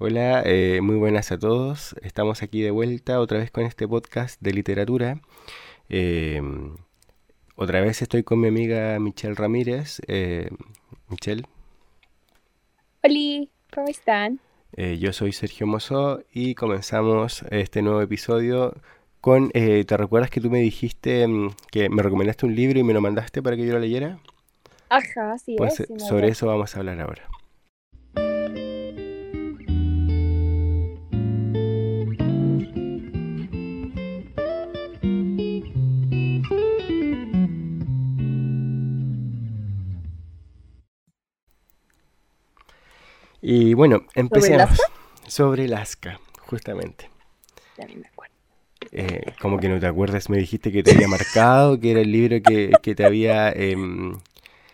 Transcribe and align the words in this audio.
Hola, 0.00 0.44
eh, 0.46 0.80
muy 0.80 0.94
buenas 0.94 1.32
a 1.32 1.40
todos. 1.40 1.96
Estamos 2.02 2.44
aquí 2.44 2.62
de 2.62 2.70
vuelta 2.70 3.18
otra 3.18 3.38
vez 3.38 3.50
con 3.50 3.64
este 3.64 3.88
podcast 3.88 4.40
de 4.40 4.52
literatura. 4.52 5.20
Eh, 5.88 6.40
otra 7.56 7.80
vez 7.80 8.00
estoy 8.00 8.22
con 8.22 8.38
mi 8.38 8.46
amiga 8.46 8.96
Michelle 9.00 9.34
Ramírez. 9.34 10.00
Eh, 10.06 10.50
Michelle. 11.08 11.42
Hola, 13.02 13.48
¿cómo 13.74 13.88
están? 13.88 14.38
Eh, 14.76 14.98
yo 15.00 15.12
soy 15.12 15.32
Sergio 15.32 15.66
Mozo 15.66 16.22
y 16.32 16.54
comenzamos 16.54 17.42
este 17.50 17.82
nuevo 17.82 18.00
episodio 18.00 18.74
con... 19.20 19.50
¿Te 19.50 19.96
recuerdas 19.96 20.30
que 20.30 20.40
tú 20.40 20.48
me 20.48 20.60
dijiste 20.60 21.26
mm, 21.26 21.50
que 21.72 21.88
me 21.88 22.04
recomendaste 22.04 22.46
un 22.46 22.54
libro 22.54 22.78
y 22.78 22.84
me 22.84 22.92
lo 22.92 23.00
mandaste 23.00 23.42
para 23.42 23.56
que 23.56 23.66
yo 23.66 23.72
lo 23.72 23.80
leyera? 23.80 24.20
Ajá, 24.90 25.36
sí. 25.38 25.56
Pues 25.58 25.82
sobre 26.08 26.28
eso 26.28 26.46
vamos 26.46 26.76
a 26.76 26.78
hablar 26.78 27.00
ahora. 27.00 27.28
Y 43.50 43.72
bueno, 43.72 44.02
empecemos. 44.14 44.78
¿Sobre 45.26 45.68
Lasca? 45.68 46.20
justamente. 46.40 47.08
Ya 47.78 47.86
ni 47.86 47.96
me 47.96 48.06
acuerdo. 48.06 48.34
Eh, 48.92 49.32
como 49.40 49.58
que 49.58 49.70
no 49.70 49.80
te 49.80 49.86
acuerdas, 49.86 50.28
me 50.28 50.36
dijiste 50.36 50.70
que 50.70 50.82
te 50.82 50.92
había 50.92 51.08
marcado, 51.08 51.80
que 51.80 51.92
era 51.92 52.02
el 52.02 52.12
libro 52.12 52.42
que, 52.42 52.72
que 52.82 52.94
te 52.94 53.06
había... 53.06 53.48
Eh... 53.52 53.74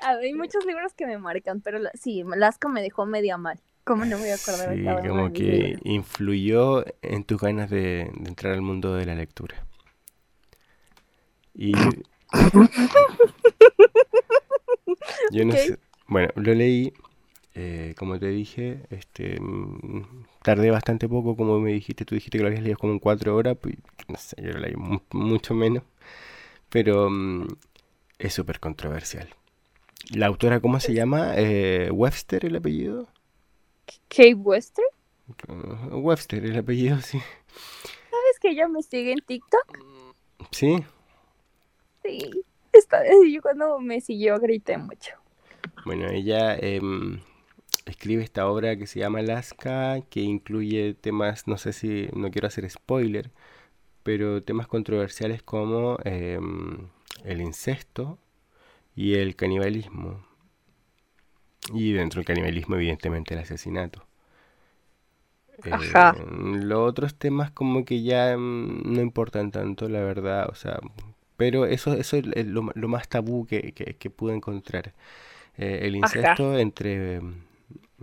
Hay 0.00 0.34
muchos 0.34 0.66
libros 0.66 0.92
que 0.92 1.06
me 1.06 1.18
marcan, 1.18 1.60
pero 1.60 1.78
sí, 1.94 2.24
Lasca 2.34 2.68
me 2.68 2.82
dejó 2.82 3.06
media 3.06 3.36
mal. 3.36 3.60
¿Cómo 3.84 4.04
no 4.06 4.16
me 4.16 4.24
voy 4.24 4.30
a 4.30 4.34
acordar? 4.34 4.74
Sí, 4.74 4.84
como 5.08 5.32
que 5.32 5.78
influyó 5.84 6.84
en 7.00 7.22
tus 7.22 7.40
ganas 7.40 7.70
de, 7.70 8.10
de, 8.12 8.28
entrar 8.28 8.54
al 8.54 8.62
mundo 8.62 8.96
de 8.96 9.06
la 9.06 9.14
lectura. 9.14 9.64
Y... 11.54 11.74
Yo 15.30 15.44
no 15.44 15.52
sé... 15.52 15.78
Bueno, 16.08 16.30
lo 16.34 16.54
leí 16.54 16.92
eh, 17.54 17.94
como 17.96 18.18
te 18.18 18.26
dije, 18.28 18.80
este, 18.90 19.38
mm, 19.40 20.24
tardé 20.42 20.70
bastante 20.70 21.08
poco, 21.08 21.36
como 21.36 21.60
me 21.60 21.72
dijiste, 21.72 22.04
tú 22.04 22.16
dijiste 22.16 22.38
que 22.38 22.42
lo 22.42 22.48
habías 22.48 22.64
leído 22.64 22.78
como 22.78 22.92
en 22.92 22.98
cuatro 22.98 23.36
horas, 23.36 23.56
pues 23.60 23.76
no 24.08 24.16
sé, 24.16 24.36
yo 24.42 24.52
lo 24.52 24.58
leí 24.58 24.74
mucho 25.12 25.54
menos, 25.54 25.84
pero 26.68 27.08
mm, 27.08 27.46
es 28.18 28.34
súper 28.34 28.58
controversial. 28.58 29.28
¿La 30.10 30.26
autora 30.26 30.60
cómo 30.60 30.80
se 30.80 30.94
llama? 30.94 31.34
Eh, 31.36 31.90
¿Webster 31.92 32.44
el 32.44 32.56
apellido? 32.56 33.06
¿Kate 34.08 34.34
Webster? 34.34 34.84
Webster 35.90 36.44
el 36.44 36.58
apellido, 36.58 37.00
sí. 37.00 37.18
¿Sabes 37.18 38.38
que 38.40 38.50
ella 38.50 38.66
me 38.66 38.82
sigue 38.82 39.12
en 39.12 39.20
TikTok? 39.20 39.78
¿Sí? 40.50 40.84
Sí. 42.02 42.44
Esta 42.72 43.00
vez 43.02 43.12
yo 43.32 43.40
cuando 43.40 43.78
me 43.78 44.00
siguió 44.00 44.38
grité 44.40 44.76
mucho. 44.76 45.12
Bueno, 45.86 46.08
ella... 46.10 46.56
Eh, 46.56 46.80
escribe 47.86 48.22
esta 48.22 48.48
obra 48.48 48.76
que 48.76 48.86
se 48.86 49.00
llama 49.00 49.20
Alaska, 49.20 50.00
que 50.08 50.20
incluye 50.20 50.94
temas, 50.94 51.46
no 51.46 51.58
sé 51.58 51.72
si, 51.72 52.08
no 52.14 52.30
quiero 52.30 52.48
hacer 52.48 52.68
spoiler, 52.68 53.30
pero 54.02 54.42
temas 54.42 54.66
controversiales 54.66 55.42
como 55.42 55.98
em, 56.04 56.88
el 57.24 57.40
incesto 57.40 58.18
y 58.96 59.14
el 59.14 59.36
canibalismo. 59.36 60.24
Y 61.72 61.92
dentro 61.92 62.18
del 62.18 62.26
canibalismo, 62.26 62.76
evidentemente, 62.76 63.34
el 63.34 63.40
asesinato. 63.40 64.04
Ajá. 65.70 66.14
Eh, 66.18 66.24
los 66.62 66.88
otros 66.88 67.14
temas 67.14 67.50
como 67.50 67.84
que 67.84 68.02
ya 68.02 68.32
em, 68.32 68.82
no 68.84 69.00
importan 69.00 69.50
tanto, 69.50 69.88
la 69.88 70.00
verdad, 70.00 70.48
o 70.50 70.54
sea, 70.54 70.80
pero 71.36 71.66
eso, 71.66 71.94
eso 71.94 72.16
es 72.16 72.46
lo, 72.46 72.62
más 72.62 73.08
tabú 73.08 73.46
que, 73.46 73.72
que, 73.72 74.10
pude 74.10 74.34
encontrar. 74.34 74.94
Eh, 75.56 75.80
el 75.82 75.96
incesto 75.96 76.58
entre 76.58 77.16
em, 77.16 77.34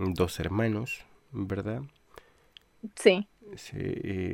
dos 0.02 0.40
hermanos, 0.40 1.06
¿verdad? 1.32 1.84
Sí. 2.96 3.28
Sí. 3.56 4.34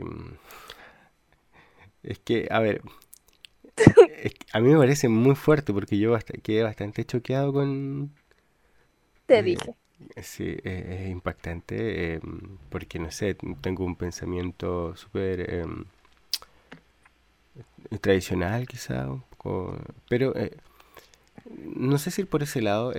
es 2.03 2.19
que, 2.19 2.47
a 2.49 2.59
ver, 2.59 2.81
a 4.53 4.59
mí 4.59 4.69
me 4.69 4.77
parece 4.77 5.09
muy 5.09 5.35
fuerte 5.35 5.73
porque 5.73 5.97
yo 5.97 6.17
quedé 6.43 6.63
bastante 6.63 7.05
choqueado 7.05 7.53
con... 7.53 8.11
Te 9.25 9.39
eh, 9.39 9.43
dije. 9.43 9.75
Sí, 10.21 10.55
es 10.63 11.09
impactante 11.09 12.15
eh, 12.15 12.19
porque, 12.69 12.99
no 12.99 13.11
sé, 13.11 13.35
tengo 13.61 13.83
un 13.83 13.95
pensamiento 13.95 14.95
súper 14.95 15.41
eh, 15.41 15.65
tradicional 17.99 18.67
quizá, 18.67 19.09
un 19.09 19.21
poco, 19.21 19.75
pero 20.07 20.33
no 21.75 21.97
sé 21.97 22.11
si 22.11 22.21
ir 22.21 22.27
por 22.27 22.43
ese 22.43 22.61
lado. 22.61 22.93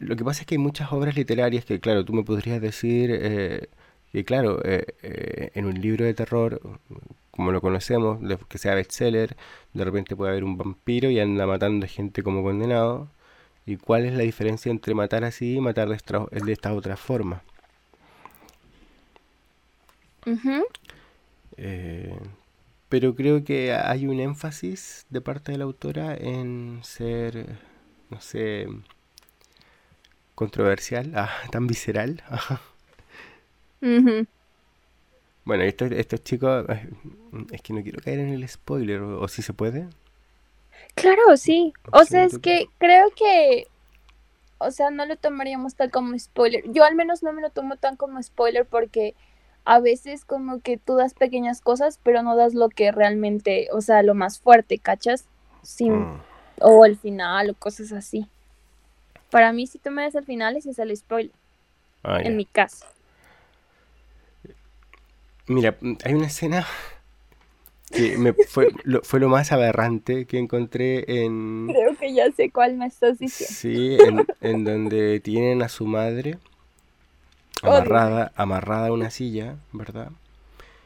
Lo 0.00 0.16
que 0.16 0.24
pasa 0.24 0.42
es 0.42 0.46
que 0.46 0.54
hay 0.54 0.58
muchas 0.58 0.92
obras 0.92 1.14
literarias 1.16 1.64
que, 1.66 1.78
claro, 1.78 2.04
tú 2.06 2.14
me 2.14 2.24
podrías 2.24 2.60
decir 2.60 3.10
eh, 3.12 3.68
que, 4.12 4.24
claro, 4.24 4.60
eh, 4.64 4.86
eh, 5.02 5.50
en 5.54 5.66
un 5.66 5.80
libro 5.80 6.06
de 6.06 6.14
terror, 6.14 6.60
como 7.30 7.52
lo 7.52 7.60
conocemos, 7.60 8.18
que 8.48 8.58
sea 8.58 8.74
bestseller, 8.74 9.36
de 9.74 9.84
repente 9.84 10.16
puede 10.16 10.32
haber 10.32 10.44
un 10.44 10.56
vampiro 10.56 11.10
y 11.10 11.20
anda 11.20 11.46
matando 11.46 11.86
gente 11.86 12.22
como 12.22 12.42
condenado. 12.42 13.08
¿Y 13.66 13.76
cuál 13.76 14.06
es 14.06 14.14
la 14.14 14.22
diferencia 14.22 14.70
entre 14.70 14.94
matar 14.94 15.24
así 15.24 15.56
y 15.56 15.60
matar 15.60 15.88
de 15.90 15.96
esta, 15.96 16.26
de 16.30 16.52
esta 16.52 16.72
otra 16.74 16.96
forma? 16.96 17.42
pero 22.88 23.14
creo 23.14 23.44
que 23.44 23.72
hay 23.74 24.06
un 24.06 24.20
énfasis 24.20 25.06
de 25.10 25.20
parte 25.20 25.52
de 25.52 25.58
la 25.58 25.64
autora 25.64 26.16
en 26.16 26.80
ser, 26.82 27.58
no 28.10 28.20
sé, 28.20 28.66
controversial, 30.40 31.12
ah, 31.16 31.28
tan 31.52 31.66
visceral. 31.66 32.22
Bueno, 35.44 35.64
estos, 35.64 35.92
estos 35.92 36.24
chicos, 36.24 36.64
es 37.52 37.60
que 37.60 37.74
no 37.74 37.82
quiero 37.82 38.00
caer 38.00 38.20
en 38.20 38.30
el 38.30 38.48
spoiler, 38.48 39.02
o, 39.02 39.28
si 39.28 39.42
se 39.42 39.52
puede. 39.52 39.86
Claro, 40.94 41.36
sí. 41.36 41.74
O 41.92 42.04
sea, 42.04 42.24
es 42.24 42.38
que 42.38 42.68
creo 42.78 43.10
que, 43.10 43.66
o 44.56 44.70
sea, 44.70 44.90
no 44.90 45.04
lo 45.04 45.16
tomaríamos 45.16 45.74
tal 45.74 45.90
como 45.90 46.18
spoiler. 46.18 46.64
Yo 46.72 46.84
al 46.84 46.94
menos 46.94 47.22
no 47.22 47.34
me 47.34 47.42
lo 47.42 47.50
tomo 47.50 47.76
tan 47.76 47.96
como 47.96 48.22
spoiler 48.22 48.64
porque 48.64 49.14
a 49.66 49.78
veces 49.78 50.24
como 50.24 50.60
que 50.60 50.78
tú 50.78 50.96
das 50.96 51.12
pequeñas 51.12 51.60
cosas, 51.60 52.00
pero 52.02 52.22
no 52.22 52.34
das 52.34 52.54
lo 52.54 52.70
que 52.70 52.92
realmente, 52.92 53.68
o 53.72 53.82
sea, 53.82 54.02
lo 54.02 54.14
más 54.14 54.40
fuerte, 54.40 54.78
¿cachas? 54.78 55.26
Sin, 55.62 55.98
mm. 55.98 56.20
O 56.62 56.86
el 56.86 56.96
final 56.96 57.50
o 57.50 57.54
cosas 57.54 57.92
así. 57.92 58.26
Para 59.30 59.52
mí, 59.52 59.66
si 59.66 59.78
tú 59.78 59.90
me 59.90 60.02
das 60.02 60.14
el 60.14 60.24
final, 60.24 60.56
ese 60.56 60.70
es 60.70 60.78
el 60.78 60.96
spoiler. 60.96 61.32
Ah, 62.02 62.20
en 62.22 62.36
mi 62.36 62.44
caso. 62.44 62.86
Mira, 65.46 65.76
hay 66.04 66.14
una 66.14 66.26
escena 66.26 66.66
que 67.90 68.16
me 68.16 68.32
fue, 68.32 68.68
lo, 68.84 69.02
fue 69.02 69.20
lo 69.20 69.28
más 69.28 69.52
aberrante 69.52 70.26
que 70.26 70.38
encontré 70.38 71.24
en... 71.24 71.68
Creo 71.68 71.96
que 71.96 72.14
ya 72.14 72.30
sé 72.32 72.50
cuál 72.50 72.76
me 72.76 72.86
estás 72.86 73.18
diciendo. 73.18 73.54
Sí, 73.54 73.98
en, 74.40 74.64
donde 74.64 75.20
tienen 75.20 75.62
a 75.62 75.68
su 75.68 75.86
madre 75.86 76.38
amarrada, 77.62 78.32
amarrada 78.36 78.88
a 78.88 78.92
una 78.92 79.10
silla, 79.10 79.56
¿verdad? 79.72 80.10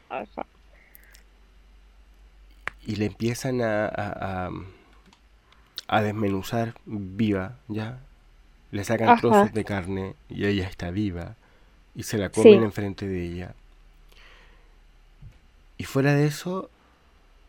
Ajá. 0.09 0.45
Y 2.87 2.97
le 2.97 3.05
empiezan 3.05 3.61
a, 3.61 3.87
a, 3.87 4.49
a 5.87 6.01
desmenuzar 6.01 6.75
viva, 6.85 7.57
¿ya? 7.67 7.99
Le 8.71 8.83
sacan 8.83 9.19
trozos 9.19 9.53
de 9.53 9.63
carne 9.63 10.15
y 10.29 10.45
ella 10.45 10.67
está 10.67 10.91
viva 10.91 11.35
y 11.95 12.03
se 12.03 12.17
la 12.17 12.29
comen 12.29 12.63
enfrente 12.63 13.07
de 13.07 13.23
ella. 13.23 13.55
Y 15.77 15.83
fuera 15.85 16.13
de 16.13 16.27
eso, 16.27 16.69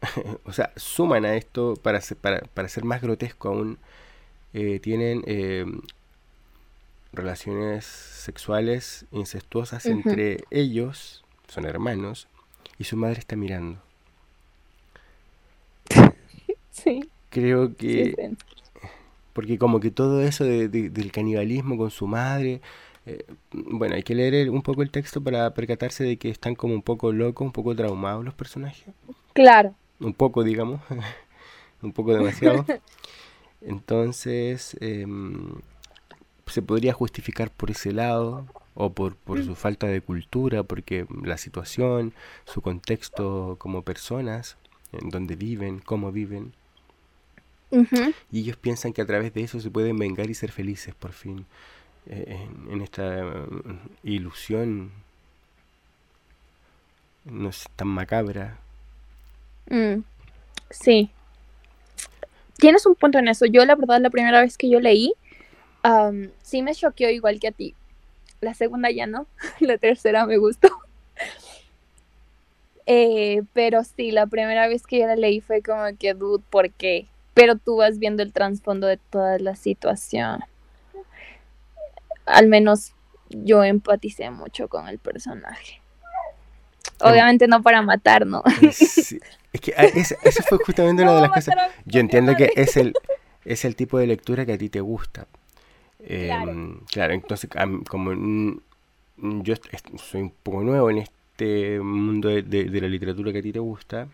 o 0.45 0.53
sea, 0.53 0.73
suman 0.77 1.25
a 1.25 1.35
esto 1.35 1.75
para 1.83 2.01
ser, 2.01 2.17
para, 2.17 2.41
para 2.41 2.69
ser 2.69 2.85
más 2.85 3.03
grotesco 3.03 3.49
aún, 3.49 3.79
eh, 4.55 4.81
tienen 4.81 5.23
eh, 5.27 5.67
relaciones 7.13 7.85
sexuales 7.85 9.07
incestuosas 9.11 9.87
entre 9.87 10.45
ellos, 10.51 11.25
son 11.49 11.67
hermanos, 11.67 12.29
y 12.79 12.85
su 12.85 12.97
madre 12.97 13.19
está 13.19 13.37
mirando. 13.37 13.81
Sí. 16.71 17.09
Creo 17.31 17.75
que 17.75 18.37
porque 19.37 19.59
como 19.59 19.81
que 19.81 19.91
todo 19.91 20.23
eso 20.23 20.45
del 20.45 21.13
canibalismo 21.13 21.77
con 21.77 21.91
su 21.91 22.07
madre, 22.07 22.63
eh, 23.05 23.27
bueno, 23.53 23.95
hay 23.95 24.03
que 24.03 24.15
leer 24.15 24.49
un 24.49 24.63
poco 24.63 24.81
el 24.81 24.91
texto 24.91 25.23
para 25.23 25.53
percatarse 25.53 26.05
de 26.05 26.17
que 26.17 26.31
están 26.31 26.55
como 26.55 26.73
un 26.73 26.81
poco 26.81 27.13
locos, 27.13 27.45
un 27.45 27.53
poco 27.53 27.77
traumados 27.77 28.25
los 28.25 28.33
personajes. 28.33 28.87
Claro. 29.35 29.75
Un 30.01 30.15
poco, 30.15 30.43
digamos, 30.43 30.81
un 31.83 31.93
poco 31.93 32.15
demasiado. 32.15 32.65
Entonces, 33.61 34.75
em, 34.81 35.57
se 36.47 36.63
podría 36.63 36.95
justificar 36.95 37.51
por 37.51 37.71
ese 37.71 37.93
lado, 37.93 38.47
o 38.73 38.95
por, 38.95 39.17
por 39.17 39.45
su 39.45 39.55
falta 39.55 39.87
de 39.87 40.01
cultura, 40.01 40.63
porque 40.63 41.07
la 41.23 41.37
situación, 41.37 42.15
su 42.47 42.63
contexto 42.63 43.57
como 43.59 43.83
personas, 43.83 44.57
en 44.93 45.11
donde 45.11 45.37
viven, 45.37 45.81
cómo 45.81 46.11
viven. 46.11 46.55
Y 48.31 48.41
ellos 48.41 48.57
piensan 48.57 48.93
que 48.93 49.03
a 49.03 49.07
través 49.07 49.35
de 49.35 49.43
eso 49.43 49.61
se 49.61 49.71
pueden 49.71 49.99
vengar 49.99 50.31
y 50.31 50.35
ser 50.35 50.53
felices 50.53 50.95
por 50.95 51.13
fin, 51.13 51.47
eh, 52.09 52.49
en, 52.71 52.81
esta 52.81 53.25
mm, 53.25 53.79
ilusión 54.05 54.93
no 57.25 57.49
es 57.49 57.65
tan 57.75 57.89
macabra. 57.89 58.59
Mm, 59.69 60.03
sí. 60.71 61.11
Tienes 62.59 62.87
un 62.87 62.95
punto 62.95 63.19
en 63.19 63.29
eso. 63.29 63.47
Yo 63.47 63.65
la 63.65 63.75
verdad 63.75 64.01
la 64.01 64.11
primera 64.11 64.41
vez 64.41 64.57
que 64.57 64.71
yo 64.71 64.81
leí, 64.81 65.13
sí 66.43 66.63
me 66.63 66.75
choqueó 66.75 67.11
igual 67.11 67.39
que 67.41 67.49
a 67.49 67.53
ti 67.53 67.75
la 68.41 68.55
segunda 68.55 68.91
ya 68.91 69.07
no, 69.07 69.27
la 69.61 69.79
tercera 69.79 70.27
me 70.27 70.39
gustó. 70.39 70.69
Eh, 72.89 73.43
pero 73.53 73.83
sí, 73.83 74.13
la 74.13 74.29
primera 74.29 74.69
vez 74.69 74.87
que 74.87 75.01
yo 75.01 75.09
la 75.09 75.17
leí 75.17 75.41
fue 75.41 75.61
como 75.61 75.83
que, 75.99 76.15
dude, 76.15 76.45
¿por 76.51 76.71
qué? 76.71 77.09
Pero 77.37 77.57
tú 77.57 77.77
vas 77.77 78.01
viendo 78.01 78.25
el 78.25 78.33
trasfondo 78.33 78.89
de 78.89 78.97
toda 78.97 79.39
la 79.39 79.55
situación. 79.55 80.41
Al 82.25 82.49
menos 82.49 82.95
yo 83.31 83.63
empaticé 83.63 84.31
mucho 84.31 84.67
con 84.67 84.89
el 84.89 84.99
personaje. 84.99 85.81
Obviamente 87.01 87.47
no 87.47 87.63
para 87.63 87.83
matar, 87.83 88.27
¿no? 88.27 88.43
Es 88.63 89.61
que 89.61 89.75
ah, 89.77 89.85
esa, 89.85 90.17
fue 90.49 90.59
justamente 90.65 91.03
una 91.03 91.15
de 91.15 91.21
las 91.29 91.31
cosas. 91.31 91.55
Yo 91.85 92.01
entiendo 92.01 92.35
que 92.35 92.51
es 92.57 92.77
el, 92.77 92.95
es 93.45 93.65
el 93.65 93.77
tipo 93.77 93.99
de 93.99 94.07
lectura 94.07 94.45
que 94.45 94.55
a 94.55 94.59
ti 94.59 94.69
te 94.69 94.81
gusta, 94.81 95.27
Em, 96.09 96.79
claro. 96.93 97.15
entonces 97.15 97.51
como 97.89 98.13
yo 99.43 99.55
soy 99.97 100.23
un 100.23 100.31
poco 100.31 100.63
nuevo 100.63 100.89
en 100.89 100.99
este 100.99 101.81
mundo 101.81 102.29
de, 102.29 102.81
la 102.81 102.87
literatura 102.87 103.33
que 103.33 103.39
a 103.39 103.43
ti 103.43 103.53
te 103.53 103.59
gusta, 103.59 104.09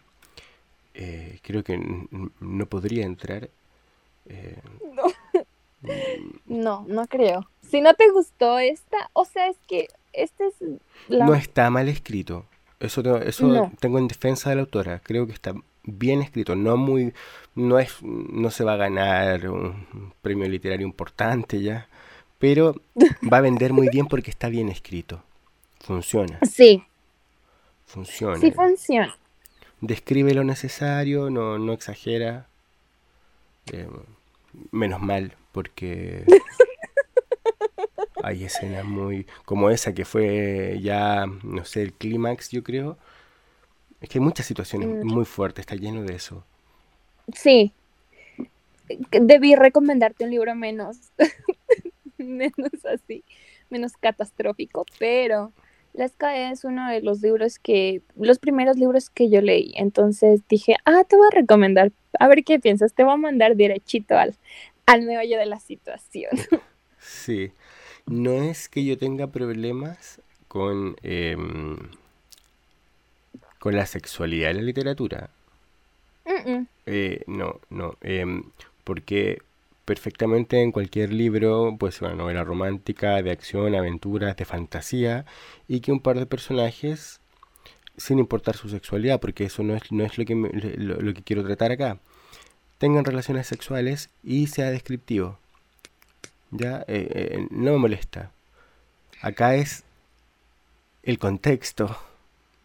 eh, 0.95 1.39
creo 1.43 1.63
que 1.63 1.79
no 2.41 2.67
podría 2.67 3.05
entrar. 3.05 3.51
Eh, 4.27 4.61
no. 6.47 6.85
no, 6.87 7.07
creo. 7.07 7.49
Si 7.69 7.81
no 7.81 7.95
te 7.95 8.11
gustó 8.11 8.59
esta, 8.59 9.11
o 9.13 9.25
sea, 9.25 9.49
es 9.49 9.57
que 9.67 9.89
este 10.13 10.47
es... 10.47 10.55
No 11.09 11.35
está 11.35 11.71
mal 11.71 11.89
escrito. 11.89 12.47
Eso, 12.81 13.01
eso 13.23 13.71
tengo 13.81 13.99
en 13.99 14.09
defensa 14.09 14.51
de 14.51 14.57
la 14.57 14.63
autora. 14.63 15.01
Creo 15.05 15.27
que 15.27 15.33
está 15.33 15.55
bien 15.85 16.23
escrito, 16.23 16.55
no 16.55 16.77
muy, 16.77 17.13
no 17.55 17.79
es, 17.79 18.03
no 18.03 18.51
se 18.51 18.65
va 18.65 18.75
a 18.75 18.77
ganar 18.77 19.49
un 19.49 20.13
premio 20.23 20.49
literario 20.49 20.87
importante 20.87 21.61
ya, 21.61 21.89
pero 22.39 22.77
va 23.33 23.39
a 23.39 23.43
vender 23.43 23.73
muy 23.73 23.89
bien 23.89 24.07
porque 24.07 24.31
está 24.31 24.49
bien 24.49 24.69
escrito. 24.69 25.23
Funciona. 25.81 26.39
Sí. 26.49 26.85
Funciona. 27.87 28.39
Sí 28.39 28.53
funciona. 28.53 29.17
Describe 29.83 30.33
lo 30.33 30.45
necesario, 30.45 31.29
no, 31.29 31.59
no 31.59 31.75
exagera. 31.75 32.47
Eh, 33.71 33.87
menos 34.71 35.01
mal, 35.01 35.37
porque 35.53 36.25
hay 38.23 38.45
escenas 38.45 38.87
muy 38.87 39.27
como 39.45 39.69
esa 39.69 39.93
que 39.93 40.07
fue 40.07 40.79
ya, 40.81 41.27
no 41.43 41.65
sé, 41.67 41.83
el 41.83 41.93
clímax, 41.93 42.49
yo 42.51 42.63
creo 42.63 42.97
es 44.03 44.09
que 44.09 44.19
hay 44.19 44.25
muchas 44.25 44.47
situaciones 44.47 44.89
mm. 44.89 45.07
muy 45.07 45.25
fuertes, 45.25 45.63
está 45.63 45.77
lleno 45.77 46.03
de 46.03 46.15
eso. 46.17 46.45
Sí. 47.33 47.73
Debí 49.11 49.55
recomendarte 49.55 50.25
un 50.25 50.31
libro 50.31 50.55
menos, 50.57 50.99
menos 52.19 52.85
así, 52.93 53.25
menos 53.71 53.93
catastrófico, 53.97 54.85
pero 54.99 55.53
La 55.95 56.07
Esca 56.07 56.51
es 56.51 56.65
uno 56.65 56.89
de 56.89 57.03
los 57.03 57.21
libros 57.21 57.59
que, 57.59 58.03
los 58.17 58.39
primeros 58.39 58.77
libros 58.77 59.11
que 59.11 59.29
yo 59.29 59.41
leí. 59.41 59.73
Entonces 59.77 60.41
dije, 60.49 60.77
ah, 60.85 61.05
te 61.05 61.17
voy 61.17 61.29
a 61.31 61.37
recomendar, 61.37 61.93
a 62.19 62.29
ver 62.29 62.45
qué 62.45 62.59
piensas, 62.59 62.95
te 62.95 63.05
voy 63.05 63.13
a 63.13 63.19
mandar 63.19 63.57
derechito 63.57 64.17
al, 64.17 64.35
al 64.87 65.03
meollo 65.03 65.39
de 65.39 65.47
la 65.47 65.61
situación. 65.61 66.33
Sí, 67.05 67.51
no 68.07 68.45
es 68.45 68.69
que 68.69 68.85
yo 68.85 68.97
tenga 68.97 69.27
problemas 69.27 70.21
con... 70.47 70.95
Em, 71.03 71.77
con 73.59 73.77
la 73.77 73.87
sexualidad 73.87 74.51
en 74.51 74.57
la 74.57 74.63
literatura. 74.63 75.31
Eh, 76.87 77.23
no, 77.29 77.61
no, 77.71 77.97
em, 78.01 78.43
porque 78.83 79.41
perfectamente 79.85 80.63
en 80.63 80.73
cualquier 80.73 81.13
libro, 81.13 81.77
pues 81.79 82.01
una 82.01 82.15
novela 82.15 82.45
romántica, 82.45 83.21
de 83.23 83.31
acción, 83.31 83.75
aventuras, 83.75 84.37
de 84.37 84.45
fantasía, 84.45 85.25
y 85.69 85.81
que 85.81 85.93
un 85.93 86.01
par 86.01 86.19
de 86.19 86.27
personajes, 86.27 87.21
sin 87.97 88.19
importar 88.19 88.57
su 88.57 88.69
sexualidad, 88.69 89.21
porque 89.21 89.45
eso 89.45 89.63
no 89.63 89.75
es, 89.75 89.91
no 89.91 90.05
es 90.05 90.19
lo, 90.19 90.25
que 90.25 90.35
lo, 90.35 91.15
que 91.15 91.23
quiero 91.23 91.45
tratar 91.45 91.73
acá, 91.73 91.99
tengan 92.79 93.05
relaciones 93.05 93.47
sexuales 93.47 94.11
y 94.23 94.47
sea 94.47 94.71
descriptivo. 94.71 95.39
Ya, 96.51 96.85
eh, 96.87 97.09
eh, 97.15 97.47
no 97.51 97.73
me 97.73 97.79
molesta. 97.79 98.31
Acá 99.21 99.55
es 99.55 99.85
el 101.03 101.19
contexto 101.19 101.97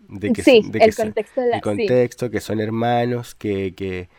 de 0.08 0.34
que, 0.34 0.44
sí, 0.44 0.62
el 0.74 0.96
contexto, 0.96 1.42
el 1.42 1.62
contexto 1.62 2.30
que 2.30 2.42
son 2.42 2.60
hermanos, 2.60 3.36
que, 3.36 3.74
que, 3.76 4.10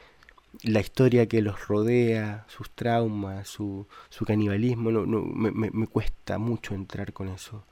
la 0.63 0.81
historia 0.81 1.27
que 1.27 1.43
los 1.43 1.67
rodea, 1.69 2.45
sus 2.49 2.71
traumas, 2.71 3.49
su, 3.49 3.87
su 4.09 4.25
canibalismo, 4.25 4.91
no, 4.91 5.07
no, 5.07 5.21
me, 5.21 5.51
me, 5.51 5.87
cuesta 5.87 6.39
mucho 6.39 6.75
entrar 6.75 7.13
con 7.13 7.29
eso. 7.29 7.65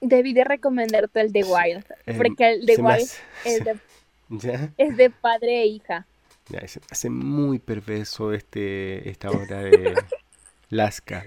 Debí 0.00 0.32
de 0.32 0.44
recomendarte 0.44 1.20
el 1.20 1.32
de 1.32 1.44
Wild, 1.44 1.84
em, 2.06 2.16
porque 2.16 2.52
el 2.52 2.66
de 2.66 2.76
Wild 2.76 3.10
es, 3.44 3.64
de, 4.28 4.70
es 4.76 4.96
de 4.96 5.10
padre 5.10 5.62
e 5.62 5.66
hija. 5.66 6.06
Ya, 6.48 6.66
se 6.68 6.80
hace 6.90 7.08
muy 7.10 7.58
perverso 7.58 8.32
este, 8.32 9.08
esta 9.08 9.30
obra 9.30 9.62
de 9.62 9.94
Lasca. 10.68 11.24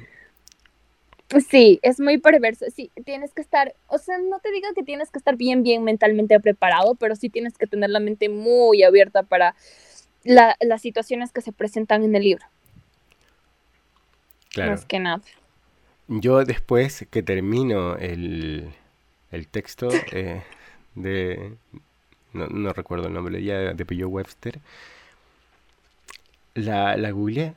Sí, 1.50 1.80
es 1.82 2.00
muy 2.00 2.18
perverso. 2.20 2.66
Sí, 2.74 2.90
tienes 3.06 3.34
que 3.34 3.42
estar, 3.42 3.76
o 3.88 3.98
sea, 3.98 4.18
no 4.18 4.40
te 4.40 4.52
digo 4.52 4.68
que 4.74 4.84
tienes 4.84 5.12
que 5.12 5.18
estar 5.18 5.36
bien, 5.36 5.62
bien 5.62 5.84
mentalmente 5.84 6.40
preparado, 6.40 6.96
pero 6.96 7.16
sí 7.16 7.30
tienes 7.30 7.58
que 7.58 7.68
tener 7.68 7.90
la 7.90 8.00
mente 8.00 8.30
muy 8.30 8.84
abierta 8.84 9.24
para 9.24 9.56
las 10.24 10.82
situaciones 10.82 11.32
que 11.32 11.42
se 11.42 11.52
presentan 11.52 12.04
en 12.04 12.16
el 12.16 12.24
libro. 12.24 12.46
Claro. 14.50 14.72
Más 14.72 14.86
que 14.86 15.00
nada. 15.00 15.22
Yo 16.08 16.46
después 16.46 17.06
que 17.10 17.22
termino 17.22 17.98
el, 17.98 18.74
el 19.32 19.48
texto 19.48 19.90
eh, 20.14 20.42
de, 20.96 21.54
no, 22.32 22.48
no, 22.48 22.72
recuerdo 22.72 23.08
el 23.08 23.14
nombre 23.14 23.44
ya, 23.44 23.74
de 23.74 23.86
Pillo 23.86 24.08
Webster, 24.08 24.60
la, 26.56 26.96
la 26.96 27.12
googleé 27.12 27.54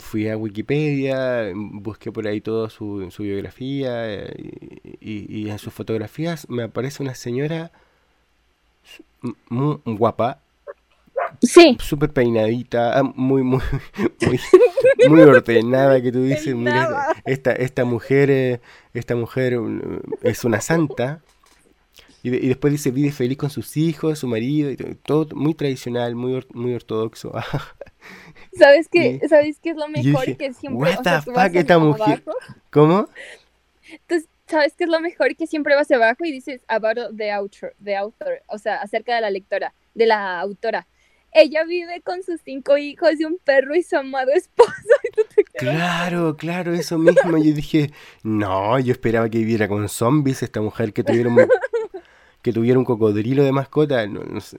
fui 0.00 0.28
a 0.28 0.36
Wikipedia, 0.36 1.52
busqué 1.54 2.12
por 2.12 2.26
ahí 2.26 2.40
toda 2.40 2.70
su, 2.70 3.10
su 3.10 3.22
biografía 3.22 4.12
eh, 4.12 4.96
y, 5.00 5.48
en 5.48 5.58
sus 5.58 5.72
fotografías 5.72 6.48
me 6.48 6.64
aparece 6.64 7.02
una 7.02 7.14
señora 7.14 7.72
muy 9.48 9.78
guapa. 9.84 10.40
Sí. 11.40 11.76
Súper 11.80 12.12
peinadita, 12.12 12.98
ah, 12.98 13.02
muy, 13.02 13.42
muy, 13.42 13.62
muy, 15.08 15.20
ordenada 15.20 16.00
que 16.02 16.12
tú 16.12 16.22
dices, 16.24 16.54
mira, 16.54 17.14
esta, 17.24 17.52
esta 17.52 17.84
mujer, 17.84 18.30
eh, 18.30 18.60
esta 18.92 19.16
mujer 19.16 19.58
mm, 19.58 20.00
es 20.22 20.44
una 20.44 20.60
santa. 20.60 21.22
Y, 22.22 22.30
después 22.30 22.72
dice, 22.72 22.90
vive 22.92 23.10
feliz 23.10 23.36
con 23.36 23.50
sus 23.50 23.76
hijos, 23.76 24.20
su 24.20 24.28
marido, 24.28 24.70
y 24.70 24.76
todo, 24.76 25.34
muy 25.34 25.54
tradicional, 25.54 26.14
muy, 26.14 26.44
muy 26.54 26.74
ortodoxo. 26.74 27.32
¿Sabes 28.56 28.88
qué, 28.88 29.20
¿Sabes 29.28 29.58
qué 29.60 29.70
es 29.70 29.76
lo 29.76 29.88
mejor? 29.88 30.36
que 30.36 30.52
siempre 30.52 30.92
What 30.92 31.02
the 31.02 31.22
fuck, 31.22 31.54
esta 31.54 31.78
mujer. 31.78 32.22
¿Cómo? 32.70 33.08
Entonces, 33.90 34.28
¿sabes 34.46 34.74
qué 34.76 34.84
es 34.84 34.90
lo 34.90 35.00
mejor? 35.00 35.34
Que 35.34 35.46
siempre 35.46 35.74
vas 35.74 35.90
abajo 35.90 36.24
y 36.24 36.32
dices 36.32 36.62
about 36.68 37.16
the 37.16 37.30
author, 37.30 37.74
the 37.82 37.96
author, 37.96 38.42
o 38.46 38.58
sea, 38.58 38.76
acerca 38.76 39.14
de 39.14 39.20
la 39.20 39.30
lectora, 39.30 39.74
de 39.94 40.06
la 40.06 40.40
autora. 40.40 40.86
Ella 41.34 41.64
vive 41.64 42.02
con 42.02 42.22
sus 42.22 42.40
cinco 42.44 42.76
hijos 42.76 43.18
y 43.18 43.24
un 43.24 43.38
perro 43.42 43.74
y 43.74 43.82
su 43.82 43.96
amado 43.96 44.30
esposo. 44.32 44.70
claro, 45.54 46.36
claro, 46.36 46.74
eso 46.74 46.98
mismo. 46.98 47.38
Yo 47.38 47.54
dije, 47.54 47.90
no, 48.22 48.78
yo 48.78 48.92
esperaba 48.92 49.30
que 49.30 49.38
viviera 49.38 49.66
con 49.66 49.88
zombies 49.88 50.42
esta 50.42 50.60
mujer 50.60 50.92
que 50.92 51.02
tuviera 51.02 51.30
un, 51.30 51.48
que 52.42 52.52
tuviera 52.52 52.78
un 52.78 52.84
cocodrilo 52.84 53.44
de 53.44 53.52
mascota. 53.52 54.06
No, 54.06 54.20
no 54.24 54.40
sé 54.40 54.58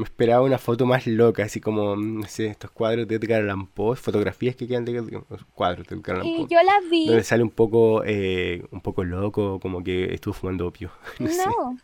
me 0.00 0.04
esperaba 0.04 0.42
una 0.42 0.58
foto 0.58 0.86
más 0.86 1.06
loca, 1.06 1.44
así 1.44 1.60
como, 1.60 1.94
no 1.94 2.26
sé, 2.26 2.46
estos 2.46 2.70
cuadros 2.70 3.06
de 3.06 3.16
Edgar 3.16 3.42
Allan 3.42 3.66
Poe, 3.66 3.96
fotografías 3.96 4.56
que 4.56 4.66
quedan 4.66 4.84
de 4.86 5.22
cuadros 5.54 5.86
de 5.86 5.96
Edgar 5.96 6.16
Allan 6.16 6.26
Poe. 6.26 6.42
Y 6.44 6.46
yo 6.46 6.62
la 6.62 6.80
vi. 6.90 7.06
Donde 7.06 7.22
sale 7.22 7.42
un 7.42 7.50
poco, 7.50 8.02
eh, 8.06 8.64
un 8.70 8.80
poco 8.80 9.04
loco, 9.04 9.60
como 9.60 9.84
que 9.84 10.14
estuvo 10.14 10.32
fumando 10.32 10.66
opio. 10.66 10.90
No, 11.20 11.76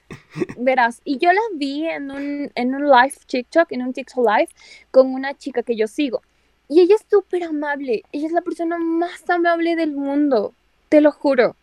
verás, 0.59 1.01
y 1.05 1.19
yo 1.19 1.33
la 1.33 1.41
vi 1.55 1.87
en 1.87 2.11
un, 2.11 2.51
en 2.55 2.75
un 2.75 2.89
live 2.89 3.15
TikTok, 3.27 3.73
en 3.73 3.83
un 3.83 3.93
TikTok 3.93 4.27
live, 4.27 4.49
con 4.91 5.13
una 5.13 5.35
chica 5.35 5.63
que 5.63 5.77
yo 5.77 5.87
sigo. 5.87 6.23
Y 6.69 6.81
ella 6.81 6.97
es 6.97 7.05
súper 7.09 7.45
amable. 7.45 8.03
Ella 8.13 8.27
es 8.27 8.33
la 8.33 8.41
persona 8.41 8.79
más 8.79 9.29
amable 9.29 9.77
del 9.77 9.93
mundo. 9.93 10.53
Te 10.89 11.01
lo 11.01 11.13
juro. 11.13 11.55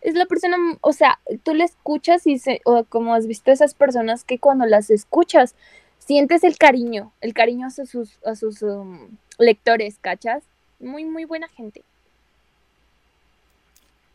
Es 0.00 0.14
la 0.14 0.26
persona, 0.26 0.56
o 0.80 0.92
sea, 0.92 1.18
tú 1.42 1.54
la 1.54 1.64
escuchas 1.64 2.26
y 2.26 2.38
se, 2.38 2.60
o 2.64 2.84
como 2.84 3.14
has 3.14 3.26
visto 3.26 3.50
esas 3.50 3.74
personas 3.74 4.24
que 4.24 4.38
cuando 4.38 4.66
las 4.66 4.90
escuchas 4.90 5.54
sientes 5.98 6.44
el 6.44 6.56
cariño, 6.56 7.12
el 7.20 7.34
cariño 7.34 7.66
a 7.66 7.70
sus, 7.70 8.18
a 8.24 8.36
sus 8.36 8.62
um, 8.62 9.08
lectores, 9.38 9.98
¿cachas? 10.00 10.44
Muy, 10.78 11.04
muy 11.04 11.24
buena 11.24 11.48
gente. 11.48 11.82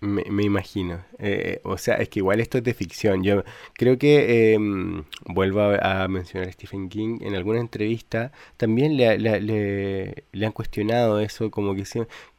Me, 0.01 0.24
me 0.31 0.43
imagino. 0.43 1.03
Eh, 1.20 1.62
o 1.63 1.77
sea, 1.77 1.96
es 1.98 2.10
que 2.10 2.20
igual 2.20 2.39
esto 2.39 2.58
es 2.58 2.63
de 2.63 2.74
ficción. 2.74 3.24
Yo 3.24 3.43
creo 3.74 4.00
que, 4.00 4.53
em, 4.53 5.03
vuelvo 5.25 5.62
a, 5.62 6.08
mencionar 6.08 6.50
a 6.50 6.51
Stephen 6.51 6.89
King, 6.89 7.20
en 7.22 7.36
alguna 7.36 7.60
entrevista 7.60 8.31
también 8.58 8.98
le, 8.98 9.20
le, 9.20 10.25
le, 10.31 10.46
han 10.46 10.51
cuestionado 10.53 11.20
eso, 11.20 11.51
como 11.51 11.75
que, 11.75 11.84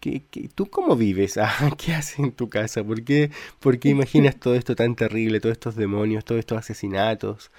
¿qué, 0.01 0.49
tú 0.55 0.67
cómo 0.71 0.97
vives? 0.97 1.37
Ah, 1.43 1.71
¿Qué 1.79 1.93
haces 1.95 2.19
en 2.19 2.33
tu 2.33 2.49
casa? 2.49 2.83
¿Por 2.85 3.05
qué, 3.05 3.31
¿Por 3.61 3.79
qué 3.79 3.91
imaginas 3.91 4.37
todo 4.41 4.55
esto 4.57 4.75
tan 4.75 4.97
terrible, 4.97 5.39
todos 5.41 5.53
estos 5.53 5.77
demonios, 5.77 6.25
todos 6.25 6.41
estos 6.41 6.59
asesinatos? 6.59 7.53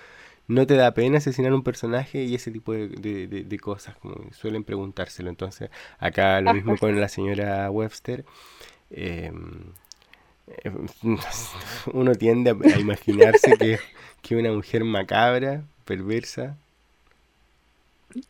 ¿No 0.48 0.68
te 0.68 0.76
da 0.76 0.94
pena 0.94 1.20
asesinar 1.20 1.54
un 1.54 1.64
personaje 1.64 2.24
y 2.24 2.36
ese 2.36 2.52
tipo 2.52 2.74
de, 2.74 2.90
de, 2.90 3.28
de 3.28 3.60
cosas? 3.60 3.96
Como 3.98 4.16
suelen 4.34 4.66
preguntárselo. 4.66 5.30
Entonces, 5.30 5.70
acá 6.00 6.42
lo 6.42 6.54
mismo 6.54 6.78
con 6.78 7.00
la 7.00 7.08
señora 7.08 7.72
Webster. 7.72 8.26
Eh, 8.92 9.32
uno 11.94 12.16
tiende 12.16 12.52
a, 12.52 12.80
imaginarse 12.80 13.58
que, 13.58 13.80
que 14.22 14.36
una 14.36 14.52
mujer 14.52 14.84
macabra, 14.84 15.64
perversa, 15.86 16.58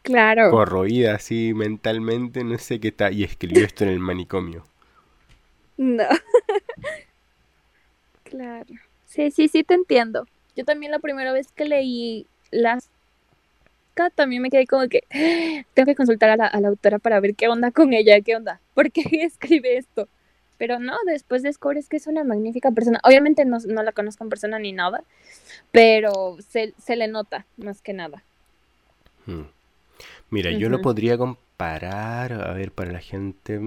claro. 0.01 0.51
corroída 0.51 1.15
así 1.15 1.53
mentalmente, 1.53 2.44
no 2.44 2.58
sé 2.58 2.80
qué 2.80 2.89
está, 2.89 3.12
y 3.12 3.24
escribió 3.24 3.65
esto 3.65 3.84
en 3.84 3.92
el 3.92 4.00
manicomio. 4.00 4.65
No. 5.77 6.03
claro. 8.24 8.65
Sí, 9.06 9.32
sí, 9.32 9.48
sí, 9.48 9.63
te 9.63 9.74
entiendo. 9.74 10.27
Yo 10.56 10.65
también 10.65 10.92
la 10.92 11.00
primera 11.00 11.34
vez 11.34 11.51
que 11.51 11.65
leí 11.65 12.27
las 12.51 12.89
también 14.15 14.42
me 14.42 14.50
quedé 14.50 14.65
como 14.65 14.88
que 14.88 15.03
tengo 15.74 15.86
que 15.86 15.96
consultar 15.96 16.32
a 16.32 16.38
la, 16.38 16.48
a 16.48 16.60
la 16.60 16.70
autora 16.70 17.00
para 17.00 17.20
ver 17.20 17.36
qué 17.36 17.48
onda 17.48 17.72
con 17.72 17.94
ella, 17.94 18.20
qué 18.22 18.36
onda, 18.36 18.60
por 18.74 18.92
qué 18.92 19.03
escribe 19.24 19.77
esto. 19.77 20.08
Pero 20.63 20.79
no, 20.79 20.96
después 21.05 21.43
descubres 21.43 21.89
que 21.89 21.98
es 21.98 22.08
una 22.08 22.24
magnífica 22.24 22.72
persona. 22.72 22.98
Obviamente 23.03 23.43
no, 23.43 23.60
la 23.60 23.91
conozco 23.91 24.24
en 24.24 24.29
persona 24.29 24.60
ni 24.60 24.72
nada, 24.72 25.03
pero 25.74 26.38
se, 26.39 26.74
le 26.96 27.10
nota 27.10 27.46
más 27.58 27.82
que 27.82 27.91
nada. 27.91 28.24
Hmm. 29.25 29.41
Mira, 30.29 30.51
yo 30.51 30.70
lo 30.70 30.82
podría 30.82 31.17
comparar, 31.17 32.32
a 32.32 32.53
ver, 32.53 32.72
para 32.72 32.93
la 32.93 33.01
gente, 33.01 33.60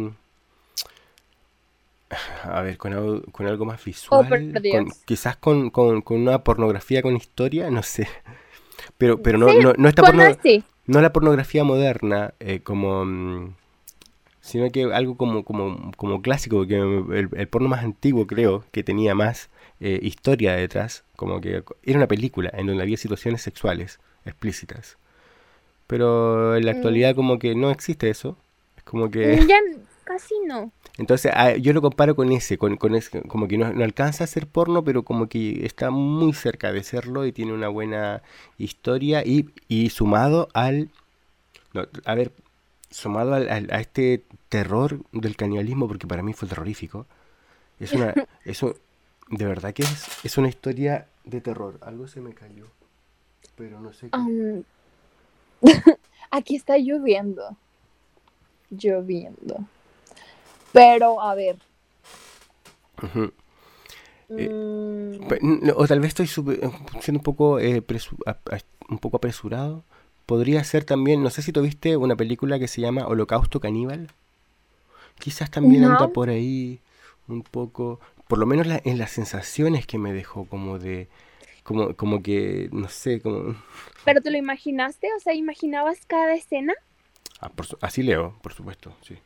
a 2.44 2.62
ver, 2.62 2.78
con, 2.78 2.94
algo, 2.94 3.66
más 3.66 3.84
visual, 3.84 4.56
oh, 4.56 4.94
quizás 5.04 5.36
con, 5.36 5.70
una 6.08 6.44
pornografía 6.44 7.02
con 7.02 7.14
historia, 7.14 7.68
no 7.68 7.82
sé. 7.82 8.08
Pero, 8.96 9.20
pero 9.20 9.36
no, 9.36 9.52
no, 9.52 9.74
no, 9.76 9.86
esta 9.86 10.00
no 10.86 11.00
la 11.02 11.12
pornografía 11.12 11.62
moderna, 11.62 12.32
eh, 12.40 12.60
como 12.60 13.04
mm, 13.04 13.54
sino 14.46 14.70
que 14.70 14.84
algo 14.84 15.16
como, 15.16 15.44
como, 15.44 15.90
como 15.96 16.22
clásico, 16.22 16.58
porque 16.58 16.76
el, 16.76 17.48
porno 17.48 17.68
más 17.68 17.82
antiguo 17.82 18.28
creo 18.28 18.64
que 18.70 18.84
tenía 18.84 19.14
más 19.14 19.50
eh, 19.80 19.98
historia 20.02 20.54
detrás, 20.54 21.02
como 21.16 21.40
que 21.40 21.64
era 21.82 21.98
una 21.98 22.06
película 22.06 22.50
en 22.54 22.68
donde 22.68 22.82
había 22.82 22.96
situaciones 22.96 23.42
sexuales 23.42 23.98
explícitas. 24.24 24.98
Pero 25.88 26.56
en 26.56 26.64
la 26.64 26.72
mm. 26.72 26.76
actualidad 26.76 27.14
como 27.16 27.40
que 27.40 27.56
no 27.56 27.70
existe 27.70 28.08
eso. 28.08 28.36
Es 28.76 28.84
como 28.84 29.10
que... 29.10 29.44
Ya 29.48 29.58
casi 30.04 30.34
no. 30.46 30.70
Entonces 30.96 31.32
ah, 31.34 31.56
yo 31.56 31.72
lo 31.72 31.82
comparo 31.82 32.14
con 32.14 32.30
ese, 32.30 32.56
con, 32.56 32.76
con 32.76 32.94
ese, 32.94 33.22
como 33.22 33.48
que 33.48 33.58
no, 33.58 33.72
no, 33.72 33.82
alcanza 33.82 34.22
a 34.22 34.28
ser 34.28 34.46
porno, 34.46 34.84
pero 34.84 35.02
como 35.02 35.28
que 35.28 35.66
está 35.66 35.90
muy 35.90 36.32
cerca 36.34 36.70
de 36.70 36.84
serlo 36.84 37.26
y 37.26 37.32
tiene 37.32 37.52
una 37.52 37.66
buena 37.66 38.22
historia 38.58 39.24
y, 39.26 39.50
y 39.66 39.90
sumado 39.90 40.48
al... 40.54 40.90
No, 41.74 41.88
a 42.04 42.14
ver, 42.14 42.30
sumado 42.90 43.34
a, 43.34 43.40
este 43.80 44.24
terror 44.48 45.00
del 45.12 45.36
canibalismo, 45.36 45.88
porque 45.88 46.06
para 46.06 46.22
mí 46.22 46.32
fue 46.32 46.48
terrorífico, 46.48 47.06
es 47.78 47.92
una, 47.92 48.14
eso, 48.44 48.76
de 49.28 49.44
verdad 49.44 49.74
que 49.74 49.82
es, 49.82 50.24
es 50.24 50.38
una 50.38 50.48
historia 50.48 51.06
de 51.24 51.40
terror. 51.40 51.78
Algo 51.82 52.08
se 52.08 52.20
me 52.20 52.32
cayó, 52.32 52.66
pero 53.56 53.80
no 53.80 53.92
sé 53.92 54.10
qué. 54.10 54.62
aquí 56.30 56.56
está 56.56 56.78
lloviendo, 56.78 57.56
lloviendo. 58.70 59.64
Pero, 60.72 61.20
a 61.22 61.34
ver. 61.34 61.56
Eh, 64.28 64.48
mm. 64.48 65.70
o 65.76 65.86
tal 65.86 66.00
vez 66.00 66.08
estoy 66.08 66.26
siendo 66.26 67.18
un 67.18 67.22
poco, 67.22 67.60
eh, 67.60 67.82
un 68.88 68.98
poco 68.98 69.16
apresurado 69.16 69.84
Podría 70.26 70.62
ser 70.64 70.84
también, 70.84 71.22
no 71.22 71.30
sé 71.30 71.42
si 71.42 71.52
tuviste 71.52 71.96
una 71.96 72.16
película 72.16 72.58
que 72.58 72.68
se 72.68 72.80
llama 72.80 73.06
Holocausto 73.06 73.60
Caníbal. 73.60 74.08
Quizás 75.18 75.50
también 75.50 75.84
anda 75.84 76.08
por 76.08 76.28
ahí 76.28 76.80
un 77.28 77.42
poco, 77.42 78.00
por 78.28 78.38
lo 78.38 78.46
menos 78.46 78.66
en 78.84 78.98
las 78.98 79.12
sensaciones 79.12 79.86
que 79.86 79.98
me 79.98 80.12
dejó 80.12 80.44
como 80.46 80.78
de, 80.78 81.08
como, 81.62 81.94
como 81.94 82.22
que, 82.22 82.68
no 82.72 82.88
sé, 82.88 83.20
como... 83.20 83.56
¿Pero 84.04 84.20
te 84.20 84.30
lo 84.30 84.36
imaginaste? 84.36 85.08
O 85.16 85.20
sea, 85.20 85.34
¿imaginabas 85.34 86.04
cada 86.06 86.34
escena? 86.34 86.74
Ah, 87.40 87.50
así 87.80 88.02
leo, 88.02 88.36
por 88.42 88.52
supuesto, 88.52 88.96
sí. 89.02 89.16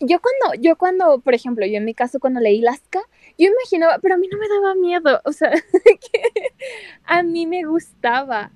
Yo 0.00 0.18
cuando, 0.20 0.62
yo 0.62 0.76
cuando, 0.76 1.20
por 1.20 1.34
ejemplo, 1.34 1.64
yo 1.64 1.78
en 1.78 1.84
mi 1.84 1.94
caso 1.94 2.20
cuando 2.20 2.40
leí 2.40 2.60
Lasca, 2.60 3.00
yo 3.38 3.48
imaginaba, 3.48 3.98
pero 3.98 4.14
a 4.14 4.18
mí 4.18 4.28
no 4.30 4.36
me 4.36 4.48
daba 4.48 4.74
miedo, 4.74 5.20
o 5.24 5.32
sea, 5.32 5.52
a 7.04 7.22
mí 7.22 7.46
me 7.46 7.64
gustaba. 7.64 8.50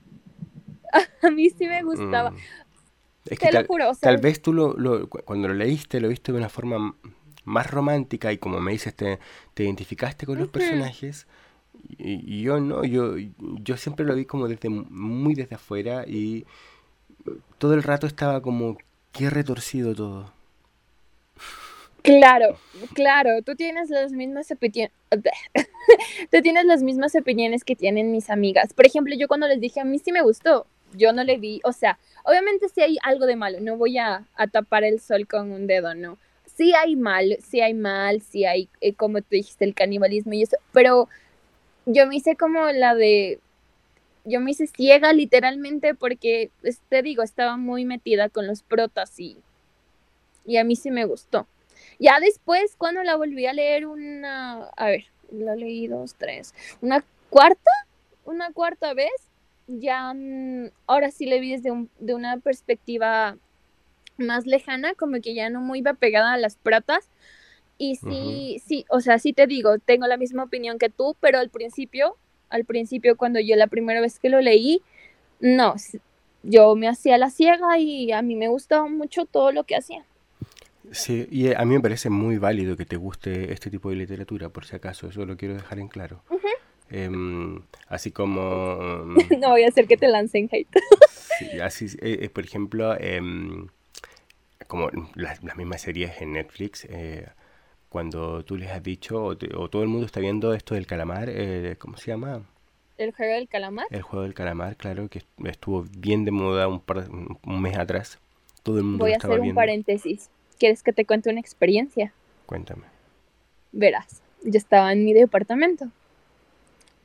a 1.22 1.30
mí 1.30 1.50
sí 1.50 1.66
me 1.66 1.82
gustaba. 1.82 2.30
Mm. 2.30 2.36
Es 3.26 3.38
que 3.38 3.48
tal, 3.48 3.66
tal 4.00 4.18
vez 4.18 4.40
tú 4.40 4.52
lo, 4.52 5.08
cuando 5.08 5.48
lo 5.48 5.54
leíste 5.54 6.00
lo 6.00 6.08
viste 6.08 6.32
de 6.32 6.38
una 6.38 6.48
forma 6.48 6.94
más 7.44 7.70
romántica 7.70 8.32
y 8.32 8.38
como 8.38 8.60
me 8.60 8.72
dices 8.72 8.94
te, 8.94 9.18
te 9.52 9.64
identificaste 9.64 10.24
con 10.24 10.38
los 10.38 10.48
personajes 10.48 11.26
y, 11.98 12.42
yo 12.42 12.60
no, 12.60 12.84
yo, 12.84 13.14
yo 13.38 13.76
siempre 13.76 14.04
lo 14.04 14.14
vi 14.14 14.24
como 14.24 14.48
desde 14.48 14.68
muy 14.68 15.34
desde 15.34 15.56
afuera 15.56 16.04
y 16.06 16.44
todo 17.58 17.74
el 17.74 17.82
rato 17.82 18.06
estaba 18.06 18.40
como 18.42 18.78
qué 19.12 19.30
retorcido 19.30 19.94
todo. 19.94 20.32
Claro, 22.02 22.56
claro, 22.94 23.42
tú 23.42 23.54
tienes 23.56 23.90
las 23.90 24.12
mismas 24.12 24.50
opiniones, 24.50 24.92
tú 26.30 26.42
tienes 26.42 26.64
las 26.64 26.82
mismas 26.82 27.14
opiniones 27.14 27.62
que 27.62 27.76
tienen 27.76 28.10
mis 28.10 28.30
amigas. 28.30 28.72
Por 28.72 28.86
ejemplo, 28.86 29.14
yo 29.14 29.28
cuando 29.28 29.46
les 29.46 29.60
dije 29.60 29.80
a 29.80 29.84
mí 29.84 29.98
sí 29.98 30.10
me 30.10 30.22
gustó, 30.22 30.66
yo 30.94 31.12
no 31.12 31.24
le 31.24 31.38
vi, 31.38 31.60
o 31.64 31.72
sea, 31.72 31.98
obviamente 32.24 32.68
si 32.68 32.80
hay 32.82 32.98
algo 33.02 33.26
de 33.26 33.36
malo, 33.36 33.60
no 33.60 33.76
voy 33.76 33.98
a, 33.98 34.26
tapar 34.52 34.84
el 34.84 35.00
sol 35.00 35.26
con 35.26 35.52
un 35.52 35.66
dedo, 35.66 35.94
no. 35.94 36.18
Sí 36.46 36.74
hay 36.74 36.96
mal, 36.96 37.38
sí 37.46 37.60
hay 37.60 37.74
mal, 37.74 38.20
sí 38.22 38.44
hay, 38.44 38.68
eh, 38.80 38.94
como 38.94 39.20
tú 39.20 39.28
dijiste, 39.30 39.64
el 39.64 39.74
canibalismo 39.74 40.34
y 40.34 40.42
eso, 40.42 40.56
pero 40.72 41.08
yo 41.86 42.06
me 42.06 42.16
hice 42.16 42.36
como 42.36 42.66
la 42.70 42.94
de, 42.94 43.40
yo 44.24 44.40
me 44.40 44.50
hice 44.50 44.66
ciega 44.66 45.12
literalmente 45.12 45.94
porque, 45.94 46.50
pues, 46.60 46.80
te 46.88 47.02
digo, 47.02 47.22
estaba 47.22 47.56
muy 47.56 47.84
metida 47.84 48.28
con 48.28 48.46
los 48.46 48.62
protas 48.62 49.18
y, 49.18 49.38
y 50.44 50.58
a 50.58 50.64
mí 50.64 50.76
sí 50.76 50.90
me 50.90 51.04
gustó. 51.04 51.46
Ya 51.98 52.18
después, 52.20 52.76
cuando 52.76 53.02
la 53.02 53.16
volví 53.16 53.46
a 53.46 53.52
leer 53.52 53.86
una, 53.86 54.64
a 54.76 54.86
ver, 54.86 55.06
la 55.30 55.54
leí 55.54 55.86
dos, 55.86 56.14
tres, 56.14 56.54
una 56.80 57.04
cuarta, 57.28 57.70
una 58.24 58.52
cuarta 58.52 58.94
vez, 58.94 59.12
ya 59.78 60.12
mm, 60.14 60.70
ahora 60.86 61.10
sí 61.10 61.26
le 61.26 61.40
vi 61.40 61.52
desde 61.52 61.70
de 61.98 62.14
una 62.14 62.38
perspectiva 62.38 63.36
más 64.18 64.46
lejana, 64.46 64.94
como 64.94 65.20
que 65.20 65.34
ya 65.34 65.50
no 65.50 65.60
muy 65.60 65.82
pegada 65.82 66.32
a 66.32 66.38
las 66.38 66.56
pratas. 66.56 67.08
Y 67.78 67.96
sí, 67.96 68.60
sí, 68.66 68.84
o 68.90 69.00
sea, 69.00 69.18
sí 69.18 69.32
te 69.32 69.46
digo, 69.46 69.78
tengo 69.78 70.06
la 70.06 70.18
misma 70.18 70.44
opinión 70.44 70.78
que 70.78 70.90
tú, 70.90 71.16
pero 71.18 71.38
al 71.38 71.48
principio, 71.48 72.16
al 72.50 72.66
principio 72.66 73.16
cuando 73.16 73.40
yo 73.40 73.56
la 73.56 73.68
primera 73.68 74.02
vez 74.02 74.18
que 74.18 74.28
lo 74.28 74.42
leí, 74.42 74.82
no, 75.40 75.74
yo 76.42 76.76
me 76.76 76.88
hacía 76.88 77.16
la 77.16 77.30
ciega 77.30 77.78
y 77.78 78.12
a 78.12 78.20
mí 78.20 78.36
me 78.36 78.48
gustaba 78.48 78.86
mucho 78.86 79.24
todo 79.24 79.50
lo 79.52 79.64
que 79.64 79.76
hacía. 79.76 80.04
Sí, 80.92 81.26
y 81.30 81.54
a 81.54 81.64
mí 81.64 81.74
me 81.74 81.80
parece 81.80 82.10
muy 82.10 82.36
válido 82.36 82.76
que 82.76 82.84
te 82.84 82.96
guste 82.96 83.52
este 83.52 83.70
tipo 83.70 83.88
de 83.88 83.96
literatura, 83.96 84.50
por 84.50 84.66
si 84.66 84.76
acaso, 84.76 85.08
eso 85.08 85.24
lo 85.24 85.38
quiero 85.38 85.54
dejar 85.54 85.78
en 85.78 85.88
claro. 85.88 86.22
Em, 86.90 87.62
así 87.88 88.10
como... 88.10 89.04
no 89.38 89.50
voy 89.50 89.62
a 89.62 89.68
hacer 89.68 89.86
que 89.86 89.96
te 89.96 90.08
lancen 90.08 90.48
hate. 90.50 90.68
así, 91.62 91.86
eh, 92.00 92.18
eh, 92.22 92.28
por 92.30 92.44
ejemplo, 92.44 92.96
em, 92.98 93.68
como 94.66 94.90
las, 95.14 95.42
mismas 95.56 95.82
series 95.82 96.20
en 96.20 96.32
Netflix, 96.32 96.86
eh, 96.90 97.28
cuando 97.88 98.44
tú 98.44 98.56
les 98.56 98.70
has 98.70 98.82
dicho, 98.82 99.24
o, 99.24 99.36
todo 99.36 99.82
el 99.82 99.88
mundo 99.88 100.06
está 100.06 100.20
viendo 100.20 100.52
esto 100.54 100.74
del 100.74 100.86
calamar, 100.86 101.30
¿cómo 101.78 101.96
se 101.96 102.10
llama? 102.10 102.42
¿El 102.98 103.12
juego 103.12 103.34
del 103.34 103.48
calamar? 103.48 103.86
El 103.90 104.02
juego 104.02 104.24
del 104.24 104.34
calamar, 104.34 104.76
claro, 104.76 105.08
que 105.08 105.22
estuvo 105.44 105.86
bien 105.96 106.24
de 106.24 106.30
moda 106.30 106.68
un, 106.68 106.80
par, 106.80 107.08
un 107.08 107.62
mes 107.62 107.76
atrás. 107.78 108.18
Todo 108.62 108.78
el 108.78 108.84
mundo 108.84 109.04
Voy 109.04 109.14
a 109.14 109.16
hacer 109.16 109.30
un 109.30 109.40
viendo. 109.40 109.58
paréntesis. 109.58 110.28
¿Quieres 110.58 110.82
que 110.82 110.92
te 110.92 111.06
cuente 111.06 111.30
una 111.30 111.40
experiencia? 111.40 112.12
Cuéntame. 112.44 112.82
Verás, 113.72 114.22
yo 114.42 114.58
estaba 114.58 114.92
en 114.92 115.04
mi 115.04 115.14
departamento. 115.14 115.90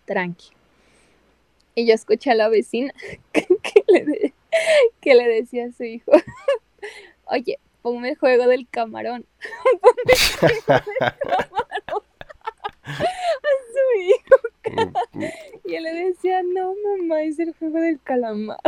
Tranqui. 0.05 0.49
Y 1.75 1.85
yo 1.87 1.93
escuché 1.93 2.31
a 2.31 2.35
la 2.35 2.47
vecina 2.49 2.93
que 5.01 5.13
le, 5.15 5.27
decía 5.27 5.65
a 5.67 5.71
su 5.71 5.83
hijo, 5.83 6.11
oye, 7.25 7.59
ponme 7.81 8.09
el 8.09 8.17
juego 8.17 8.47
del 8.47 8.67
camarón. 8.69 9.25
Ponme 9.81 10.13
el 10.13 10.19
juego 10.39 10.53
del 10.53 10.63
camarón. 10.65 12.03
a 12.83 12.97
su 13.73 14.01
hijo. 14.01 14.35
Y 15.65 15.75
él 15.75 15.83
le 15.83 15.93
decía, 15.93 16.41
no, 16.43 16.73
mamá, 16.99 17.23
es 17.23 17.39
el 17.39 17.53
juego 17.53 17.79
del 17.81 17.99
calamar. 18.01 18.59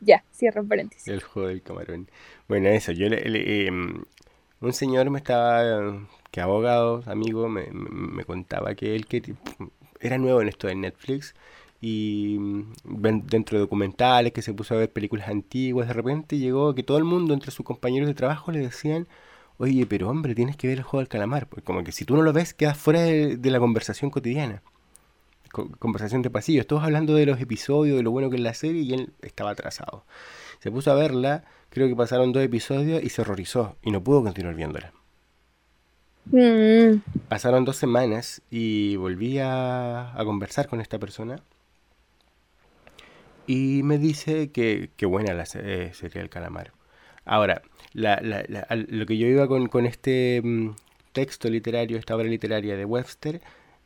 ya, 0.00 0.24
cierro 0.32 0.64
paréntesis. 0.64 1.06
El 1.08 1.22
juego 1.22 1.48
del 1.48 1.62
camarón. 1.62 2.08
Bueno, 2.48 2.68
eso, 2.68 2.92
yo 2.92 3.08
le, 3.08 3.20
le- 3.28 3.66
em, 3.66 4.04
un 4.66 4.72
señor 4.72 5.10
me 5.10 5.18
estaba, 5.18 5.62
que 6.30 6.40
abogado, 6.40 7.02
amigo, 7.06 7.48
me, 7.48 8.24
contaba 8.24 8.74
que 8.74 8.94
él 8.94 9.06
que 9.06 9.34
era 10.00 10.18
nuevo 10.18 10.40
en 10.42 10.48
esto 10.48 10.66
de 10.66 10.74
Netflix 10.74 11.34
y 11.80 12.36
mm, 12.38 12.72
dentro 13.26 13.58
de 13.58 13.60
documentales, 13.62 14.32
que 14.32 14.42
se 14.42 14.54
puso 14.54 14.74
a 14.74 14.78
ver 14.78 14.92
películas 14.92 15.28
antiguas, 15.28 15.88
de 15.88 15.94
repente 15.94 16.38
llegó 16.38 16.74
que 16.74 16.82
todo 16.82 16.98
el 16.98 17.04
mundo 17.04 17.34
entre 17.34 17.50
sus 17.50 17.64
compañeros 17.66 18.08
de 18.08 18.14
trabajo 18.14 18.52
le 18.52 18.60
decían, 18.60 19.06
oye, 19.58 19.86
pero 19.86 20.08
hombre, 20.08 20.34
tienes 20.34 20.56
que 20.56 20.66
ver 20.68 20.78
el 20.78 20.84
juego 20.84 21.00
del 21.00 21.08
calamar, 21.08 21.48
porque 21.48 21.64
como 21.64 21.84
que 21.84 21.92
si 21.92 22.04
tú 22.04 22.16
no 22.16 22.22
lo 22.22 22.32
ves, 22.32 22.54
quedas 22.54 22.76
fuera 22.78 23.00
de, 23.02 23.38
la 23.50 23.60
conversación 23.60 24.10
cotidiana. 24.10 24.62
Co- 25.52 25.70
Conversación 25.78 26.22
de 26.22 26.30
pasillos, 26.30 26.66
todos 26.66 26.82
hablando 26.82 27.14
de 27.14 27.26
los 27.26 27.40
episodios, 27.40 27.96
de 27.96 28.02
lo 28.02 28.10
bueno 28.10 28.30
que 28.30 28.36
es 28.36 28.42
la 28.42 28.54
serie 28.54 28.82
y 28.82 28.92
él 28.94 29.12
estaba 29.22 29.50
atrasado. 29.50 30.04
Se 30.60 30.70
puso 30.70 30.90
a 30.90 30.94
verla, 30.94 31.44
creo 31.74 31.88
que 31.88 31.96
pasaron 31.96 32.32
dos 32.32 32.42
episodios 32.44 33.02
y 33.02 33.10
se 33.10 33.22
horrorizó 33.22 33.76
y 33.82 33.90
no 33.90 34.02
pudo 34.02 34.22
continuar 34.22 34.54
viéndola. 34.54 34.92
Mm, 36.32 37.00
Pasaron 37.28 37.66
dos 37.66 37.76
semanas 37.76 38.40
y 38.50 38.96
volví 38.96 39.38
a, 39.38 40.18
a 40.18 40.24
conversar 40.24 40.68
con 40.68 40.80
esta 40.80 40.98
persona 40.98 41.36
y 43.46 43.82
me 43.82 43.98
dice 43.98 44.50
que, 44.50 44.90
que 44.96 45.06
buena 45.06 45.34
la 45.34 45.44
eh, 45.54 45.90
serie 45.94 46.20
del 46.20 46.30
calamar. 46.30 46.72
Ahora, 47.24 47.62
la- 47.92 48.20
la- 48.22 48.44
la- 48.48 48.66
lo 48.70 49.06
que 49.06 49.18
yo 49.18 49.26
iba 49.26 49.46
con, 49.48 49.68
con 49.68 49.86
este 49.86 50.40
mm, 50.42 50.70
texto 51.12 51.48
literario, 51.50 51.98
esta 51.98 52.16
obra 52.16 52.26
literaria 52.28 52.76
de 52.76 52.84
Webster, 52.84 53.40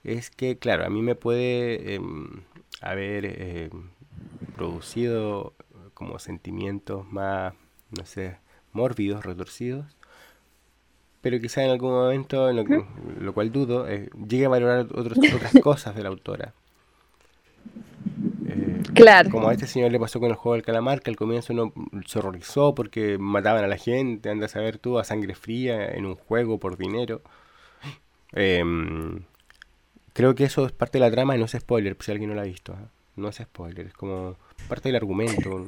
es 0.05 0.31
que, 0.31 0.59
claro, 0.59 0.85
a 0.85 0.91
mí 0.91 1.03
me 1.03 1.15
puede 1.17 1.95
em, 1.95 2.43
haber 2.81 3.25
em, 3.27 3.91
producido 4.57 5.55
como 5.95 6.19
sentimientos 6.19 7.07
más, 7.11 7.55
no 7.97 8.05
sé, 8.05 8.37
mórbidos, 8.73 9.25
retorcidos, 9.25 9.87
pero 11.21 11.41
quizá 11.41 11.65
en 11.65 11.71
algún 11.71 11.91
momento, 11.93 12.49
en 12.49 12.57
lo, 12.57 12.65
que- 12.65 12.85
lo 13.21 13.33
cual 13.35 13.51
dudo, 13.53 13.89
eh, 13.89 14.09
llegue 14.29 14.47
a 14.47 14.49
valorar 14.49 14.87
otros- 14.95 15.19
otras 15.35 15.53
cosas 15.63 15.95
de 15.97 16.03
la 16.03 16.09
autora. 16.11 16.55
Eh, 18.47 18.83
claro. 18.95 19.31
como 19.31 19.49
a 19.49 19.53
este 19.53 19.67
señor 19.67 19.91
le 19.93 19.99
pasó 20.01 20.21
con 20.21 20.31
el 20.31 20.37
juego 20.37 20.55
del 20.55 20.65
calamar, 20.65 21.03
que 21.03 21.11
al 21.11 21.17
comienzo 21.17 21.53
no 21.53 21.73
se 22.07 22.19
horrorizó 22.19 22.75
porque 22.75 23.19
mataban 23.19 23.65
a 23.65 23.69
la 23.69 23.77
gente, 23.77 24.31
anda 24.31 24.47
a 24.47 24.49
saber 24.49 24.79
tú, 24.79 24.99
a 24.99 25.05
sangre 25.05 25.35
fría, 25.35 25.87
en 25.91 26.07
un 26.07 26.15
juego 26.15 26.59
por 26.59 26.77
dinero. 26.79 27.21
Em, 28.33 29.23
creo 30.13 30.35
que 30.35 30.45
eso 30.45 30.67
es 30.67 30.73
parte 30.73 30.99
de 30.99 31.05
la 31.05 31.11
trama 31.11 31.35
y 31.37 31.39
no 31.39 31.45
es 31.47 31.53
spoiler, 31.53 31.97
si 32.01 32.11
alguien 32.13 32.31
no 32.31 32.37
la 32.37 32.43
ha 32.43 32.47
visto. 32.47 32.73
¿ah? 32.75 32.89
No 33.17 33.29
es 33.29 33.37
spoiler, 33.37 33.87
es 33.87 33.95
como 33.95 34.37
parte 34.69 34.89
del 34.89 34.97
argumento. 34.97 35.67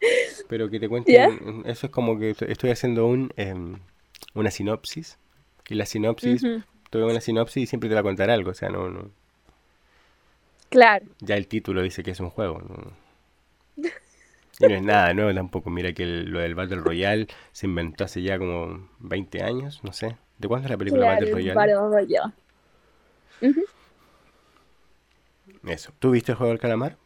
Pero 0.48 0.70
que 0.70 0.78
te 0.80 0.88
cuenten, 0.88 1.14
¿Ya? 1.14 1.70
eso 1.70 1.86
es 1.86 1.92
como 1.92 2.18
que 2.18 2.30
estoy- 2.30 2.70
haciendo 2.70 3.06
un 3.06 3.32
em, 3.36 3.78
una 4.34 4.50
sinopsis. 4.50 5.18
Y 5.68 5.74
la 5.74 5.86
sinopsis, 5.86 6.42
Ujú, 6.44 6.62
tú 6.90 6.98
ves 7.00 7.10
una 7.10 7.20
sinopsis 7.20 7.64
y 7.64 7.66
siempre 7.66 7.88
te 7.88 7.94
va 7.94 8.00
a 8.00 8.04
contar 8.04 8.30
algo, 8.30 8.50
o 8.50 8.54
sea, 8.54 8.68
no, 8.68 8.88
no, 8.88 9.10
Claro. 10.68 11.06
ya 11.20 11.36
el 11.36 11.46
título 11.48 11.82
dice 11.82 12.02
que 12.02 12.10
es 12.12 12.20
un 12.20 12.30
juego. 12.30 12.60
¿no? 12.60 12.92
Y 14.58 14.66
no 14.68 14.74
es 14.74 14.82
nada 14.82 15.12
nuevo 15.12 15.34
tampoco. 15.34 15.68
Mira 15.68 15.92
que 15.92 16.02
el- 16.04 16.30
lo 16.30 16.38
del 16.40 16.54
Battle 16.54 16.76
Royale 16.78 17.26
se 17.52 17.66
inventó 17.66 18.04
hace 18.04 18.22
ya 18.22 18.38
como 18.38 18.88
20 19.00 19.42
años, 19.42 19.80
no 19.84 19.92
sé. 19.92 20.16
¿De 20.38 20.48
cuándo 20.48 20.66
es 20.66 20.70
la 20.70 20.78
película 20.78 21.02
Claro, 21.02 21.14
Battle 21.20 21.32
Royale? 21.32 21.54
Battle 21.54 21.74
Royale. 22.00 22.32
Ujú. 23.42 23.64
Eso. 25.66 25.92
¿Tú 25.98 26.10
viste 26.12 26.32
el 26.32 26.38
juego 26.38 26.52
del 26.52 26.60
calamar? 26.60 26.96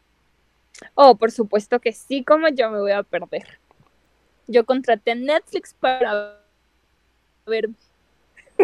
Oh, 0.94 1.16
por 1.16 1.30
supuesto 1.30 1.80
que 1.80 1.92
sí, 1.92 2.24
como 2.24 2.48
yo 2.48 2.70
me 2.70 2.80
voy 2.80 2.92
a 2.92 3.02
perder. 3.02 3.60
Yo 4.48 4.66
contraté 4.66 5.14
Netflix 5.14 5.74
para 5.74 6.38
ver. 7.46 7.70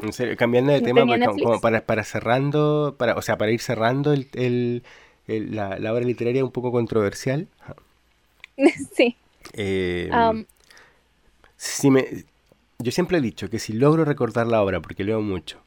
En 0.01 0.13
serio, 0.13 0.37
cambiando 0.37 0.73
de 0.73 0.81
¿No 0.81 0.83
tema, 0.83 1.07
porque 1.07 1.41
como, 1.43 1.61
para, 1.61 1.87
para 1.87 2.05
cerrando, 2.05 2.97
para, 2.99 3.15
o 3.17 3.23
sea, 3.23 3.39
para 3.39 3.51
ir 3.53 3.61
cerrando 3.61 4.13
el, 4.13 4.29
el- 4.35 4.83
el- 5.27 5.55
la, 5.57 5.79
la 5.79 5.93
obra 5.93 6.05
literaria 6.05 6.45
un 6.45 6.53
poco 6.53 6.71
controversial. 6.71 7.49
sí. 8.97 9.17
eh, 9.55 10.45
si 11.59 11.91
me, 11.91 12.25
yo 12.79 12.93
siempre 12.93 13.19
he 13.19 13.21
dicho 13.21 13.51
que 13.51 13.59
si 13.59 13.73
logro 13.75 14.05
recordar 14.07 14.47
la 14.47 14.63
obra, 14.63 14.81
porque 14.81 15.05
leo 15.05 15.21
mucho, 15.21 15.63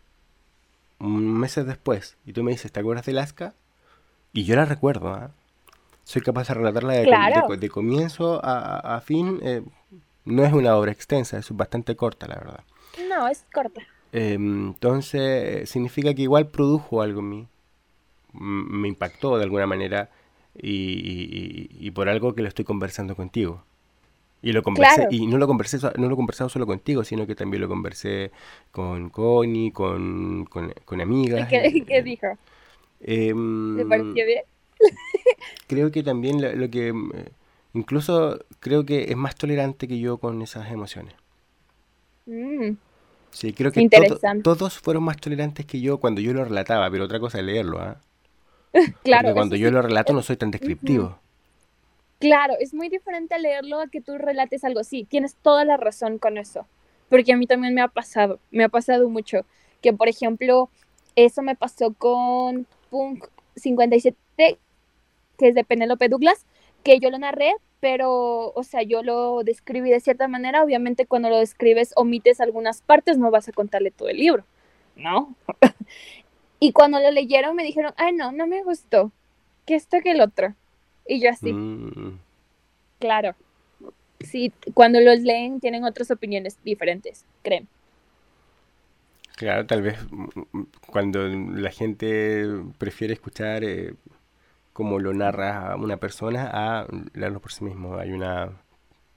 meses 1.00 1.66
después, 1.66 2.18
y 2.26 2.34
tú 2.34 2.44
me 2.44 2.52
dices, 2.52 2.72
¿te 2.72 2.80
acuerdas 2.80 3.06
de 3.06 3.12
Alaska? 3.14 3.54
Y 4.34 4.46
yo 4.46 4.56
la 4.56 4.66
recuerdo, 4.66 5.10
¿ah? 5.14 5.32
Soy 6.10 6.24
capaz 6.24 6.48
de 6.48 6.54
relatarla 6.56 6.94
de, 6.94 7.58
de 7.58 7.70
comienzo 7.70 8.44
a, 8.44 8.96
a- 8.96 9.02
fin. 9.02 9.40
eh, 9.44 9.62
no 10.26 10.44
es 10.44 10.54
una 10.54 10.76
obra 10.76 10.92
extensa, 10.92 11.38
es 11.38 11.56
bastante 11.56 11.96
corta, 11.96 12.28
la 12.28 12.36
verdad. 12.36 12.64
no, 13.10 13.28
es 13.28 13.46
corta. 13.54 13.82
Eh, 14.12 14.34
entonces, 14.34 15.70
significa 15.70 16.14
que 16.16 16.24
igual 16.24 16.48
produjo 16.48 17.02
algo 17.04 17.20
en 17.20 17.30
mí. 17.30 17.48
Me 18.34 18.88
impactó 18.88 19.38
de 19.38 19.44
alguna 19.44 19.68
manera 19.68 20.10
y, 20.56 21.68
y- 21.80 21.92
por 21.92 22.10
algo 22.10 22.34
que 22.34 22.42
lo 22.42 22.48
estoy 22.48 22.66
conversando 22.66 23.16
contigo. 23.16 23.64
Y 24.42 24.54
lo 24.54 24.64
conversé, 24.64 25.02
Claro. 25.02 25.12
y 25.12 25.28
no 25.28 25.38
lo 25.38 25.48
conversé, 25.48 25.78
no 25.98 26.08
lo 26.08 26.14
he 26.14 26.16
conversado 26.16 26.50
solo 26.50 26.66
contigo, 26.66 27.04
sino 27.04 27.28
que 27.28 27.36
también 27.36 27.62
lo 27.62 27.68
conversé 27.70 28.32
con 28.72 29.10
Connie, 29.10 29.72
con, 29.72 30.46
con, 30.50 30.74
con 30.86 31.02
amigas. 31.02 31.50
¿Qué, 31.50 31.84
qué 31.88 31.98
eh, 32.00 32.04
dijo? 32.04 32.28
em, 33.02 33.78
¿Te 33.78 33.86
pareció 33.86 34.26
bien? 34.26 34.44
creo 35.68 35.92
que 35.92 36.04
también 36.04 36.42
lo, 36.42 36.54
lo 36.56 36.70
que 36.70 36.90
eh, 36.90 37.32
incluso 37.74 38.40
creo 38.60 38.86
que 38.86 39.04
es 39.12 39.18
más 39.18 39.36
tolerante 39.36 39.88
que 39.88 40.00
yo 40.00 40.18
con 40.18 40.42
esas 40.42 40.72
emociones. 40.72 41.16
Mm, 42.28 42.78
Sí, 43.32 43.54
creo 43.54 43.72
que 43.72 43.84
todos 44.44 44.80
fueron 44.80 45.04
más 45.04 45.18
tolerantes 45.18 45.66
que 45.66 45.82
yo 45.82 46.00
cuando 46.00 46.22
yo 46.22 46.34
lo 46.34 46.46
relataba, 46.46 46.90
pero 46.92 47.06
otra 47.06 47.20
cosa 47.20 47.40
es 47.40 47.46
leerlo, 47.46 47.80
¿ah? 47.82 48.02
claro, 49.04 49.30
Porque 49.30 49.34
cuando 49.34 49.56
yo 49.56 49.70
lo 49.72 49.82
relato 49.84 50.14
no 50.14 50.24
soy 50.24 50.38
tan 50.38 50.52
descriptivo. 50.52 51.20
claro, 52.20 52.56
es 52.60 52.74
muy 52.74 52.90
diferente 52.90 53.36
a 53.36 53.40
leerlo 53.40 53.80
a 53.80 53.88
que 53.88 54.02
tú 54.02 54.18
relates 54.18 54.64
algo. 54.64 54.84
Sí, 54.84 55.06
tienes 55.06 55.36
toda 55.36 55.66
la 55.66 55.78
razón 55.78 56.18
con 56.20 56.38
eso. 56.38 56.68
Porque 57.10 57.34
a 57.34 57.38
mí 57.38 57.48
también 57.48 57.74
me 57.74 57.82
ha 57.82 57.88
pasado, 57.88 58.40
me 58.52 58.64
ha 58.66 58.70
pasado 58.70 59.10
mucho. 59.10 59.46
Que, 59.82 59.94
por 59.94 60.10
ejemplo, 60.10 60.70
eso 61.16 61.42
me 61.42 61.56
pasó 61.56 61.94
con 61.94 62.68
Punk 62.90 63.26
57, 63.56 64.60
que 65.40 65.50
es 65.50 65.56
de 65.56 65.66
Penélope 65.66 66.10
Douglas, 66.10 66.48
que 66.84 67.00
yo 67.02 67.12
lo 67.12 67.20
narré, 67.20 67.54
pero, 67.82 68.54
o 68.54 68.64
sea, 68.64 68.84
yo 68.84 69.04
lo 69.04 69.44
describí 69.46 69.92
de 69.92 70.02
cierta 70.02 70.30
manera. 70.30 70.64
Obviamente, 70.64 71.08
cuando 71.08 71.30
lo 71.32 71.40
describes, 71.40 71.94
omites 71.98 72.42
algunas 72.42 72.84
partes, 72.84 73.20
no 73.20 73.32
vas 73.32 73.50
a 73.50 73.54
contarle 73.54 73.92
todo 73.92 74.10
el 74.10 74.18
libro, 74.20 74.46
¿no? 74.98 75.36
y 76.60 76.74
cuando 76.74 77.00
lo 77.00 77.12
leyeron, 77.12 77.56
me 77.56 77.64
dijeron, 77.64 77.94
ay, 77.98 78.14
no, 78.14 78.32
no 78.34 78.48
me 78.48 78.64
gustó, 78.64 79.14
que 79.66 79.76
esto 79.76 80.00
que 80.04 80.12
el 80.12 80.22
otro. 80.22 80.56
Y 81.08 81.22
yo 81.22 81.32
así, 81.32 81.56
Mm, 81.56 82.20
claro. 83.00 83.36
Sí, 84.22 84.54
cuando 84.74 85.00
los 85.02 85.20
leen 85.22 85.60
tienen 85.62 85.84
otras 85.86 86.12
opiniones 86.12 86.60
diferentes, 86.64 87.26
créeme. 87.44 87.68
claro, 89.36 89.66
tal 89.66 89.82
vez 89.82 89.98
mm, 90.12 90.26
mm, 90.52 90.66
cuando 90.88 91.28
la 91.28 91.72
gente 91.72 92.46
prefiere 92.78 93.14
escuchar 93.14 93.64
eh, 93.64 93.94
cómo 94.80 94.98
lo 95.00 95.14
narra 95.14 95.76
una 95.76 95.98
persona 95.98 96.50
a 96.52 96.88
leerlo 97.14 97.42
por 97.42 97.52
sí 97.52 97.66
mismo, 97.66 97.98
hay 97.98 98.12
una 98.14 98.50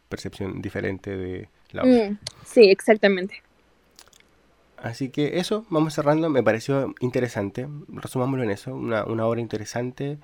percepción 0.08 0.60
diferente 0.60 1.16
de 1.16 1.48
la 1.70 1.82
obra. 1.84 2.10
Mm, 2.10 2.18
sí, 2.44 2.62
exactamente. 2.68 3.40
Así 4.76 5.10
que 5.10 5.38
eso, 5.38 5.64
vamos 5.70 5.94
cerrando. 5.94 6.28
Me 6.30 6.42
pareció 6.42 6.92
interesante. 6.98 7.68
Resumámoslo 7.88 8.42
en 8.42 8.50
eso. 8.50 8.74
Una, 8.74 9.04
una 9.04 9.24
obra 9.26 9.40
interesante, 9.40 10.18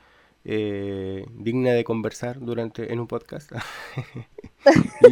eh, 0.45 1.25
digna 1.31 1.71
de 1.71 1.85
conversar 1.85 2.41
durante 2.41 2.93
en 2.93 2.99
un 2.99 3.07
podcast. 3.07 3.53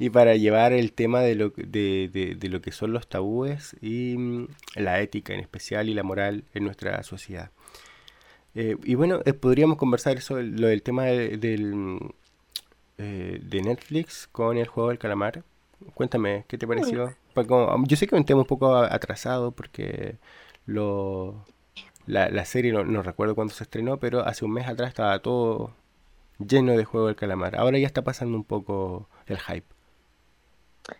y, 0.00 0.06
y 0.06 0.10
para 0.10 0.34
llevar 0.36 0.72
el 0.72 0.92
tema 0.94 1.20
de 1.20 1.34
lo, 1.34 1.50
de- 1.50 2.36
de 2.38 2.48
lo 2.48 2.62
que 2.62 2.72
son 2.72 2.94
los 2.94 3.06
tabúes 3.06 3.76
y 3.82 4.16
mm, 4.16 4.48
la 4.76 5.00
ética 5.00 5.34
en 5.34 5.40
especial 5.40 5.90
y 5.90 5.94
la 5.94 6.02
moral 6.02 6.44
en 6.54 6.64
nuestra 6.64 7.02
sociedad. 7.02 7.50
Eh, 8.56 8.76
y 8.84 8.94
bueno, 8.94 9.20
eh, 9.26 9.34
podríamos 9.34 9.76
conversar 9.76 10.16
eso, 10.16 10.40
lo 10.40 10.68
del 10.68 10.82
tema 10.82 11.04
de- 11.04 11.36
del, 11.36 11.98
eh, 12.98 13.38
de 13.42 13.62
Netflix 13.62 14.26
con 14.32 14.56
el 14.56 14.66
juego 14.66 14.88
del 14.88 14.98
calamar. 14.98 15.42
Cuéntame, 15.94 16.44
¿qué 16.48 16.56
te 16.56 16.66
pareció? 16.66 17.14
Pues 17.34 17.46
yo 17.86 17.96
sé 17.96 18.06
que 18.06 18.14
un 18.14 18.24
tema 18.24 18.40
un 18.40 18.46
poco 18.46 18.74
atrasado 18.76 19.50
porque 19.52 20.16
lo, 20.64 21.44
la, 22.06 22.44
serie 22.46 22.72
no, 22.72 23.02
recuerdo 23.02 23.34
cuándo 23.34 23.52
se 23.52 23.64
estrenó, 23.64 23.98
pero 23.98 24.20
hace 24.20 24.46
un 24.46 24.52
mes 24.52 24.66
atrás 24.66 24.88
estaba 24.88 25.18
todo 25.18 25.72
lleno 26.38 26.72
de 26.72 26.84
juego 26.86 27.08
del 27.08 27.16
calamar. 27.16 27.56
Ahora 27.56 27.78
ya 27.78 27.86
está 27.86 28.02
pasando 28.02 28.38
un 28.38 28.44
poco 28.44 29.06
el 29.26 29.38
hype. 29.38 29.66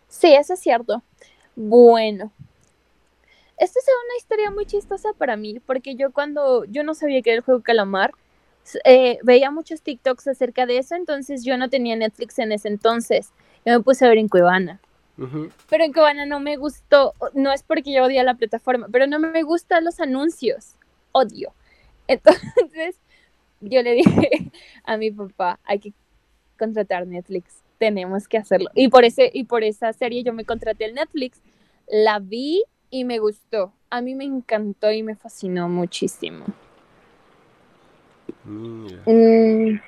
Sí, 0.09 0.35
eso 0.35 0.53
es 0.55 0.61
cierto. 0.61 1.03
Bueno, 1.55 2.31
esta 3.59 3.79
es 3.79 3.87
una 3.87 4.17
historia 4.19 4.51
muy 4.51 4.67
chistosa 4.67 5.13
para 5.17 5.37
mí, 5.37 5.61
porque 5.61 5.95
yo 5.95 6.13
cuando 6.13 6.65
yo 6.65 6.83
no 6.83 6.95
sabía 6.95 7.23
que 7.23 7.31
era 7.31 7.39
el 7.39 7.45
juego 7.45 7.63
calamar, 7.63 8.13
eh, 8.85 9.19
veía 9.23 9.51
muchos 9.51 9.83
TikToks 9.83 10.29
acerca 10.29 10.67
de 10.67 10.79
eso, 10.79 10.95
entonces 10.95 11.45
yo 11.45 11.57
no 11.57 11.71
tenía 11.71 11.97
Netflix 11.97 12.39
en 12.39 12.53
ese 12.53 12.69
entonces. 12.69 13.33
Yo 13.65 13.73
me 13.73 13.81
puse 13.83 14.05
a 14.05 14.09
ver 14.09 14.19
en 14.19 14.29
Cuevana. 14.29 14.81
Pero 15.71 15.85
en 15.85 15.95
Cuevana 15.95 16.27
no 16.27 16.41
me 16.41 16.59
gustó, 16.59 17.15
no 17.33 17.51
es 17.51 17.63
porque 17.63 17.91
yo 17.91 18.05
odia 18.05 18.23
la 18.23 18.35
plataforma, 18.35 18.89
pero 18.93 19.07
no 19.07 19.19
me 19.19 19.43
gustan 19.45 19.83
los 19.83 19.99
anuncios. 19.99 20.75
Odio. 21.13 21.55
Entonces 22.07 22.97
yo 23.63 23.83
le 23.83 23.93
dije 23.93 24.53
a 24.85 24.99
mi 24.99 25.11
papá, 25.11 25.59
hay 25.65 25.79
que 25.79 25.95
contratar 26.59 27.07
Netflix, 27.07 27.63
tenemos 27.79 28.29
que 28.29 28.37
hacerlo. 28.37 28.69
Y 28.75 28.89
por, 28.89 29.07
ese, 29.07 29.31
y 29.33 29.45
por 29.45 29.65
esa 29.65 29.93
serie 29.95 30.23
yo 30.23 30.35
me 30.35 30.45
contraté 30.45 30.85
el 30.85 30.95
Netflix, 30.95 31.41
la 31.89 32.19
vi 32.19 32.63
y 32.97 33.05
me 33.05 33.19
gustó. 33.19 33.73
A 33.91 34.01
mí 34.01 34.15
me 34.15 34.25
encantó 34.25 34.91
y 34.91 35.03
me 35.03 35.17
fascinó 35.17 35.69
muchísimo. 35.69 36.47
Mm, 38.45 39.79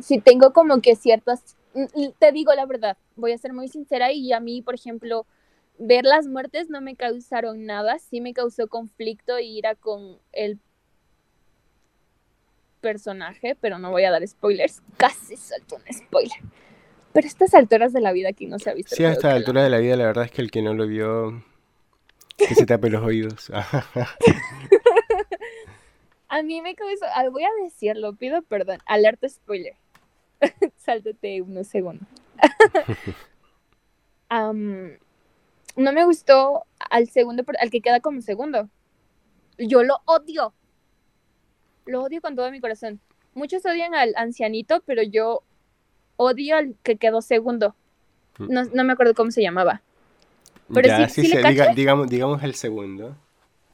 si 0.00 0.18
tengo 0.20 0.52
como 0.54 0.80
que 0.80 0.96
ciertas, 0.96 1.56
mm, 1.74 2.10
te 2.18 2.32
digo 2.32 2.54
la 2.54 2.64
verdad, 2.64 2.96
voy 3.16 3.32
a 3.32 3.38
ser 3.38 3.52
muy 3.52 3.68
sincera 3.68 4.12
y 4.12 4.32
a 4.32 4.40
mí, 4.40 4.62
por 4.62 4.74
ejemplo, 4.74 5.26
ver 5.78 6.04
las 6.04 6.26
muertes 6.26 6.70
no 6.70 6.80
me 6.80 6.96
causaron 6.96 7.66
nada, 7.66 7.98
sí 7.98 8.22
me 8.22 8.32
causó 8.32 8.66
conflicto 8.68 9.38
y 9.38 9.58
ira 9.58 9.74
con 9.74 10.18
el 10.32 10.58
personaje, 12.80 13.56
pero 13.60 13.78
no 13.78 13.90
voy 13.90 14.04
a 14.04 14.10
dar 14.10 14.26
spoilers, 14.26 14.82
casi 14.96 15.36
salto 15.36 15.76
un 15.76 15.92
spoiler. 15.92 16.38
Pero 17.12 17.26
a 17.26 17.28
estas 17.28 17.54
alturas 17.54 17.92
de 17.92 18.00
la 18.00 18.12
vida 18.12 18.30
aquí 18.30 18.46
no 18.46 18.58
se 18.58 18.70
ha 18.70 18.74
visto. 18.74 18.96
Sí, 18.96 19.04
a 19.04 19.12
estas 19.12 19.34
alturas 19.34 19.64
de 19.64 19.70
la 19.70 19.78
vida 19.78 19.96
la 19.96 20.06
verdad 20.06 20.24
es 20.24 20.30
que 20.30 20.42
el 20.42 20.50
que 20.50 20.62
no 20.62 20.74
lo 20.74 20.86
vio, 20.86 21.44
que 22.36 22.54
se 22.54 22.66
tape 22.66 22.90
los 22.90 23.02
oídos. 23.02 23.50
a 26.28 26.42
mí 26.42 26.60
me 26.60 26.74
causó, 26.74 27.06
ah, 27.14 27.28
voy 27.30 27.44
a 27.44 27.50
decirlo, 27.62 28.14
pido 28.14 28.42
perdón, 28.42 28.78
alerta 28.86 29.28
spoiler. 29.28 29.74
Sáltate 30.76 31.42
unos 31.42 31.68
segundos. 31.68 32.08
no 34.30 35.92
me 35.92 36.04
gustó 36.04 36.64
al 36.90 37.08
segundo, 37.08 37.44
al 37.60 37.70
que 37.70 37.80
queda 37.80 38.00
como 38.00 38.20
segundo. 38.20 38.68
Yo 39.58 39.82
lo 39.82 39.98
odio. 40.06 40.54
Lo 41.86 42.02
odio 42.02 42.20
con 42.20 42.34
todo 42.34 42.50
mi 42.50 42.60
corazón. 42.60 43.00
Muchos 43.34 43.64
odian 43.66 43.94
al 43.94 44.14
ancianito, 44.16 44.82
pero 44.86 45.02
yo 45.02 45.42
odio 46.16 46.56
al 46.56 46.76
que 46.82 46.96
quedó 46.96 47.22
segundo. 47.22 47.74
Mm. 48.38 48.54
No, 48.72 48.84
me 48.84 48.92
acuerdo 48.92 49.14
cómo 49.14 49.30
se 49.30 49.42
llamaba. 49.42 49.82
Pero 50.72 51.08
sí, 51.08 51.30
digamos, 51.74 52.08
digamos 52.08 52.42
el 52.42 52.54
segundo. 52.54 53.16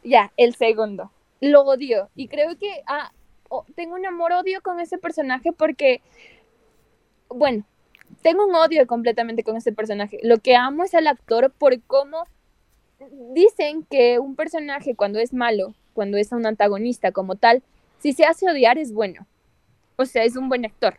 Ya, 0.03 0.33
el 0.37 0.55
segundo. 0.55 1.11
Lo 1.41 1.63
odio. 1.63 2.09
Y 2.15 2.29
creo 2.29 2.57
que 2.59 2.83
ah, 2.87 3.13
tengo 3.75 3.95
un 3.95 4.07
amor-odio 4.07 4.61
con 4.63 4.81
ese 4.81 4.99
personaje 4.99 5.53
porque, 5.53 6.01
bueno, 7.29 7.65
tengo 8.23 8.47
un 8.47 8.55
odio 8.55 8.87
completamente 8.87 9.43
con 9.43 9.57
ese 9.57 9.73
personaje. 9.73 10.19
Lo 10.23 10.39
que 10.39 10.57
amo 10.57 10.85
es 10.85 10.95
al 10.95 11.07
actor 11.07 11.53
por 11.53 11.81
cómo 11.83 12.25
dicen 13.35 13.85
que 13.85 14.19
un 14.19 14.37
personaje 14.37 14.95
cuando 14.95 15.19
es 15.19 15.33
malo, 15.33 15.75
cuando 15.95 16.19
es 16.19 16.33
un 16.33 16.47
antagonista 16.47 17.13
como 17.13 17.37
tal, 17.37 17.63
si 17.99 18.13
se 18.13 18.25
hace 18.25 18.51
odiar 18.51 18.79
es 18.79 18.93
bueno. 18.93 19.27
O 19.97 20.07
sea, 20.07 20.25
es 20.25 20.37
un 20.37 20.49
buen 20.49 20.65
actor. 20.65 20.99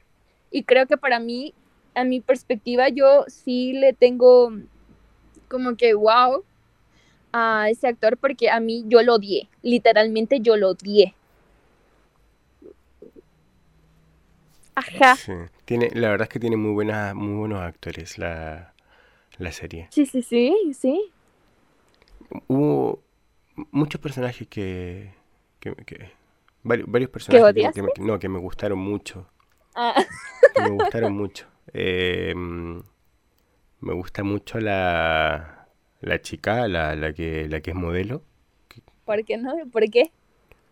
Y 0.51 0.63
creo 0.63 0.86
que 0.86 0.97
para 0.97 1.19
mí, 1.19 1.54
a 1.95 2.04
mi 2.04 2.21
perspectiva, 2.21 2.89
yo 2.89 3.25
sí 3.27 3.73
le 3.73 3.93
tengo 3.93 4.51
como 5.51 5.75
que 5.75 5.93
wow 5.93 6.45
a 7.33 7.69
ese 7.69 7.87
actor 7.87 8.17
porque 8.17 8.49
a 8.49 8.61
mí 8.61 8.85
yo 8.87 9.03
lo 9.03 9.15
odié. 9.15 9.49
Literalmente 9.61 10.39
yo 10.39 10.55
lo 10.55 10.69
odié. 10.69 11.13
Ajá. 14.75 15.17
Tiene, 15.65 15.89
la 15.93 16.09
verdad 16.09 16.23
es 16.23 16.29
que 16.29 16.39
tiene 16.39 16.55
muy 16.55 16.71
buenas, 16.71 17.13
muy 17.13 17.35
buenos 17.35 17.61
actores 17.61 18.17
la, 18.17 18.73
serie. 19.51 19.87
Sí, 19.91 20.05
sí, 20.05 20.21
sí, 20.21 20.55
sí. 20.73 21.11
Hubo 22.47 23.03
muchos 23.71 23.99
personajes 23.99 24.47
que, 24.47 25.11
varios, 26.63 27.09
personajes 27.09 27.73
que, 27.73 27.81
me, 27.81 27.89
no, 27.99 28.17
que 28.17 28.29
me 28.29 28.39
gustaron 28.39 28.79
mucho. 28.79 29.27
Ah. 29.75 30.01
me 30.55 30.69
gustaron 30.69 31.13
mucho. 31.13 31.45
Eh, 31.73 32.33
me 33.81 33.93
gusta 33.93 34.23
mucho 34.23 34.59
la, 34.59 35.67
la 35.99 36.21
chica, 36.21 36.67
la, 36.67 36.95
la, 36.95 37.13
que, 37.13 37.47
la 37.49 37.61
que 37.61 37.71
es 37.71 37.75
modelo. 37.75 38.23
¿Por 39.05 39.25
qué 39.25 39.37
no? 39.37 39.53
¿Por 39.71 39.89
qué? 39.89 40.11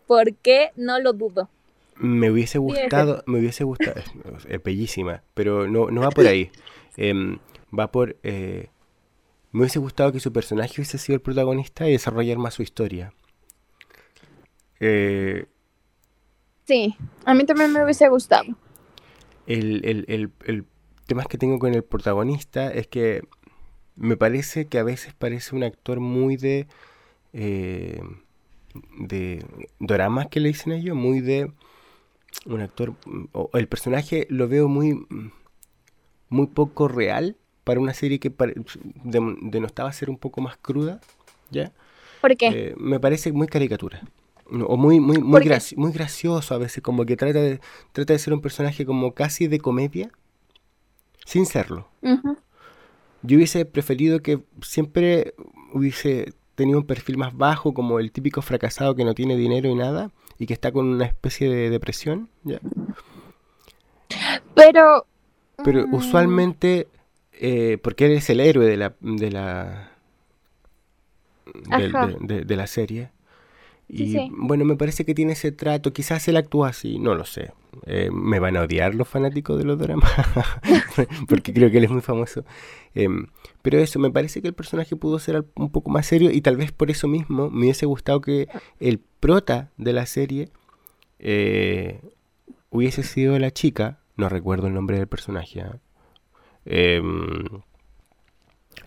¿Por 0.07 0.33
qué 0.35 0.71
no 0.75 0.99
lo 0.99 1.13
dudo? 1.13 1.49
Me 1.95 2.31
hubiese 2.31 2.59
gustado, 2.59 3.23
me 3.25 3.39
hubiese 3.39 3.65
gustado, 3.65 4.01
es, 4.47 4.63
bellísima, 4.63 5.21
pero 5.33 5.67
no, 5.67 5.91
no 5.91 6.01
va 6.01 6.09
por 6.09 6.25
ahí. 6.25 6.49
Em, 6.97 7.37
va 7.77 7.91
por, 7.91 8.17
eh, 8.23 8.69
me 9.51 9.61
hubiese 9.61 9.79
gustado 9.79 10.11
que 10.11 10.19
su 10.19 10.33
personaje 10.33 10.73
hubiese 10.77 10.97
sido 10.97 11.15
el 11.15 11.21
protagonista 11.21 11.87
y 11.87 11.93
desarrollar 11.93 12.37
más 12.37 12.55
su 12.55 12.61
historia. 12.61 13.13
Eh, 14.81 15.45
sí, 16.65 16.95
a 17.25 17.33
mí 17.33 17.45
también 17.45 17.71
me 17.71 17.83
hubiese 17.83 18.09
gustado. 18.09 18.55
El, 19.47 19.81
el, 19.85 20.05
el, 20.09 20.31
el 20.45 20.65
tema 21.09 21.25
que 21.25 21.37
tengo 21.37 21.59
con 21.59 21.73
el 21.73 21.83
protagonista 21.83 22.71
es 22.71 22.87
que 22.87 23.23
me 23.97 24.15
parece 24.15 24.67
que 24.67 24.79
a 24.79 24.83
veces 24.83 25.13
parece 25.13 25.55
un 25.55 25.63
actor 25.63 25.99
muy 25.99 26.37
de... 26.37 26.67
Eh, 27.33 28.01
de 28.97 29.43
dramas 29.79 30.27
que 30.27 30.39
le 30.39 30.49
dicen 30.49 30.71
ellos, 30.71 30.95
muy 30.95 31.21
de 31.21 31.51
un 32.45 32.61
actor, 32.61 32.93
o 33.31 33.49
el 33.53 33.67
personaje 33.67 34.27
lo 34.29 34.47
veo 34.47 34.67
muy, 34.67 35.05
muy 36.29 36.47
poco 36.47 36.87
real 36.87 37.35
para 37.63 37.79
una 37.79 37.93
serie 37.93 38.19
que 38.19 38.31
denostaba 39.41 39.91
ser 39.91 40.09
un 40.09 40.17
poco 40.17 40.41
más 40.41 40.57
cruda, 40.57 41.01
¿ya? 41.51 41.71
¿Por 42.21 42.35
qué? 42.37 42.47
Eh, 42.47 42.75
me 42.77 42.99
parece 42.99 43.31
muy 43.31 43.47
caricatura. 43.47 44.01
O 44.51 44.77
muy, 44.77 44.99
muy, 44.99 45.19
muy, 45.19 45.41
muy 45.75 45.91
gracioso 45.91 46.55
a 46.55 46.57
veces, 46.57 46.81
como 46.81 47.05
que 47.05 47.15
trata 47.15 47.39
de, 47.39 47.59
trata 47.91 48.13
de 48.13 48.19
ser 48.19 48.33
un 48.33 48.41
personaje 48.41 48.85
como 48.85 49.13
casi 49.13 49.47
de 49.47 49.59
comedia, 49.59 50.11
sin 51.29 51.45
serlo. 51.45 51.87
Yo 53.21 53.37
hubiese 53.37 53.63
preferido 53.63 54.21
que 54.21 54.39
siempre 54.63 55.35
hubiese 55.73 56.33
tenido 56.55 56.79
un 56.79 56.87
perfil 56.87 57.17
más 57.17 57.37
bajo, 57.37 57.75
como 57.75 57.99
el 57.99 58.11
típico 58.11 58.41
fracasado 58.41 58.95
que 58.95 59.05
no 59.05 59.13
tiene 59.13 59.35
dinero 59.35 59.69
y 59.69 59.75
nada, 59.75 60.09
y 60.39 60.47
que 60.47 60.53
está 60.53 60.71
con 60.71 60.87
una 60.87 61.05
especie 61.05 61.47
de 61.47 61.69
depresión, 61.69 62.29
¿ya? 62.43 62.59
Pero... 64.55 65.05
Pero 65.63 65.85
mm. 65.85 65.93
usualmente, 65.93 66.87
eh, 67.33 67.77
porque 67.83 68.07
él 68.07 68.13
es 68.13 68.29
el 68.31 68.39
héroe 68.39 68.65
de 68.65 68.77
la... 68.77 68.93
De 68.99 69.29
la 69.29 69.91
de, 72.21 72.55
la 72.55 72.67
serie. 72.67 73.11
Y 73.91 74.29
bueno, 74.31 74.65
me 74.65 74.75
parece 74.75 75.03
que 75.03 75.15
tiene 75.15 75.33
ese 75.33 75.51
trato. 75.51 75.91
Quizás 75.91 76.27
él 76.27 76.37
actúa 76.37 76.69
así, 76.69 76.99
no 76.99 77.15
lo 77.15 77.25
sé. 77.25 77.53
Eh, 77.85 78.09
me 78.11 78.39
van 78.39 78.55
a 78.55 78.61
odiar 78.61 78.93
los 78.93 79.07
fanáticos 79.07 79.57
de 79.57 79.63
los 79.63 79.79
dramas, 79.79 80.11
porque 81.27 81.53
creo 81.53 81.71
que 81.71 81.77
él 81.77 81.85
es 81.85 81.89
muy 81.89 82.01
famoso. 82.01 82.45
Em, 82.93 83.27
pero 83.61 83.79
eso, 83.79 83.99
me 83.99 84.11
parece 84.11 84.41
que 84.41 84.47
el 84.47 84.53
personaje 84.53 84.95
pudo 84.95 85.17
ser 85.17 85.43
un 85.55 85.71
poco 85.71 85.89
más 85.89 86.05
serio 86.05 86.29
y 86.31 86.41
tal 86.41 86.57
vez 86.57 86.71
por 86.71 86.91
eso 86.91 87.07
mismo 87.07 87.49
me 87.49 87.61
hubiese 87.61 87.85
gustado 87.85 88.21
que 88.21 88.47
el 88.79 88.99
prota 89.19 89.71
de 89.77 89.93
la 89.93 90.05
serie 90.05 90.49
eh, 91.19 92.01
hubiese 92.69 93.03
sido 93.03 93.37
la 93.39 93.51
chica, 93.51 93.99
no 94.17 94.29
recuerdo 94.29 94.67
el 94.67 94.73
nombre 94.73 94.97
del 94.97 95.07
personaje, 95.07 95.61
¿ah? 95.61 95.79
em, 96.65 97.61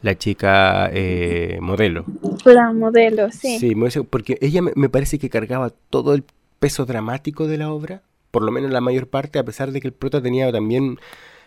la 0.03 0.19
chica 0.19 0.91
eh, 0.93 1.59
modelo. 1.61 2.05
La 2.45 2.73
modelo, 2.73 3.31
sí. 3.31 3.59
Sí, 3.59 3.75
porque 4.11 4.37
ella 4.41 4.61
me, 4.63 4.89
parece 4.89 5.19
que 5.19 5.31
cargaba 5.31 5.71
todo 5.71 6.15
el 6.15 6.25
peso 6.59 6.85
dramático 6.85 7.47
de 7.47 7.59
la 7.59 7.73
obra, 7.73 8.03
por 8.31 8.43
lo 8.43 8.53
menos 8.53 8.71
la 8.71 8.81
mayor 8.81 9.09
parte, 9.09 9.39
a 9.39 9.45
pesar 9.45 9.73
de 9.73 9.81
que 9.81 9.89
el 9.89 9.95
prota 9.95 10.21
tenía 10.21 10.51
también 10.53 10.99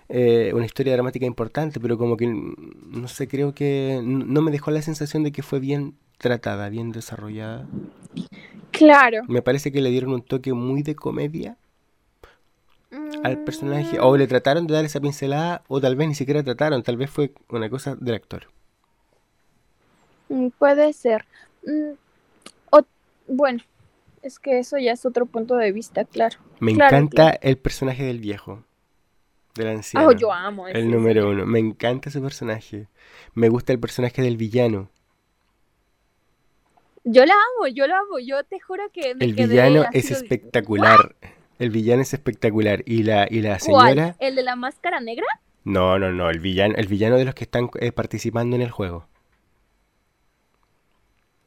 eh, 0.10 0.52
una 0.54 0.65
historia 0.65 0.94
dramática 0.94 1.26
importante, 1.26 1.80
pero 1.80 1.98
como 1.98 2.15
que, 2.18 2.28
no 2.28 3.08
sé, 3.08 3.28
creo 3.28 3.54
que 3.54 4.02
no 4.04 4.41
me 4.41 4.52
dejó 4.52 4.72
la 4.72 4.82
sensación 4.82 5.24
de 5.24 5.32
que 5.32 5.44
fue 5.44 5.60
bien 5.60 5.96
tratada, 6.18 6.70
bien 6.70 6.91
desarrollada. 6.91 7.68
Claro. 8.72 9.24
Me 9.28 9.41
parece 9.41 9.72
que 9.72 9.82
le 9.82 9.89
dieron 9.89 10.13
un 10.13 10.22
toque 10.22 10.54
muy 10.54 10.82
de 10.82 10.96
comedia 10.96 11.58
al 13.23 13.43
personaje, 13.43 13.99
o 13.99 14.15
le 14.17 14.27
trataron 14.27 14.67
de 14.67 14.73
dar 14.73 14.86
esa 14.86 14.99
pincelada, 14.99 15.63
o 15.67 15.81
tal 15.81 15.95
vez 15.95 16.08
ni 16.08 16.15
siquiera 16.15 16.43
trataron, 16.43 16.84
tal 16.84 16.97
vez 16.97 17.10
fue 17.10 17.31
una 17.49 17.69
cosa 17.69 17.95
del 17.95 18.15
actor. 18.15 18.47
Mm, 20.29 20.49
puede 20.58 20.93
ser. 20.93 21.25
Mm, 21.65 21.93
o, 22.71 22.81
bueno, 23.27 23.62
es 24.21 24.39
que 24.39 24.60
eso 24.60 24.77
ya 24.77 24.91
es 24.91 25.05
otro 25.05 25.25
punto 25.25 25.55
de 25.55 25.71
vista, 25.71 26.05
claro. 26.05 26.38
Me 26.60 26.71
encanta 26.71 27.29
el 27.29 27.58
personaje 27.58 28.03
del 28.03 28.19
viejo, 28.19 28.63
del 29.55 29.67
anciano. 29.67 30.08
Oh, 30.08 30.12
yo 30.12 30.31
amo 30.31 30.67
El 30.67 30.89
número 30.89 31.29
uno. 31.29 31.45
Me 31.45 31.60
encanta 31.60 32.10
ese 32.10 32.21
personaje. 32.21 32.88
Me 33.34 33.49
gusta 33.49 33.73
el 33.73 33.79
personaje 33.79 34.21
del 34.21 34.38
villano. 34.38 34.89
Yo 37.03 37.23
la 37.23 37.34
amo, 37.34 37.67
yo 37.67 37.86
la 37.86 37.99
amo. 37.99 38.17
Yo 38.19 38.43
te 38.43 38.60
juro 38.60 38.84
que 38.91 39.12
El 39.12 39.34
villano 39.34 39.86
es 39.93 40.10
espectacular. 40.10 41.15
El 41.60 41.70
villano 41.70 42.02
es 42.02 42.13
espectacular. 42.13 42.84
¿Y 42.86 43.04
la, 43.04 43.28
y 43.30 43.41
la 43.41 43.60
señora? 43.60 44.15
¿El 44.20 44.36
de 44.36 44.44
la 44.44 44.56
máscara 44.56 45.00
negra? 45.00 45.26
No, 45.63 45.98
no, 45.98 46.12
no. 46.12 46.30
El 46.30 46.39
villano, 46.39 46.76
el 46.78 46.88
villano 46.88 47.18
de 47.18 47.26
los 47.26 47.36
que 47.36 47.46
están 47.46 47.70
eh, 47.80 47.91
participando 47.91 48.56
en 48.56 48.62
el 48.62 48.72
juego. 48.72 49.08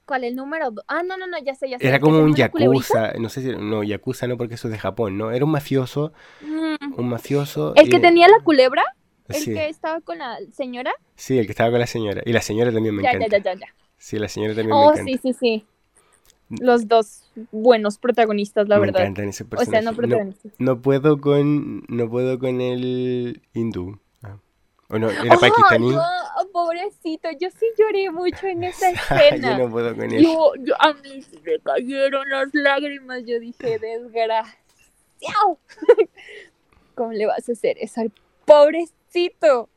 ¿Cuál? 0.07 0.25
¿El 0.25 0.37
número 0.37 0.73
Ah, 0.87 1.03
no, 1.03 1.19
no, 1.19 1.27
no, 1.27 1.37
ya 1.39 1.55
sé, 1.55 1.69
ya 1.69 1.79
sé. 1.79 1.87
Era 1.87 2.01
como 2.01 2.21
un 2.21 2.35
yakuza, 2.35 3.13
no 3.19 3.29
sé 3.29 3.43
si, 3.43 3.49
no, 3.49 3.83
yakuza 3.83 4.27
no 4.27 4.39
porque 4.39 4.55
eso 4.55 4.69
es 4.69 4.73
de 4.73 4.79
Japón, 4.79 5.19
¿no? 5.19 5.31
Era 5.31 5.45
un 5.45 5.51
mafioso, 5.51 6.13
mm. 6.41 6.95
un 6.99 7.09
mafioso. 7.09 7.75
¿El 7.77 7.91
que 7.91 8.01
tenía 8.01 8.27
la 8.27 8.41
culebra? 8.43 8.83
¿El 9.29 9.45
que 9.45 9.69
estaba 9.69 10.01
con 10.01 10.19
la 10.19 10.39
señora? 10.53 10.93
Sí, 11.15 11.39
el 11.39 11.45
que 11.45 11.53
estaba 11.53 11.71
con 11.71 11.81
la 11.81 11.87
señora. 11.87 12.23
Y 12.25 12.33
la 12.33 12.41
señora 12.41 12.73
también 12.73 12.95
me 12.95 13.03
encanta. 13.03 13.27
Ya, 13.27 13.39
ya, 13.39 13.53
ya, 13.53 13.61
ya. 13.61 13.67
Sí, 13.99 14.19
la 14.19 14.29
señora 14.29 14.55
también 14.55 14.71
me 14.71 14.83
oh, 14.83 14.93
encanta. 14.93 15.03
Oh, 15.03 15.05
sí, 15.05 15.19
sí, 15.23 15.33
sí. 15.39 15.67
Los 16.51 16.89
dos 16.89 17.31
buenos 17.53 17.99
protagonistas, 17.99 18.69
la 18.69 18.79
verdad. 18.79 19.03
Encantan 19.03 19.29
ese. 19.29 19.45
O 19.57 19.65
sea, 19.65 19.83
no 19.83 19.95
protagonistas. 19.95 20.53
No, 20.59 20.81
puedo 20.81 21.21
con, 21.21 21.85
no 21.89 22.09
puedo 22.09 22.39
con 22.39 22.61
el 22.61 23.43
hindú. 23.53 23.99
Ah. 24.23 24.39
O 24.89 24.99
no, 24.99 25.11
era 25.11 25.37
pakistaní 25.37 25.95
pobrecito, 26.59 27.29
yo 27.39 27.49
sí 27.51 27.67
lloré 27.79 28.11
mucho 28.11 28.47
en 28.47 28.65
esa 28.65 28.91
escena. 28.91 29.57
yo 29.59 29.65
no 29.65 29.71
puedo 29.71 29.95
con 29.95 30.13
eso. 30.13 30.53
a 30.79 30.93
mí 30.95 31.23
se 31.23 31.41
me 31.41 31.59
cayeron 31.61 32.29
las 32.29 32.49
lágrimas, 32.53 33.23
yo 33.25 33.39
dije, 33.39 33.79
desgraciado. 33.79 34.59
¿Cómo 36.95 37.13
le 37.13 37.27
vas 37.27 37.49
a 37.49 37.53
hacer 37.53 37.77
eso 37.81 38.01
al 38.01 38.13
pobrecito? 38.45 39.69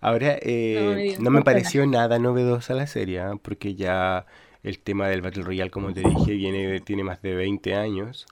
Ahora, 0.00 0.36
eh, 0.40 1.16
no, 1.18 1.30
me, 1.30 1.42
pareció 1.42 1.86
nada 1.86 2.18
novedosa 2.18 2.74
la 2.74 2.86
serie, 2.86 3.20
¿ah? 3.20 3.34
porque 3.40 3.74
ya 3.74 4.26
el 4.62 4.78
tema 4.78 5.08
del 5.08 5.22
Battle 5.22 5.42
Royale, 5.42 5.70
como 5.70 5.92
te 5.92 6.00
dije, 6.00 6.32
viene 6.32 6.80
tiene 6.80 7.04
más 7.04 7.20
de 7.22 7.34
20 7.34 7.74
años. 7.74 8.26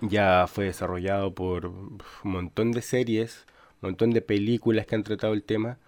Ya 0.00 0.46
fue 0.46 0.66
desarrollado 0.66 1.34
por 1.34 1.66
un 1.66 1.98
montón 2.22 2.70
de 2.72 2.82
series, 2.82 3.46
un 3.80 3.90
montón 3.90 4.10
de 4.10 4.20
películas 4.20 4.86
que 4.86 4.94
han 4.94 5.02
tratado 5.02 5.32
el 5.32 5.42
tema. 5.42 5.78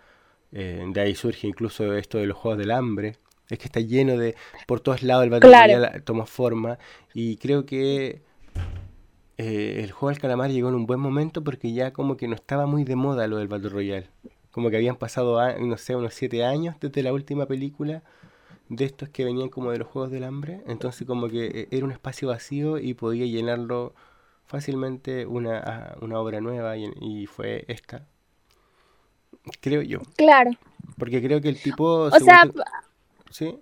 Eh, 0.51 0.85
de 0.89 1.01
ahí 1.01 1.15
surge 1.15 1.47
incluso 1.47 1.95
esto 1.95 2.19
de 2.19 2.27
los 2.27 2.37
Juegos 2.37 2.59
del 2.59 2.71
Hambre. 2.71 3.17
Es 3.49 3.59
que 3.59 3.67
está 3.67 3.81
lleno 3.81 4.17
de... 4.17 4.35
Por 4.67 4.81
todos 4.81 5.03
lados 5.03 5.25
el 5.25 5.31
Battle 5.31 5.51
Royale 5.51 6.01
toma 6.01 6.27
forma. 6.27 6.79
Y 7.15 7.37
creo 7.37 7.65
que 7.65 8.23
eh, 9.37 9.81
el 9.85 9.93
juego 9.93 10.11
del 10.11 10.21
calamar 10.21 10.51
llegó 10.51 10.69
en 10.69 10.75
un 10.75 10.87
buen 10.87 11.01
momento 11.01 11.45
porque 11.45 11.73
ya 11.73 11.93
como 11.93 12.17
que 12.17 12.29
no 12.29 12.35
estaba 12.35 12.67
muy 12.67 12.85
de 12.85 12.97
moda 12.97 13.27
lo 13.27 13.37
del 13.37 13.49
Battle 13.49 13.69
Royale. 13.69 14.09
Como 14.51 14.71
que 14.71 14.77
habían 14.77 14.97
pasado, 14.97 15.39
no 15.59 15.77
sé, 15.77 15.95
unos 15.95 16.15
siete 16.15 16.45
años 16.45 16.77
desde 16.81 17.03
la 17.03 17.13
última 17.13 17.47
película 17.47 18.03
de 18.69 18.85
estos 18.85 19.09
que 19.09 19.25
venían 19.25 19.49
como 19.49 19.71
de 19.71 19.79
los 19.79 19.89
Juegos 19.89 20.11
del 20.11 20.25
Hambre. 20.25 20.63
Entonces 20.67 21.07
como 21.07 21.29
que 21.29 21.47
eh, 21.47 21.69
era 21.71 21.85
un 21.85 21.93
espacio 21.93 22.29
vacío 22.29 22.79
y 22.79 22.95
podía 22.95 23.27
llenarlo 23.27 23.95
fácilmente 24.47 25.27
una, 25.27 25.97
una 26.01 26.19
obra 26.19 26.41
nueva 26.41 26.77
y 26.77 27.27
fue 27.27 27.65
esta, 27.69 28.07
Creo 29.61 29.83
yo. 29.83 30.01
Claro. 30.17 30.51
Porque 30.99 31.23
creo 31.23 31.41
que 31.41 31.49
el 31.49 31.61
tipo... 31.61 31.85
O 31.85 32.21
sea... 32.21 32.49
¿Sí? 33.31 33.59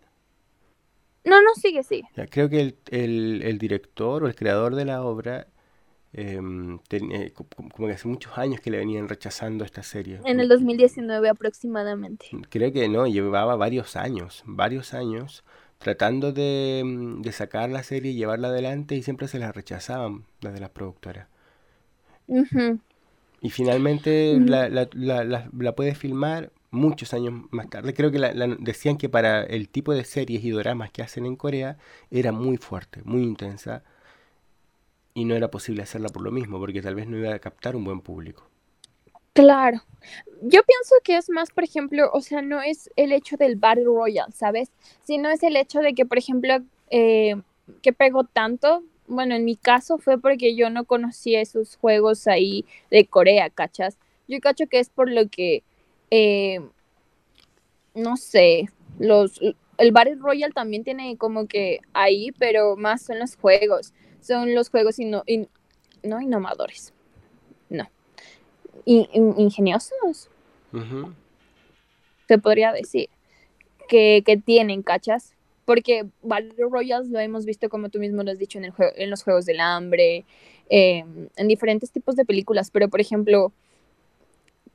No, 1.24 1.42
no, 1.42 1.54
sigue, 1.60 1.82
sigue. 1.82 2.06
creo 2.30 2.48
que 2.48 2.76
el, 2.90 3.58
director 3.58 4.22
o 4.22 4.28
el 4.28 4.36
creador 4.36 4.76
de 4.76 4.84
la 4.84 5.02
obra, 5.02 5.48
em, 6.16 6.78
eh, 6.90 7.32
como 7.34 7.86
que 7.86 7.92
hace 7.92 8.08
muchos 8.08 8.36
años 8.38 8.60
que 8.60 8.70
le 8.70 8.78
venían 8.78 9.08
rechazando 9.08 9.64
esta 9.64 9.82
serie. 9.82 10.20
En 10.24 10.40
el 10.40 10.48
2019 10.48 11.28
aproximadamente. 11.28 12.26
Creo 12.48 12.72
que 12.72 12.88
no, 12.88 13.06
llevaba 13.06 13.54
varios 13.56 13.96
años, 13.96 14.42
varios 14.46 14.94
años 14.94 15.44
tratando 15.78 16.32
de, 16.32 16.82
mm, 16.84 17.20
de 17.20 17.32
sacar 17.32 17.68
la 17.70 17.82
serie 17.82 18.12
y 18.12 18.14
llevarla 18.14 18.48
adelante 18.48 18.94
y 18.94 19.02
siempre 19.02 19.28
se 19.28 19.38
la 19.38 19.52
rechazaban 19.52 20.24
las 20.40 20.54
de 20.54 20.60
las 20.60 20.70
productoras. 20.70 21.28
Y 23.40 23.50
finalmente 23.50 24.38
la, 24.40 24.68
la, 24.68 24.88
la, 24.94 25.24
la, 25.24 25.74
puedes 25.74 25.98
filmar 25.98 26.50
muchos 26.70 27.14
años 27.14 27.34
más 27.50 27.68
tarde. 27.68 27.94
Creo 27.94 28.10
que 28.10 28.18
decían 28.58 28.96
que 28.96 29.08
para 29.08 29.44
el 29.44 29.68
tipo 29.68 29.92
de 29.92 30.04
series 30.04 30.44
y 30.44 30.50
dramas 30.50 30.90
que 30.90 31.02
hacen 31.02 31.26
en 31.26 31.36
Corea 31.36 31.76
era 32.10 32.32
muy 32.32 32.56
fuerte, 32.56 33.02
muy 33.04 33.22
intensa. 33.22 33.84
Y 35.16 35.24
no 35.24 35.34
era 35.34 35.50
posible 35.50 35.82
hacerla 35.82 36.10
por 36.10 36.20
lo 36.20 36.30
mismo, 36.30 36.58
porque 36.58 36.82
tal 36.82 36.94
vez 36.94 37.06
no 37.06 37.16
iba 37.16 37.34
a 37.34 37.38
captar 37.38 37.74
un 37.74 37.84
buen 37.84 38.02
público. 38.02 38.50
Claro. 39.32 39.82
Yo 40.42 40.62
pienso 40.62 40.94
que 41.02 41.16
es 41.16 41.30
más, 41.30 41.50
por 41.50 41.64
ejemplo, 41.64 42.10
o 42.12 42.20
sea, 42.20 42.42
no 42.42 42.60
es 42.60 42.90
el 42.96 43.12
hecho 43.12 43.38
del 43.38 43.56
Battle 43.56 43.84
Royale, 43.84 44.30
¿sabes? 44.34 44.70
Sino 45.04 45.30
es 45.30 45.42
el 45.42 45.56
hecho 45.56 45.80
de 45.80 45.94
que, 45.94 46.04
por 46.04 46.18
ejemplo, 46.18 46.58
eh, 46.90 47.34
que 47.80 47.94
pegó 47.94 48.24
tanto, 48.24 48.84
bueno, 49.06 49.34
en 49.34 49.46
mi 49.46 49.56
caso 49.56 49.96
fue 49.96 50.20
porque 50.20 50.54
yo 50.54 50.68
no 50.68 50.84
conocía 50.84 51.40
esos 51.40 51.76
juegos 51.76 52.26
ahí 52.26 52.66
de 52.90 53.06
Corea, 53.06 53.48
¿cachas? 53.48 53.96
Yo 54.28 54.38
cacho 54.40 54.66
que 54.66 54.80
es 54.80 54.90
por 54.90 55.10
lo 55.10 55.30
que, 55.30 55.62
eh, 56.10 56.60
no 57.94 58.18
sé, 58.18 58.68
los, 58.98 59.40
el 59.78 59.92
Battle 59.92 60.16
Royale 60.16 60.52
también 60.52 60.84
tiene 60.84 61.16
como 61.16 61.46
que 61.46 61.80
ahí, 61.94 62.32
pero 62.38 62.76
más 62.76 63.00
son 63.00 63.18
los 63.18 63.34
juegos, 63.36 63.94
son 64.26 64.54
los 64.54 64.70
juegos 64.70 64.96
no 64.98 65.24
innovadores, 66.20 66.92
no, 67.68 67.88
ingeniosos, 68.84 70.30
se 72.28 72.38
podría 72.38 72.72
decir, 72.72 73.08
que, 73.88 74.22
que 74.24 74.36
tienen, 74.36 74.82
¿cachas? 74.82 75.34
Porque 75.64 76.06
Battle 76.22 76.66
Royals 76.70 77.08
lo 77.08 77.18
hemos 77.18 77.44
visto, 77.44 77.68
como 77.68 77.88
tú 77.88 77.98
mismo 77.98 78.22
lo 78.22 78.30
has 78.30 78.38
dicho, 78.38 78.58
en, 78.58 78.64
el 78.66 78.72
en 78.96 79.10
los 79.10 79.22
Juegos 79.22 79.46
del 79.46 79.60
Hambre, 79.60 80.24
em, 80.68 81.28
en 81.36 81.48
diferentes 81.48 81.90
tipos 81.90 82.16
de 82.16 82.24
películas, 82.24 82.70
pero 82.70 82.88
por 82.88 83.00
ejemplo, 83.00 83.52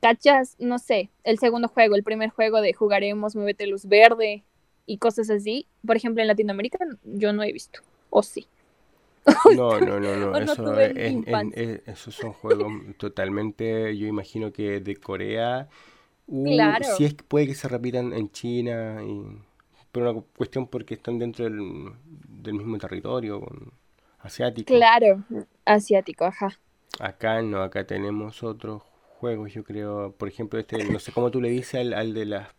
cachas, 0.02 0.56
no 0.60 0.80
sé, 0.80 1.10
el 1.24 1.40
segundo 1.40 1.68
juego, 1.68 1.96
el 1.96 2.04
primer 2.04 2.30
juego 2.30 2.62
de 2.62 2.74
jugaremos, 2.74 3.36
muévete 3.36 3.68
luz 3.68 3.86
verde 3.86 4.44
y 4.86 4.98
cosas 4.98 5.30
así. 5.30 5.68
Por 5.86 5.96
ejemplo, 5.96 6.22
en 6.22 6.28
Latinoamérica 6.28 6.80
yo 7.04 7.32
no 7.32 7.44
he 7.44 7.54
visto, 7.54 7.82
o 8.10 8.24
sí. 8.24 8.48
No, 9.56 9.80
no, 9.80 10.00
no, 10.00 10.16
no. 10.16 10.38
Eso 10.38 10.80
esos 11.86 12.16
son 12.16 12.34
juegos 12.34 12.72
totalmente, 12.98 13.96
yo 13.98 14.08
imagino 14.08 14.52
que 14.52 14.80
de 14.80 14.96
Corea. 14.96 15.68
Uh, 16.28 16.46
claro. 16.46 16.86
Si 16.98 17.06
es 17.06 17.14
que 17.14 17.24
puede 17.24 17.48
que 17.48 17.56
se 17.56 17.68
repitan 17.68 18.14
en 18.14 18.32
China 18.32 19.02
y 19.04 19.24
por 19.92 20.04
una 20.04 20.22
cuestión 20.36 20.68
porque 20.68 20.94
están 20.94 21.20
dentro 21.20 21.46
del, 21.46 22.54
mismo 22.54 22.78
territorio 22.78 23.46
asiático. 24.20 24.74
Claro, 24.74 25.24
asiático, 25.66 26.26
ajá. 26.26 26.58
Acá 27.00 27.42
no, 27.42 27.62
acá 27.62 27.86
tenemos 27.86 28.44
otros 28.44 28.84
juegos, 29.20 29.54
yo 29.54 29.64
creo, 29.64 30.14
por 30.18 30.28
ejemplo, 30.28 30.60
este, 30.60 30.84
no 30.86 31.00
sé 31.00 31.12
cómo 31.12 31.32
tú 31.32 31.42
le 31.42 31.50
dices 31.50 31.94
al, 31.94 32.14
de 32.14 32.26
las 32.26 32.50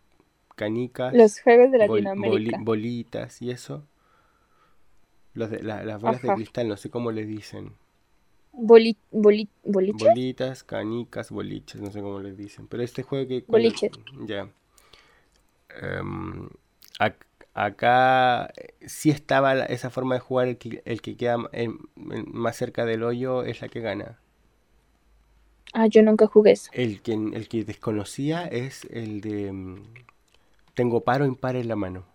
canicas. 0.55 1.13
Los 1.13 1.39
juegos 1.41 1.71
de 1.71 1.79
Latinoamérica. 1.79 2.57
bolitas 2.61 3.41
y 3.41 3.51
eso. 3.51 3.83
Los 5.33 5.49
de, 5.49 5.63
las 5.63 6.01
bolas 6.01 6.21
de 6.21 6.33
cristal, 6.35 6.67
no 6.67 6.77
sé 6.77 6.89
cómo 6.89 7.11
le 7.11 7.25
dicen. 7.25 7.73
Boli, 8.51 8.97
Bolitas, 9.11 10.63
canicas, 10.63 11.31
boliches, 11.31 11.81
no 11.81 11.91
sé 11.91 12.01
cómo 12.01 12.19
les 12.19 12.37
dicen. 12.37 12.67
Pero 12.67 12.83
este 12.83 13.01
juego 13.01 13.27
que... 13.27 13.43
Boliches. 13.47 13.91
Ya. 14.27 14.47
Em, 15.81 16.49
acá 17.55 18.53
eh, 18.55 18.73
sí 18.85 19.09
estaba 19.09 19.63
esa 19.65 19.89
forma 19.89 20.15
de 20.15 20.21
jugar, 20.21 20.47
el 20.47 20.57
que, 20.57 20.83
el 20.85 21.01
que 21.01 21.17
queda 21.17 21.37
más 21.95 22.55
cerca 22.55 22.85
del 22.85 23.03
hoyo 23.03 23.43
es 23.43 23.61
la 23.61 23.69
que 23.69 23.81
gana. 23.81 24.19
Ah, 25.73 25.87
yo 25.87 26.03
nunca 26.03 26.27
jugué 26.27 26.51
eso. 26.51 26.69
El 26.73 27.01
que, 27.01 27.13
el 27.13 27.47
que 27.47 27.63
desconocía 27.63 28.45
es 28.45 28.85
el 28.91 29.21
de 29.21 29.51
mm, 29.51 29.83
tengo 30.75 31.01
paro 31.01 31.25
impar 31.25 31.55
en 31.55 31.67
la 31.67 31.75
mano. 31.75 32.05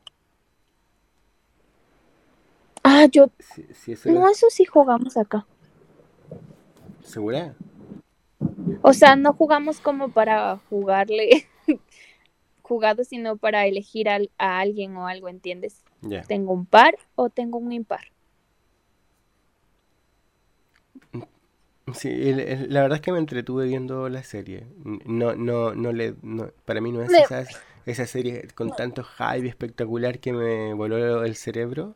Ah, 2.91 3.05
yo... 3.05 3.31
no, 4.07 4.31
eso 4.31 4.47
sí 4.49 4.65
jugamos 4.65 5.19
acá. 5.19 5.47
¿Segura? 7.03 7.55
O 8.81 8.95
sea, 8.95 9.15
no 9.15 9.35
jugamos 9.35 9.79
como 9.81 10.09
para 10.09 10.57
jugarle 10.71 11.47
jugado, 12.63 13.05
sino 13.05 13.37
para 13.37 13.67
elegir 13.67 14.09
a, 14.09 14.21
alguien 14.39 14.97
o 14.97 15.07
algo, 15.07 15.29
¿entiendes? 15.29 15.85
¿Tengo 16.27 16.55
un 16.55 16.65
par 16.65 16.97
o 17.15 17.29
tengo 17.29 17.59
un 17.59 17.73
impar? 17.73 18.11
Sí, 21.93 22.33
la 22.69 22.83
verdad 22.83 22.97
es 22.97 23.03
que 23.03 23.13
me 23.13 23.19
entretuve 23.19 23.67
viendo 23.67 24.09
la 24.09 24.23
serie. 24.23 24.67
No, 25.05 25.35
no, 25.35 25.75
no 25.75 25.93
le, 25.93 26.15
para 26.65 26.81
mí 26.81 26.91
no 26.91 27.03
es 27.03 27.13
esa, 27.13 27.45
esa, 27.85 28.07
serie 28.07 28.49
con 28.55 28.71
tanto 28.71 29.05
hype 29.05 29.47
espectacular 29.47 30.21
que 30.21 30.33
me 30.33 30.73
voló 30.73 31.23
el 31.25 31.37
cerebro. 31.37 31.95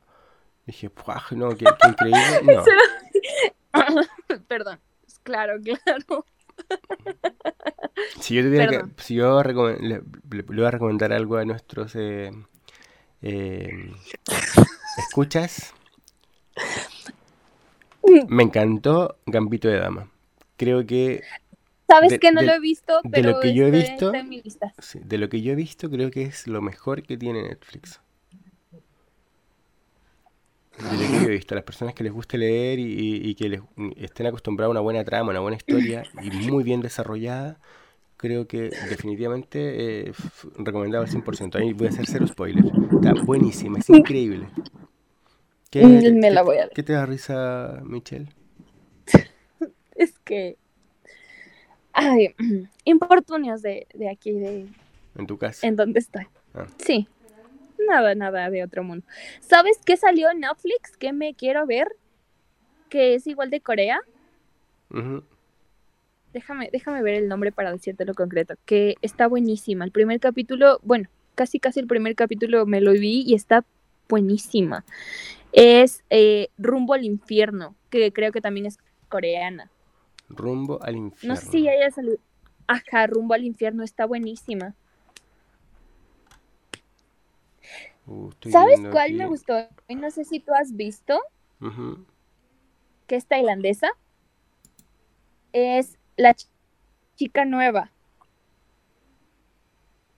Dije, 0.66 0.90
no, 1.32 1.56
qué, 1.56 1.64
increíble. 1.88 2.62
Perdón, 4.48 4.78
claro, 5.22 5.54
claro. 5.60 6.26
Si 8.20 8.34
yo 8.34 8.42
tuviera 8.42 8.68
que, 8.68 8.82
si 8.98 9.14
yo 9.14 9.42
le, 9.42 10.02
voy 10.30 10.64
a 10.64 10.70
recomendar 10.70 11.12
algo 11.12 11.36
a 11.36 11.44
nuestros 11.44 11.94
eh, 11.96 12.30
eh, 13.22 13.90
escuchas, 14.98 15.74
me 18.28 18.42
encantó 18.44 19.16
Gambito 19.26 19.68
de 19.68 19.78
Dama. 19.78 20.10
Creo 20.56 20.86
que. 20.86 21.22
Sabes 21.88 22.18
que 22.18 22.32
no 22.32 22.42
lo 22.42 22.52
he 22.52 22.60
visto, 22.60 23.00
pero 23.10 23.28
de 23.28 23.34
lo 23.34 23.40
que 23.40 23.54
yo 23.54 23.66
he 23.66 23.70
visto, 23.70 24.12
de 24.12 25.18
lo 25.18 25.28
que 25.28 25.42
yo 25.42 25.52
he 25.52 25.56
visto, 25.56 25.90
creo 25.90 26.10
que 26.10 26.22
es 26.22 26.46
lo 26.46 26.62
mejor 26.62 27.02
que 27.02 27.16
tiene 27.16 27.42
Netflix. 27.42 28.01
De 30.78 30.84
lo 30.84 30.90
que 30.90 31.24
yo 31.24 31.28
he 31.28 31.34
visto, 31.34 31.54
las 31.54 31.64
personas 31.64 31.94
que 31.94 32.02
les 32.02 32.12
guste 32.12 32.38
leer 32.38 32.78
y, 32.78 33.34
que 33.34 33.48
les, 33.48 33.60
estén 33.96 34.26
acostumbrados 34.26 34.70
a 34.70 34.72
una 34.72 34.80
buena 34.80 35.04
trama, 35.04 35.30
una 35.30 35.40
buena 35.40 35.56
historia 35.56 36.04
y 36.22 36.30
muy 36.50 36.64
bien 36.64 36.80
desarrollada, 36.80 37.58
creo 38.16 38.46
que 38.46 38.70
definitivamente 38.88 40.08
eh, 40.08 40.12
recomendado 40.56 41.04
al 41.04 41.10
100%. 41.10 41.56
Ahí 41.56 41.72
voy 41.72 41.88
a 41.88 41.90
hacer 41.90 42.06
cero 42.06 42.26
spoilers. 42.26 42.68
Está 42.92 43.12
buenísima, 43.24 43.80
es 43.80 43.90
increíble. 43.90 44.46
¿Qué, 45.70 45.84
mm, 45.84 46.18
Me 46.18 46.30
la 46.30 46.42
voy 46.42 46.58
a 46.58 46.68
¿Qué 46.68 46.82
te 46.82 46.92
da 46.92 47.04
risa, 47.04 47.80
Michelle? 47.84 48.28
es 49.94 50.18
que. 50.20 50.56
Ay, 51.92 52.34
importunios 52.84 53.60
de, 53.62 53.86
de 53.92 54.08
aquí, 54.08 54.32
de. 54.32 54.66
¿En 55.16 55.26
tu 55.26 55.36
casa? 55.36 55.66
En 55.66 55.76
donde 55.76 56.00
estoy. 56.00 56.26
Ah. 56.54 56.66
Sí. 56.78 57.08
Nada, 57.88 58.14
nada 58.14 58.50
de 58.50 58.64
otro 58.64 58.84
mundo. 58.84 59.06
¿Sabes 59.40 59.78
qué 59.84 59.96
salió 59.96 60.30
en 60.30 60.40
Netflix 60.40 60.96
que 60.96 61.12
me 61.12 61.34
quiero 61.34 61.66
ver? 61.66 61.88
Que 62.88 63.14
es 63.14 63.26
igual 63.26 63.50
de 63.50 63.60
Corea. 63.60 64.00
Déjame, 66.32 66.70
déjame 66.72 67.02
ver 67.02 67.14
el 67.14 67.28
nombre 67.28 67.52
para 67.52 67.72
decirte 67.72 68.04
lo 68.04 68.14
concreto. 68.14 68.54
Que 68.64 68.96
está 69.02 69.26
buenísima. 69.26 69.84
El 69.84 69.90
primer 69.90 70.20
capítulo, 70.20 70.80
bueno, 70.82 71.08
casi 71.34 71.58
casi 71.58 71.80
el 71.80 71.86
primer 71.86 72.14
capítulo 72.14 72.66
me 72.66 72.80
lo 72.80 72.92
vi 72.92 73.22
y 73.26 73.34
está 73.34 73.64
buenísima 74.08 74.84
es 75.52 76.02
eh, 76.10 76.48
Rumbo 76.58 76.94
al 76.94 77.04
Infierno, 77.04 77.76
que 77.90 78.12
creo 78.12 78.32
que 78.32 78.40
también 78.40 78.66
es 78.66 78.78
coreana. 79.08 79.70
Rumbo 80.28 80.82
al 80.82 80.96
Infierno. 80.96 81.34
No 81.34 81.40
sé 81.40 81.50
si 81.50 81.68
haya 81.68 81.90
salido. 81.90 82.16
Ajá, 82.66 83.06
Rumbo 83.06 83.34
al 83.34 83.44
Infierno 83.44 83.84
está 83.84 84.06
buenísima. 84.06 84.74
Uh, 88.06 88.30
¿Sabes 88.50 88.80
cuál 88.90 89.14
me 89.14 89.26
gustó? 89.26 89.54
No 89.88 90.10
sé 90.10 90.24
si 90.24 90.40
tú 90.40 90.52
has 90.54 90.74
visto. 90.74 91.20
Que 93.06 93.16
es 93.16 93.26
tailandesa. 93.26 93.88
Es 95.52 95.98
la 96.16 96.34
chica 97.16 97.44
nueva. 97.44 97.92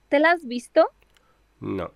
¿Te 0.09 0.19
la 0.19 0.31
has 0.31 0.45
visto? 0.45 0.89
No. 1.59 1.91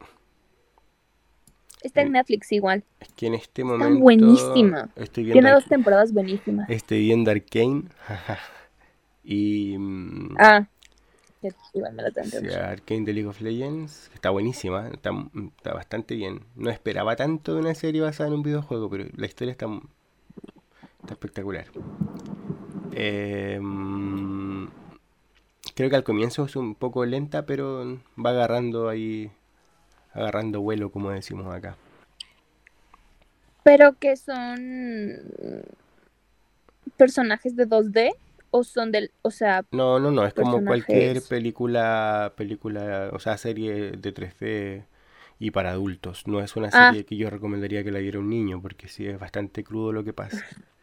Está 1.81 2.01
en 2.01 2.11
Netflix 2.11 2.51
igual. 2.51 2.83
Es 2.99 3.13
que 3.13 3.27
en 3.27 3.35
este 3.35 3.63
momento. 3.63 3.87
Está 3.87 4.03
buenísima. 4.03 4.89
Tiene 5.13 5.51
dos 5.51 5.65
temporadas 5.65 6.11
buenísimas. 6.11 6.69
Estoy 6.69 6.99
viendo 6.99 7.31
Arkane. 7.31 7.83
y. 9.23 9.77
Mm, 9.77 10.35
Igual 11.73 11.93
me 11.93 12.03
la 12.03 12.11
tengo. 12.11 12.29
Sí, 12.29 12.47
Arkane 12.53 13.05
de 13.05 13.13
League 13.13 13.29
of 13.29 13.39
Legends. 13.41 14.11
Está 14.13 14.29
buenísima. 14.29 14.89
Está, 14.89 15.11
está, 15.57 15.73
bastante 15.73 16.15
bien. 16.15 16.41
No 16.55 16.69
esperaba 16.69 17.15
tanto 17.15 17.53
de 17.53 17.61
una 17.61 17.75
serie 17.75 18.01
basada 18.01 18.27
en 18.27 18.35
un 18.35 18.43
videojuego, 18.43 18.89
pero 18.89 19.05
la 19.15 19.25
historia 19.25 19.51
está. 19.51 19.67
Está 21.01 21.13
espectacular. 21.13 21.65
Eh, 22.91 23.59
creo 25.75 25.89
que 25.89 25.95
al 25.95 26.03
comienzo 26.03 26.45
es 26.45 26.55
un 26.57 26.75
poco 26.75 27.05
lenta, 27.05 27.45
pero 27.45 27.99
va 28.17 28.31
agarrando 28.31 28.89
ahí 28.89 29.31
agarrando 30.13 30.61
vuelo, 30.61 30.91
como 30.91 31.11
decimos 31.11 31.53
acá. 31.53 31.77
Pero 33.63 33.93
que 33.93 34.17
son 34.17 34.57
personajes 36.97 37.55
de 37.55 37.67
2D 37.67 38.11
o 38.51 38.63
son 38.63 38.91
del, 38.91 39.11
o 39.21 39.31
sea, 39.31 39.65
no, 39.71 39.99
no, 39.99 40.11
no, 40.11 40.25
es 40.25 40.33
como 40.33 40.63
cualquier 40.63 41.21
película, 41.21 42.33
película, 42.35 43.09
o 43.13 43.19
sea, 43.19 43.37
serie 43.37 43.91
de 43.91 44.13
3D 44.13 44.85
y 45.39 45.51
para 45.51 45.71
adultos. 45.71 46.27
No 46.27 46.39
es 46.41 46.55
una 46.55 46.69
ah. 46.73 46.89
serie 46.89 47.05
que 47.05 47.15
yo 47.15 47.29
recomendaría 47.29 47.83
que 47.83 47.91
la 47.91 47.99
viera 47.99 48.19
un 48.19 48.29
niño, 48.29 48.61
porque 48.61 48.87
sí 48.87 49.07
es 49.07 49.19
bastante 49.19 49.63
crudo 49.63 49.91
lo 49.91 50.03
que 50.03 50.13
pasa. 50.13 50.45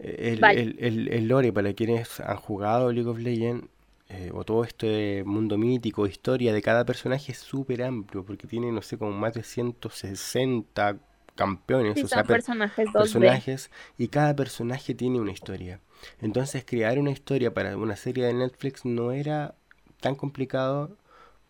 El, 0.00 0.44
el, 0.44 0.76
el, 0.80 1.08
el, 1.08 1.28
lore, 1.28 1.52
para 1.52 1.72
quienes 1.72 2.18
han 2.18 2.36
jugado 2.36 2.90
League 2.90 3.08
of 3.08 3.16
Legends, 3.20 3.68
eh, 4.08 4.30
o 4.34 4.44
todo 4.44 4.64
este 4.64 5.22
mundo 5.24 5.56
mítico, 5.56 6.06
historia 6.06 6.52
de 6.52 6.60
cada 6.60 6.84
personaje 6.84 7.30
es 7.30 7.38
súper 7.38 7.84
amplio, 7.84 8.24
porque 8.24 8.48
tiene, 8.48 8.72
no 8.72 8.82
sé, 8.82 8.98
como 8.98 9.12
más 9.12 9.34
de 9.34 9.44
160 9.44 10.98
campeones, 11.34 12.02
o 12.02 12.06
sea, 12.06 12.24
personajes, 12.24 12.88
personajes, 12.92 13.70
y 13.98 14.08
cada 14.08 14.34
personaje 14.36 14.94
tiene 14.94 15.20
una 15.20 15.32
historia. 15.32 15.80
Entonces, 16.20 16.64
crear 16.64 16.98
una 16.98 17.10
historia 17.10 17.52
para 17.52 17.76
una 17.76 17.96
serie 17.96 18.26
de 18.26 18.34
Netflix 18.34 18.84
no 18.84 19.12
era 19.12 19.54
tan 20.00 20.14
complicado 20.14 20.96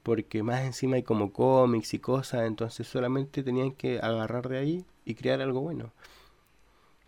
porque 0.02 0.42
más 0.42 0.62
encima 0.64 0.96
hay 0.96 1.02
como 1.02 1.32
cómics 1.32 1.94
y 1.94 1.98
cosas, 1.98 2.46
entonces 2.46 2.86
solamente 2.86 3.42
tenían 3.42 3.72
que 3.72 3.98
agarrar 4.00 4.48
de 4.48 4.58
ahí 4.58 4.84
y 5.04 5.14
crear 5.14 5.40
algo 5.40 5.60
bueno. 5.60 5.92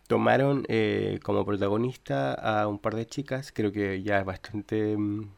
Tomaron 0.09 0.65
eh, 0.69 1.19
como 1.23 1.45
protagonista 1.45 2.33
a 2.33 2.69
un 2.69 2.79
par 2.79 2.95
de 2.95 3.07
chicas, 3.07 3.53
creo 3.53 3.73
que 3.73 4.03
ya 4.03 4.21
es 4.21 4.25
bastante 4.25 4.97
mm, 4.97 5.29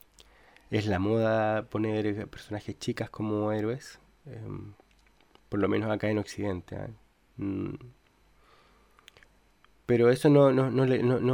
es 0.71 0.87
la 0.87 0.99
moda 0.99 1.65
poner 1.65 2.29
personajes 2.29 2.79
chicas 2.79 3.11
como 3.11 3.53
héroes, 3.53 3.99
em, 4.27 4.75
por 5.49 5.61
lo 5.61 5.69
menos 5.69 5.91
acá 5.91 6.11
en 6.11 6.19
Occidente. 6.19 6.77
¿ah? 6.77 6.89
Mm. 7.39 7.75
Pero 9.87 10.11
eso 10.11 10.29
no, 10.29 10.53
no, 10.53 10.71
no, 10.71 10.85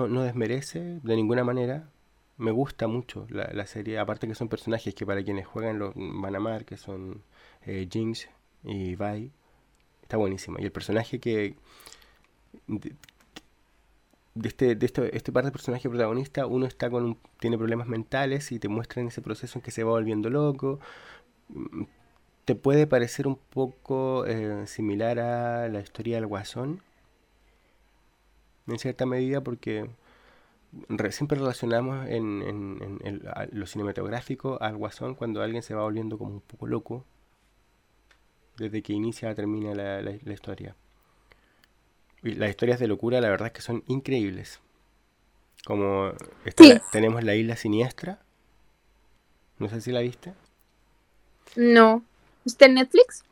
no, 0.08 0.22
desmerece 0.22 1.00
de 1.02 1.16
ninguna 1.16 1.42
manera. 1.44 1.90
Me 2.36 2.52
gusta 2.52 2.86
mucho 2.86 3.26
la, 3.30 3.66
serie, 3.66 3.98
aparte 3.98 4.28
que 4.28 4.34
son 4.36 4.48
personajes 4.48 4.94
que 4.94 5.06
para 5.06 5.24
quienes 5.24 5.46
juegan 5.46 5.78
los 5.78 5.92
van 5.96 6.34
a 6.34 6.38
amar, 6.38 6.64
que 6.64 6.76
son 6.76 7.22
eh, 7.66 7.88
Jinx 7.90 8.28
y 8.64 8.94
Vi. 8.96 9.32
Está 10.02 10.16
buenísimo. 10.16 10.58
Y 10.60 10.64
el 10.64 10.72
personaje 10.72 11.18
que, 11.18 11.56
de 12.68 14.48
este, 14.48 14.74
de 14.74 14.86
este, 14.86 15.16
este 15.16 15.32
par 15.32 15.44
de 15.44 15.52
personajes 15.52 15.88
protagonistas, 15.88 16.46
uno 16.48 16.66
está 16.66 16.90
con 16.90 17.04
un, 17.04 17.18
tiene 17.40 17.56
problemas 17.58 17.86
mentales 17.86 18.52
y 18.52 18.58
te 18.58 18.68
muestra 18.68 19.00
en 19.00 19.08
ese 19.08 19.22
proceso 19.22 19.58
en 19.58 19.62
que 19.62 19.70
se 19.70 19.84
va 19.84 19.90
volviendo 19.92 20.30
loco. 20.30 20.80
Te 22.44 22.54
puede 22.54 22.86
parecer 22.86 23.26
un 23.26 23.36
poco 23.36 24.26
eh, 24.26 24.66
similar 24.66 25.18
a 25.18 25.68
la 25.68 25.80
historia 25.80 26.16
del 26.16 26.26
Guasón, 26.26 26.82
en 28.66 28.78
cierta 28.78 29.06
medida, 29.06 29.40
porque 29.42 29.88
siempre 31.10 31.38
relacionamos 31.38 32.06
en, 32.08 32.42
en, 32.42 33.22
lo 33.52 33.66
cinematográfico 33.66 34.58
al 34.60 34.76
Guasón 34.76 35.14
cuando 35.14 35.42
alguien 35.42 35.62
se 35.62 35.74
va 35.74 35.82
volviendo 35.82 36.18
como 36.18 36.34
un 36.34 36.40
poco 36.40 36.66
loco, 36.66 37.04
desde 38.56 38.82
que 38.82 38.92
inicia 38.92 39.30
a 39.30 39.34
termina 39.34 39.74
la, 39.74 40.02
la 40.02 40.32
historia 40.32 40.76
las 42.24 42.50
historias 42.50 42.80
de 42.80 42.88
locura, 42.88 43.20
la 43.20 43.28
verdad 43.28 43.48
es 43.48 43.52
que 43.52 43.60
son 43.60 43.84
increíbles. 43.86 44.60
Como 45.64 46.12
tenemos 46.92 47.22
la 47.22 47.34
isla 47.34 47.56
siniestra. 47.56 48.18
No 49.58 49.68
sé 49.68 49.80
si 49.80 49.92
la 49.92 50.00
viste. 50.00 50.34
No. 51.56 52.02
¿Está 52.44 52.66
en 52.66 52.74
Netflix? 52.74 53.24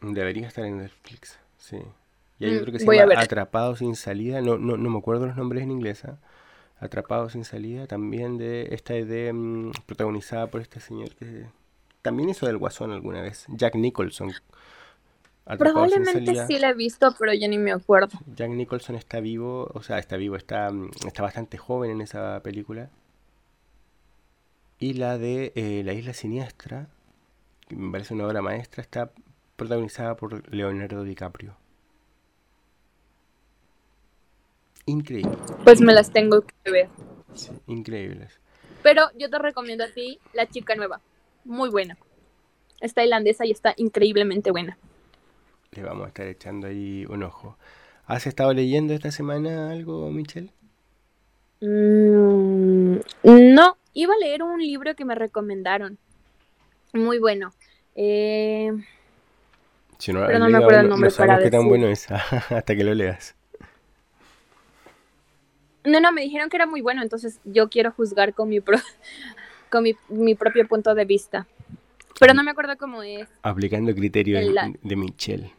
Debería 0.00 0.48
estar 0.48 0.64
en 0.64 0.78
Netflix, 0.78 1.38
sí. 1.58 1.78
Y 2.38 2.46
hay 2.46 2.52
mm, 2.52 2.58
otro 2.58 2.72
que 2.72 2.78
se 2.78 2.86
llama 2.86 3.14
Atrapado 3.16 3.76
sin 3.76 3.94
salida. 3.94 4.40
No, 4.40 4.58
no, 4.58 4.76
no 4.76 4.90
me 4.90 4.98
acuerdo 4.98 5.26
los 5.26 5.36
nombres 5.36 5.62
en 5.62 5.70
inglés. 5.70 6.04
¿ah? 6.06 6.18
Atrapado 6.78 7.28
sin 7.28 7.44
salida. 7.44 7.86
También 7.86 8.38
de 8.38 8.68
esta 8.72 8.96
idea 8.96 9.32
mm, 9.32 9.72
protagonizada 9.86 10.46
por 10.46 10.62
este 10.62 10.80
señor 10.80 11.14
que 11.14 11.46
también 12.02 12.30
hizo 12.30 12.46
del 12.46 12.56
Guasón 12.56 12.92
alguna 12.92 13.20
vez. 13.20 13.44
Jack 13.48 13.74
Nicholson. 13.74 14.32
Probablemente 15.58 16.46
sí 16.46 16.58
la 16.58 16.70
he 16.70 16.74
visto, 16.74 17.14
pero 17.18 17.34
yo 17.34 17.48
ni 17.48 17.58
me 17.58 17.72
acuerdo. 17.72 18.18
Jack 18.34 18.50
Nicholson 18.50 18.96
está 18.96 19.20
vivo, 19.20 19.70
o 19.74 19.82
sea, 19.82 19.98
está 19.98 20.16
vivo, 20.16 20.36
está, 20.36 20.70
mm, 20.70 20.90
está 21.06 21.22
bastante 21.22 21.58
joven 21.58 21.90
en 21.90 22.00
esa 22.00 22.40
película. 22.42 22.88
Y 24.78 24.94
la 24.94 25.18
de 25.18 25.52
eh, 25.56 25.82
La 25.84 25.92
Isla 25.92 26.14
Siniestra, 26.14 26.88
que 27.70 27.76
me 27.76 27.92
parece 27.92 28.14
una 28.14 28.26
obra 28.26 28.42
maestra, 28.42 28.82
está 28.82 29.12
protagonizada 29.56 30.16
por 30.16 30.52
Leonardo 30.52 31.04
DiCaprio. 31.04 31.56
increíbles. 34.86 35.38
Pues 35.62 35.80
me 35.80 35.92
las 35.92 36.10
tengo 36.10 36.42
que 36.42 36.70
ver. 36.70 36.88
Sí, 37.34 37.52
increíbles. 37.68 38.40
Pero 38.82 39.04
yo 39.16 39.30
te 39.30 39.38
recomiendo 39.38 39.84
a 39.84 39.88
ti 39.88 40.18
La 40.32 40.48
Chica 40.48 40.74
Nueva. 40.74 41.00
Muy 41.44 41.70
buena. 41.70 41.96
Es 42.80 42.92
tailandesa 42.92 43.46
y 43.46 43.52
está 43.52 43.72
increíblemente 43.76 44.50
buena. 44.50 44.78
Le 45.70 45.84
vamos 45.84 46.06
a 46.06 46.08
estar 46.08 46.26
echando 46.26 46.66
ahí 46.66 47.06
un 47.08 47.22
ojo. 47.22 47.56
¿Has 48.06 48.26
estado 48.26 48.52
leyendo 48.52 48.94
esta 48.94 49.12
semana 49.12 49.70
algo, 49.70 50.10
Michelle? 50.10 50.50
Mm, 51.60 52.96
no, 53.22 53.76
iba 53.92 54.14
a 54.14 54.18
leer 54.18 54.42
un 54.42 54.60
libro 54.60 54.96
que 54.96 55.04
me 55.04 55.14
recomendaron. 55.14 55.98
Muy 56.92 57.18
bueno. 57.18 57.52
Eh, 57.94 58.72
pero 60.06 60.38
no 60.38 60.48
me 60.48 60.58
acuerdo 60.58 60.80
el 60.80 60.88
nombre. 60.88 61.08
No 61.08 61.10
sabemos 61.10 61.42
qué 61.42 61.50
tan 61.50 61.68
bueno 61.68 61.86
es 61.88 62.10
hasta 62.50 62.76
que 62.76 62.84
lo 62.84 62.94
leas. 62.94 63.34
No, 65.84 66.00
no, 66.00 66.12
me 66.12 66.22
dijeron 66.22 66.50
que 66.50 66.56
era 66.56 66.66
muy 66.66 66.82
bueno, 66.82 67.02
entonces 67.02 67.40
yo 67.44 67.70
quiero 67.70 67.90
juzgar 67.92 68.34
con 68.34 68.48
mi, 68.48 68.60
con 69.70 69.84
mi, 70.08 70.34
propio 70.34 70.66
punto 70.68 70.94
de 70.94 71.04
vista. 71.04 71.46
Pero 72.18 72.34
no 72.34 72.42
me 72.42 72.50
acuerdo 72.50 72.76
cómo 72.76 73.02
es. 73.02 73.28
Aplicando 73.42 73.94
criterio 73.94 74.38
de 74.82 74.96
Michelle. 74.96 75.52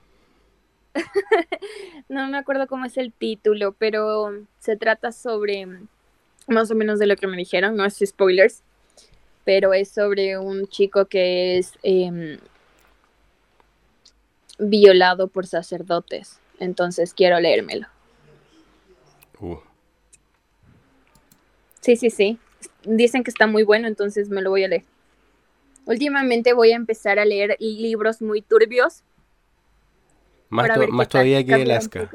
no 2.10 2.28
me 2.28 2.38
acuerdo 2.38 2.68
cómo 2.68 2.86
es 2.86 2.98
el 2.98 3.14
título, 3.14 3.72
pero 3.74 4.32
se 4.60 4.76
trata 4.76 5.12
sobre 5.12 5.68
más 6.48 6.70
o 6.70 6.76
menos 6.76 7.00
de 7.00 7.08
lo 7.08 7.16
que 7.16 7.28
me 7.28 7.38
dijeron, 7.38 7.76
no 7.76 7.86
es 7.86 7.98
spoilers, 8.06 8.64
pero 9.44 9.74
es 9.74 9.89
sobre 9.89 10.38
un 10.38 10.68
chico 10.68 11.06
que 11.06 11.58
es 11.58 11.74
em, 11.84 12.38
violado 14.60 15.28
por 15.28 15.48
sacerdotes. 15.48 16.39
Entonces 16.60 17.14
quiero 17.14 17.39
leérmelo. 17.39 17.88
Uh. 19.39 19.58
Sí, 21.80 21.96
sí, 21.96 22.10
sí. 22.10 22.38
Dicen 22.84 23.24
que 23.24 23.32
está 23.32 23.48
muy 23.48 23.64
bueno, 23.64 23.88
entonces 23.88 24.30
me 24.30 24.42
lo 24.42 24.52
voy 24.52 24.64
a 24.64 24.68
leer. 24.68 24.84
Últimamente 25.86 26.54
voy 26.54 26.72
a 26.72 26.76
empezar 26.76 27.18
a 27.18 27.26
leer 27.26 27.58
libros 27.60 28.22
muy 28.22 28.42
turbios. 28.42 29.04
Más, 30.50 30.70
más 30.89 31.08
todavía 31.08 31.44
que 31.44 31.56
Alaska. 31.56 32.12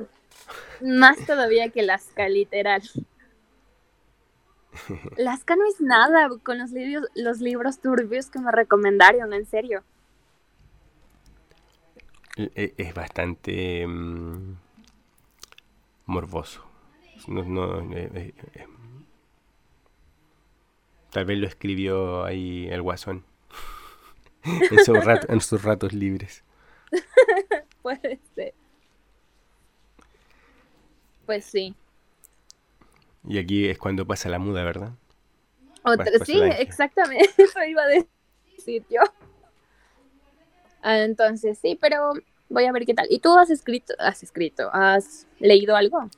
Más 0.81 1.19
todavía 1.27 1.69
que 1.71 1.81
Alaska, 1.81 2.29
literal. 2.29 2.83
Alaska 5.19 5.57
no 5.57 5.67
es 5.67 5.81
nada 5.81 6.29
con 6.43 6.59
los 6.59 6.71
libros, 6.71 7.09
los 7.15 7.41
libros 7.41 7.81
turbios 7.81 8.31
que 8.31 8.39
me 8.39 8.53
recomendaron, 8.53 9.33
en 9.33 9.47
serio. 9.47 9.83
E, 12.37 12.75
es 12.77 12.95
bastante 12.95 13.87
mm, 13.87 14.57
morboso. 16.07 16.65
No, 17.27 17.81
eh, 17.93 18.35
eh, 18.55 18.67
tal 21.11 21.25
vez 21.25 21.39
lo 21.39 21.47
escribió 21.47 22.25
ahí 22.25 22.69
el 22.69 22.83
guasón. 22.83 23.25
en, 25.29 25.41
sus 25.41 25.63
ratos 25.63 25.93
libres. 25.93 26.45
Puede 27.83 28.21
ser. 28.35 28.55
Pues 31.25 31.45
sí. 31.45 31.75
Y 33.27 33.39
aquí 33.39 33.67
es 33.67 33.79
cuando 33.79 34.07
pasa 34.07 34.29
la 34.29 34.39
muda, 34.39 34.65
¿verdad? 34.65 34.93
sí, 36.25 36.41
exactamente. 36.59 37.31
Eso 37.39 37.65
iba 37.65 37.83
a 37.83 37.87
decir 37.87 38.85
yo. 38.91 39.01
Ah, 40.83 41.01
entonces, 41.01 41.59
sí, 41.59 41.77
pero 41.81 42.13
voy 42.49 42.65
a 42.65 42.73
ver 42.73 42.87
qué 42.87 42.95
tal. 42.95 43.07
¿Y 43.11 43.19
tú 43.19 43.37
has 43.37 43.51
escrito, 43.51 43.95
has 43.99 44.23
escrito, 44.23 44.71
has 44.73 45.27
leído 45.39 45.77
algo? 45.77 46.09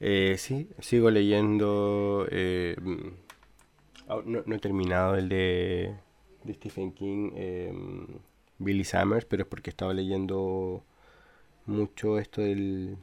Eh, 0.00 0.36
sí, 0.38 0.68
sigo 0.80 1.10
leyendo. 1.10 2.26
Eh, 2.30 2.76
mm, 2.80 3.08
no, 4.26 4.54
he 4.54 4.58
terminado 4.58 5.14
el 5.14 5.28
de, 5.28 5.94
Stephen 6.54 6.92
King, 6.92 7.30
em, 7.36 8.06
Billy 8.58 8.84
Summers, 8.84 9.24
pero 9.24 9.44
es 9.44 9.48
porque 9.48 9.70
estaba 9.70 9.94
leyendo 9.94 10.82
mucho 11.66 12.18
esto 12.18 12.42
del 12.42 12.96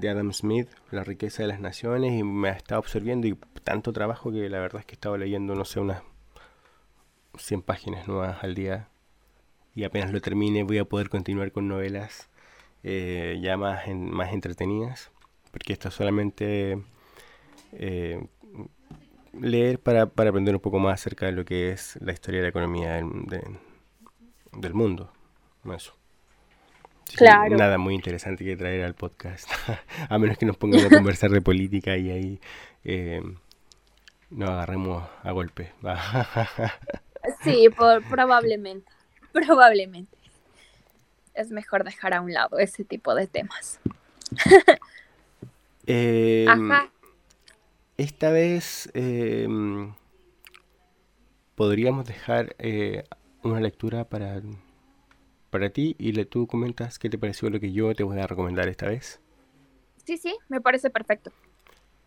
de 0.00 0.08
Adam 0.08 0.32
Smith, 0.32 0.68
La 0.90 1.04
riqueza 1.04 1.42
de 1.42 1.48
las 1.48 1.60
naciones, 1.60 2.12
y 2.18 2.22
me 2.22 2.48
ha 2.48 2.52
estado 2.52 2.78
absorbiendo 2.78 3.26
y 3.26 3.36
tanto 3.64 3.92
trabajo 3.92 4.30
que 4.32 4.48
la 4.48 4.60
verdad 4.60 4.80
es 4.80 4.86
que 4.86 4.94
estaba 4.94 5.18
leyendo, 5.18 5.54
no 5.54 5.64
sé, 5.64 5.80
unas 5.80 6.02
100 7.36 7.62
páginas 7.62 8.08
nuevas 8.08 8.42
al 8.42 8.54
día 8.54 8.88
y 9.74 9.84
apenas 9.84 10.12
lo 10.12 10.20
termine 10.20 10.64
voy 10.64 10.78
a 10.78 10.84
poder 10.84 11.08
continuar 11.08 11.52
con 11.52 11.68
novelas 11.68 12.28
eh, 12.82 13.38
ya 13.40 13.56
más, 13.56 13.86
más 13.88 14.32
entretenidas, 14.32 15.10
porque 15.52 15.72
esto 15.72 15.88
es 15.88 15.94
solamente 15.94 16.82
eh, 17.72 18.26
leer 19.40 19.78
para, 19.78 20.02
aprender 20.02 20.54
un 20.54 20.60
poco 20.60 20.78
más 20.78 20.94
acerca 21.00 21.26
de 21.26 21.32
lo 21.32 21.44
que 21.44 21.70
es 21.70 21.96
la 22.00 22.12
historia 22.12 22.40
de 22.40 22.44
la 22.44 22.50
economía 22.50 22.94
del, 22.94 24.74
mundo. 24.74 25.12
Eso. 25.74 25.94
Claro. 27.16 27.56
Nada 27.56 27.78
muy 27.78 27.94
interesante 27.94 28.44
que 28.44 28.56
traer 28.56 28.84
al 28.84 28.94
podcast, 28.94 29.50
a 30.08 30.18
menos 30.18 30.38
que 30.38 30.46
nos 30.46 30.56
pongan 30.56 30.86
a 30.86 30.88
conversar 30.88 31.30
de 31.30 31.40
política 31.40 31.96
y 31.96 32.10
ahí 32.10 32.40
eh, 32.84 33.22
nos 34.30 34.50
agarremos 34.50 35.08
a 35.22 35.32
golpe. 35.32 35.72
sí, 37.42 37.68
probablemente. 38.10 38.90
Probablemente. 39.32 40.16
Es 41.34 41.50
mejor 41.50 41.84
dejar 41.84 42.14
a 42.14 42.20
un 42.20 42.32
lado 42.32 42.58
ese 42.58 42.84
tipo 42.84 43.14
de 43.14 43.26
temas. 43.26 43.80
Em, 45.90 46.70
esta 47.96 48.30
vez 48.30 48.90
em, 48.92 49.94
podríamos 51.54 52.04
dejar 52.04 52.54
eh, 52.58 53.04
una 53.42 53.58
lectura 53.58 54.04
para, 54.04 54.42
para 55.50 55.70
ti 55.70 55.96
y 55.98 56.12
le, 56.12 56.24
tú 56.24 56.46
comentas 56.46 56.98
qué 56.98 57.08
te 57.08 57.18
pareció 57.18 57.50
lo 57.50 57.60
que 57.60 57.72
yo 57.72 57.94
te 57.94 58.02
voy 58.02 58.18
a 58.18 58.26
recomendar 58.26 58.68
esta 58.68 58.88
vez. 58.88 59.20
Sí, 60.04 60.16
sí, 60.16 60.36
me 60.48 60.60
parece 60.60 60.90
perfecto. 60.90 61.32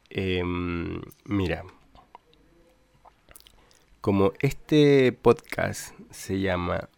Em, 0.10 1.02
mira, 1.26 1.64
como 4.02 4.34
este 4.40 5.12
podcast 5.14 5.94
se 6.10 6.40
llama 6.40 6.90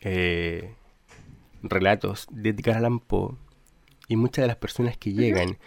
eh, 0.00 0.74
relatos 1.62 2.26
de 2.30 2.50
Edgar 2.50 2.78
Allan 2.78 3.00
Poe 3.00 3.36
y 4.08 4.16
muchas 4.16 4.42
de 4.42 4.46
las 4.48 4.56
personas 4.56 4.96
que 4.96 5.12
llegan 5.12 5.58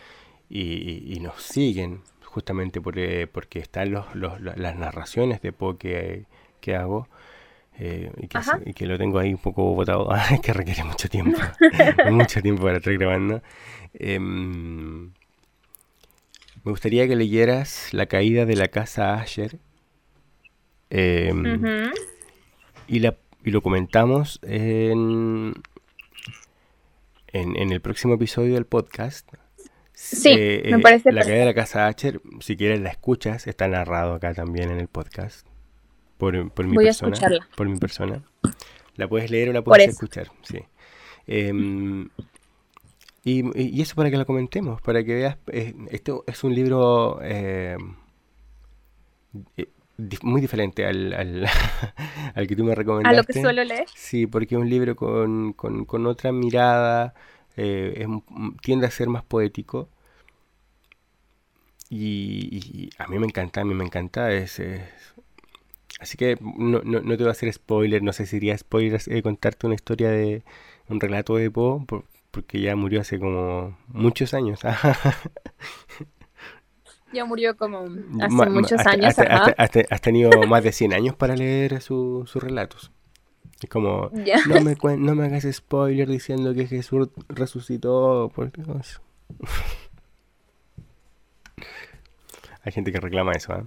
y, 0.50 1.20
nos 1.22 1.42
siguen 1.42 2.02
justamente 2.26 2.82
eh, 2.96 3.28
porque 3.32 3.60
están 3.60 3.92
los, 3.92 4.06
las 4.14 4.76
narraciones 4.76 5.42
de 5.42 5.54
Poe 5.54 5.78
que, 5.78 6.76
hago 6.76 7.08
eh, 7.80 8.12
y, 8.66 8.74
que, 8.74 8.86
lo 8.86 8.98
tengo 8.98 9.20
ahí 9.20 9.34
un 9.34 9.40
poco 9.40 9.74
botado, 9.74 10.10
que 10.44 10.54
requiere 10.54 10.84
mucho 10.84 11.10
tiempo, 11.10 11.40
mucho 12.12 12.42
tiempo 12.42 12.64
para 12.64 12.78
estar 12.78 12.94
grabando. 12.94 13.42
Em, 13.94 15.12
me 16.64 16.72
gustaría 16.72 17.08
que 17.08 17.16
leyeras 17.16 17.94
La 17.94 18.06
caída 18.06 18.46
de 18.46 18.56
la 18.56 18.68
casa 18.68 19.16
Asher. 19.16 19.60
Em, 20.90 21.92
y 22.88 23.00
la 23.00 23.18
y 23.46 23.52
lo 23.52 23.62
comentamos 23.62 24.40
en, 24.44 25.54
en, 27.34 27.72
el 27.72 27.82
próximo 27.82 28.14
episodio 28.14 28.54
del 28.54 28.66
podcast. 28.66 29.30
Sí, 29.92 30.30
eh, 30.30 30.70
me 30.72 30.80
parece 30.80 31.12
La 31.12 31.24
caída 31.24 31.40
de 31.40 31.46
la 31.46 31.54
casa 31.54 31.88
Asher, 31.88 32.22
si 32.40 32.56
quieres 32.56 32.80
la 32.80 32.90
escuchas, 32.90 33.48
está 33.48 33.68
narrado 33.68 34.14
acá 34.14 34.34
también 34.34 34.72
en 34.72 34.80
el 34.80 34.88
podcast. 34.88 35.46
Por, 36.18 36.52
por 36.52 36.66
mi 36.66 36.76
persona. 36.76 37.18
por 37.56 37.68
mi 37.68 37.78
persona. 37.78 38.24
La 38.96 39.08
puedes 39.08 39.32
leer 39.32 39.50
o 39.50 39.54
la 39.54 39.64
puedes 39.64 39.90
escuchar, 39.90 40.30
sí. 40.44 40.60
Em, 41.26 42.10
y, 43.24 43.44
y, 43.60 43.82
eso 43.82 43.96
para 43.96 44.12
que 44.12 44.18
lo 44.18 44.26
comentemos, 44.26 44.82
para 44.82 45.04
que 45.04 45.16
veas, 45.16 45.38
eh, 45.48 45.74
esto 45.90 46.24
es 46.28 46.44
un 46.44 46.54
libro 46.54 47.20
eh, 47.24 47.78
muy 50.22 50.42
diferente 50.42 50.86
al, 50.86 51.14
al, 51.14 52.48
que 52.48 52.56
tú 52.56 52.64
me 52.64 52.76
recomendaste. 52.76 53.16
A 53.16 53.22
lo 53.22 53.26
que 53.26 53.34
suelo 53.34 53.64
leer. 53.64 53.86
Sí, 53.96 54.28
porque 54.28 54.56
es 54.56 54.62
un 54.62 54.70
libro 54.70 54.96
con, 54.96 55.54
con, 55.54 56.06
otra 56.06 56.32
mirada, 56.32 57.14
eh, 57.56 58.06
tiende 58.62 58.88
a 58.88 58.92
ser 58.92 59.08
más 59.08 59.24
poético. 59.24 59.90
Y, 61.90 62.90
a 62.98 63.08
mí 63.08 63.20
me 63.20 63.28
encanta, 63.28 63.62
a 63.62 63.66
mí 63.66 63.74
me 63.74 63.86
encanta. 63.86 64.32
Es, 64.32 64.62
Así 66.04 66.18
que 66.18 66.38
no, 66.42 66.82
no, 66.84 67.00
no, 67.00 67.16
te 67.16 67.24
voy 67.24 67.30
a 67.30 67.32
hacer 67.32 67.52
spoiler, 67.54 68.04
no 68.04 68.12
sé 68.12 68.26
si 68.26 68.32
sería 68.32 68.58
spoiler 68.58 69.00
eh, 69.08 69.22
contarte 69.22 69.68
una 69.68 69.76
historia 69.76 70.10
de 70.10 70.44
un 70.90 71.00
relato 71.00 71.38
de 71.38 71.50
Poe, 71.50 71.86
porque 72.30 72.60
ya 72.60 72.76
murió 72.76 73.00
hace 73.00 73.20
como 73.20 73.78
muchos 73.88 74.34
años. 74.34 74.60
Ya 77.14 77.26
murió 77.26 77.56
como 77.56 77.88
hace 78.20 78.50
muchos 78.50 78.84
años. 78.88 79.14
Has, 79.20 80.02
tenido 80.02 80.32
más 80.48 80.64
de 80.64 80.72
100 80.72 80.94
años 80.94 81.16
para 81.16 81.36
leer 81.36 81.80
sus 81.80 82.34
relatos. 82.34 82.92
Es 83.62 83.70
como, 83.70 84.10
no, 84.48 84.62
me, 84.62 84.76
no 84.98 85.14
me 85.14 85.26
hagas 85.26 85.46
spoiler 85.52 86.10
diciendo 86.10 86.56
que 86.56 86.66
Jesús 86.66 87.10
resucitó. 87.30 88.32
Por 88.34 88.52
Dios. 88.52 89.00
Hay 92.64 92.72
gente 92.72 92.92
que 92.92 93.00
reclama 93.00 93.34
eso, 93.34 93.54
¿eh? 93.54 93.64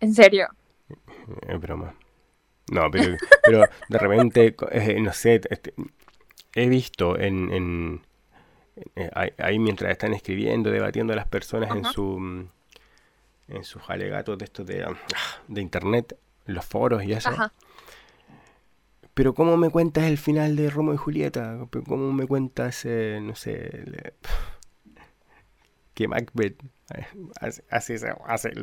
¿En 0.00 0.14
serio? 0.14 0.48
Es 1.48 1.60
broma. 1.60 1.94
No, 2.70 2.90
pero, 2.90 3.16
pero 3.44 3.64
de 3.88 3.98
repente, 3.98 4.54
eh, 4.70 5.00
no 5.00 5.12
sé, 5.12 5.40
este, 5.50 5.74
he 6.54 6.68
visto 6.68 7.18
en, 7.18 7.52
en 7.52 8.00
eh, 8.96 9.32
ahí, 9.38 9.58
mientras 9.58 9.90
están 9.90 10.14
escribiendo, 10.14 10.70
debatiendo 10.70 11.12
a 11.12 11.16
las 11.16 11.26
personas 11.26 11.70
en 11.70 11.84
su 11.84 12.48
en 13.48 13.64
sus 13.64 13.82
alegatos 13.88 14.38
de 14.38 14.44
esto 14.44 14.64
de, 14.64 14.86
de 15.48 15.60
internet, 15.60 16.16
los 16.46 16.64
foros 16.64 17.04
y 17.04 17.12
eso. 17.12 17.30
Pero 19.14 19.34
¿cómo 19.34 19.56
me 19.56 19.68
cuentas 19.68 20.04
el 20.04 20.16
final 20.16 20.56
de 20.56 20.70
Romo 20.70 20.94
y 20.94 20.96
Julieta? 20.96 21.58
¿Cómo 21.86 22.12
me 22.12 22.26
cuentas, 22.26 22.84
eh, 22.86 23.18
no 23.20 23.34
sé, 23.34 24.14
que 25.92 26.08
Macbeth 26.08 26.56
hace, 27.40 27.62
hace, 27.68 28.14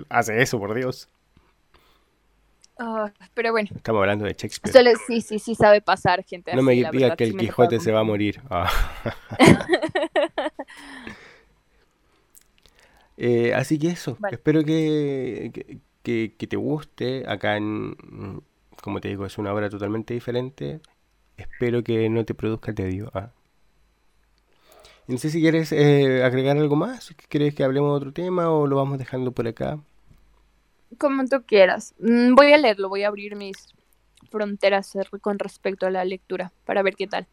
hace, 0.10 0.42
eso, 0.42 0.60
por 0.60 0.74
Dios? 0.74 1.08
Ah, 2.80 3.12
pero 3.34 3.52
bueno. 3.52 3.70
Estamos 3.76 4.00
hablando 4.00 4.24
de 4.26 4.34
Shakespeare. 4.34 4.96
sí, 5.06 5.20
sí, 5.20 5.38
sí 5.38 5.54
sabe 5.54 5.82
pasar, 5.82 6.24
gente. 6.24 6.56
No 6.56 6.64
me 6.64 6.74
digas 6.74 7.16
que 7.18 7.26
el 7.26 7.36
Quijote 7.36 7.80
se 7.82 7.92
va 7.92 8.00
a 8.00 8.04
morir. 8.04 8.42
Ah. 8.50 8.72
Eh, 13.22 13.54
así 13.54 13.78
que 13.78 13.90
eso. 13.90 14.18
Espero 14.32 14.64
que, 14.64 15.82
que, 16.04 16.48
te 16.48 16.56
guste. 16.56 17.26
Acá, 17.28 17.58
en, 17.58 17.98
como 18.82 19.02
te 19.02 19.10
digo, 19.10 19.26
es 19.26 19.38
una 19.38 19.54
obra 19.54 19.70
totalmente 19.70 20.14
diferente. 20.14 20.80
Espero 21.36 21.84
que 21.84 22.08
no 22.08 22.24
te 22.24 22.34
produzca 22.34 22.74
tedio. 22.74 23.12
Ah. 23.14 23.32
No 25.08 25.18
sé 25.18 25.30
si 25.32 25.42
quieres 25.42 25.74
eh, 25.74 26.24
agregar 26.24 26.56
algo 26.56 26.78
más. 26.78 27.14
¿Quieres 27.28 27.54
que 27.54 27.66
hablemos 27.66 27.92
de 27.92 27.98
otro 27.98 28.14
tema 28.14 28.52
o 28.52 28.68
lo 28.68 28.78
vamos 28.78 28.98
dejando 28.98 29.34
por 29.34 29.50
acá? 29.50 29.80
Como 30.98 31.26
tú 31.26 31.44
quieras. 31.46 31.94
Mm, 32.00 32.36
voy 32.36 32.54
a 32.54 32.58
leerlo, 32.58 32.90
voy 32.90 33.04
a 33.04 33.08
abrir 33.08 33.36
mis 33.36 33.74
fronteras 34.30 34.98
con 35.22 35.40
respecto 35.40 35.86
a 35.86 35.90
la 35.90 36.06
lectura 36.06 36.52
para 36.66 36.82
ver 36.82 36.96
qué 36.96 37.08
tal. 37.08 37.28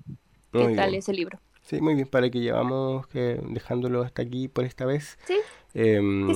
¿Qué 0.53 0.75
tal 0.75 0.95
ese 0.95 1.13
libro? 1.13 1.39
Sí, 1.63 1.81
muy 1.81 1.95
bien, 1.95 2.07
para 2.07 2.31
que 2.31 2.41
llevamos 2.41 3.07
que 3.09 3.41
dejándolo 3.49 4.03
hasta 4.03 4.23
aquí 4.23 4.49
por 4.49 4.65
esta 4.65 4.87
vez. 4.87 5.19
Sí. 5.27 5.37
Em, 5.75 6.29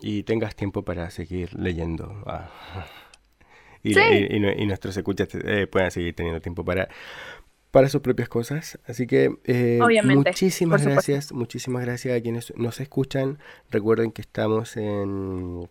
y 0.00 0.22
tengas 0.22 0.54
tiempo 0.54 0.82
para 0.82 1.10
seguir 1.10 1.54
leyendo. 1.54 2.22
Ah. 2.26 2.50
Y, 3.82 3.92
y, 3.92 4.66
nuestros 4.66 4.96
escuchas 4.96 5.28
eh, 5.32 5.68
puedan 5.68 5.92
seguir 5.92 6.12
teniendo 6.12 6.40
tiempo 6.40 6.64
para, 6.64 6.88
para 7.76 7.90
sus 7.90 8.00
propias 8.00 8.30
cosas. 8.30 8.78
Así 8.86 9.06
que 9.06 9.36
eh, 9.44 9.78
muchísimas 10.02 10.82
gracias, 10.82 11.30
muchísimas 11.32 11.84
gracias 11.84 12.16
a 12.16 12.22
quienes 12.22 12.56
nos 12.56 12.80
escuchan. 12.80 13.38
Recuerden 13.70 14.12
que 14.12 14.22
estamos 14.22 14.78
en, 14.78 15.68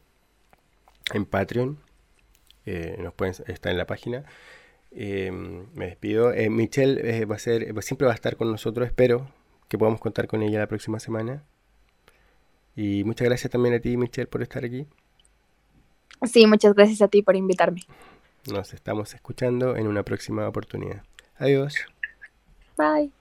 en 1.16 1.26
Patreon. 1.26 1.80
Eh, 2.68 2.98
nos 3.00 3.12
pueden, 3.16 3.34
está 3.48 3.72
en 3.72 3.80
la 3.80 3.88
página. 3.88 4.24
Em, 4.92 5.66
me 5.74 5.88
despido. 5.88 6.32
Eh, 6.32 6.52
Michelle 6.52 7.02
eh, 7.22 7.26
va 7.26 7.38
a 7.38 7.40
ser, 7.40 7.74
siempre 7.82 8.06
va 8.06 8.12
a 8.12 8.16
estar 8.16 8.36
con 8.36 8.52
nosotros. 8.52 8.86
Espero 8.86 9.28
que 9.68 9.80
podamos 9.80 10.00
contar 10.00 10.28
con 10.28 10.44
ella 10.44 10.60
la 10.60 10.68
próxima 10.68 11.00
semana. 11.00 11.42
Y 12.76 13.04
muchas 13.04 13.26
gracias 13.26 13.50
también 13.50 13.74
a 13.74 13.80
ti, 13.80 13.98
Michelle, 13.98 14.28
por 14.28 14.44
estar 14.44 14.64
aquí. 14.64 14.86
Sí, 16.22 16.46
muchas 16.46 16.76
gracias 16.76 17.02
a 17.02 17.08
ti 17.08 17.24
por 17.24 17.36
invitarme. 17.36 17.82
Nos 18.54 18.76
estamos 18.76 19.16
escuchando 19.16 19.76
en 19.76 19.88
una 19.88 20.04
próxima 20.04 20.48
oportunidad. 20.48 21.02
Adiós. 21.38 21.76
Bye. 22.78 23.15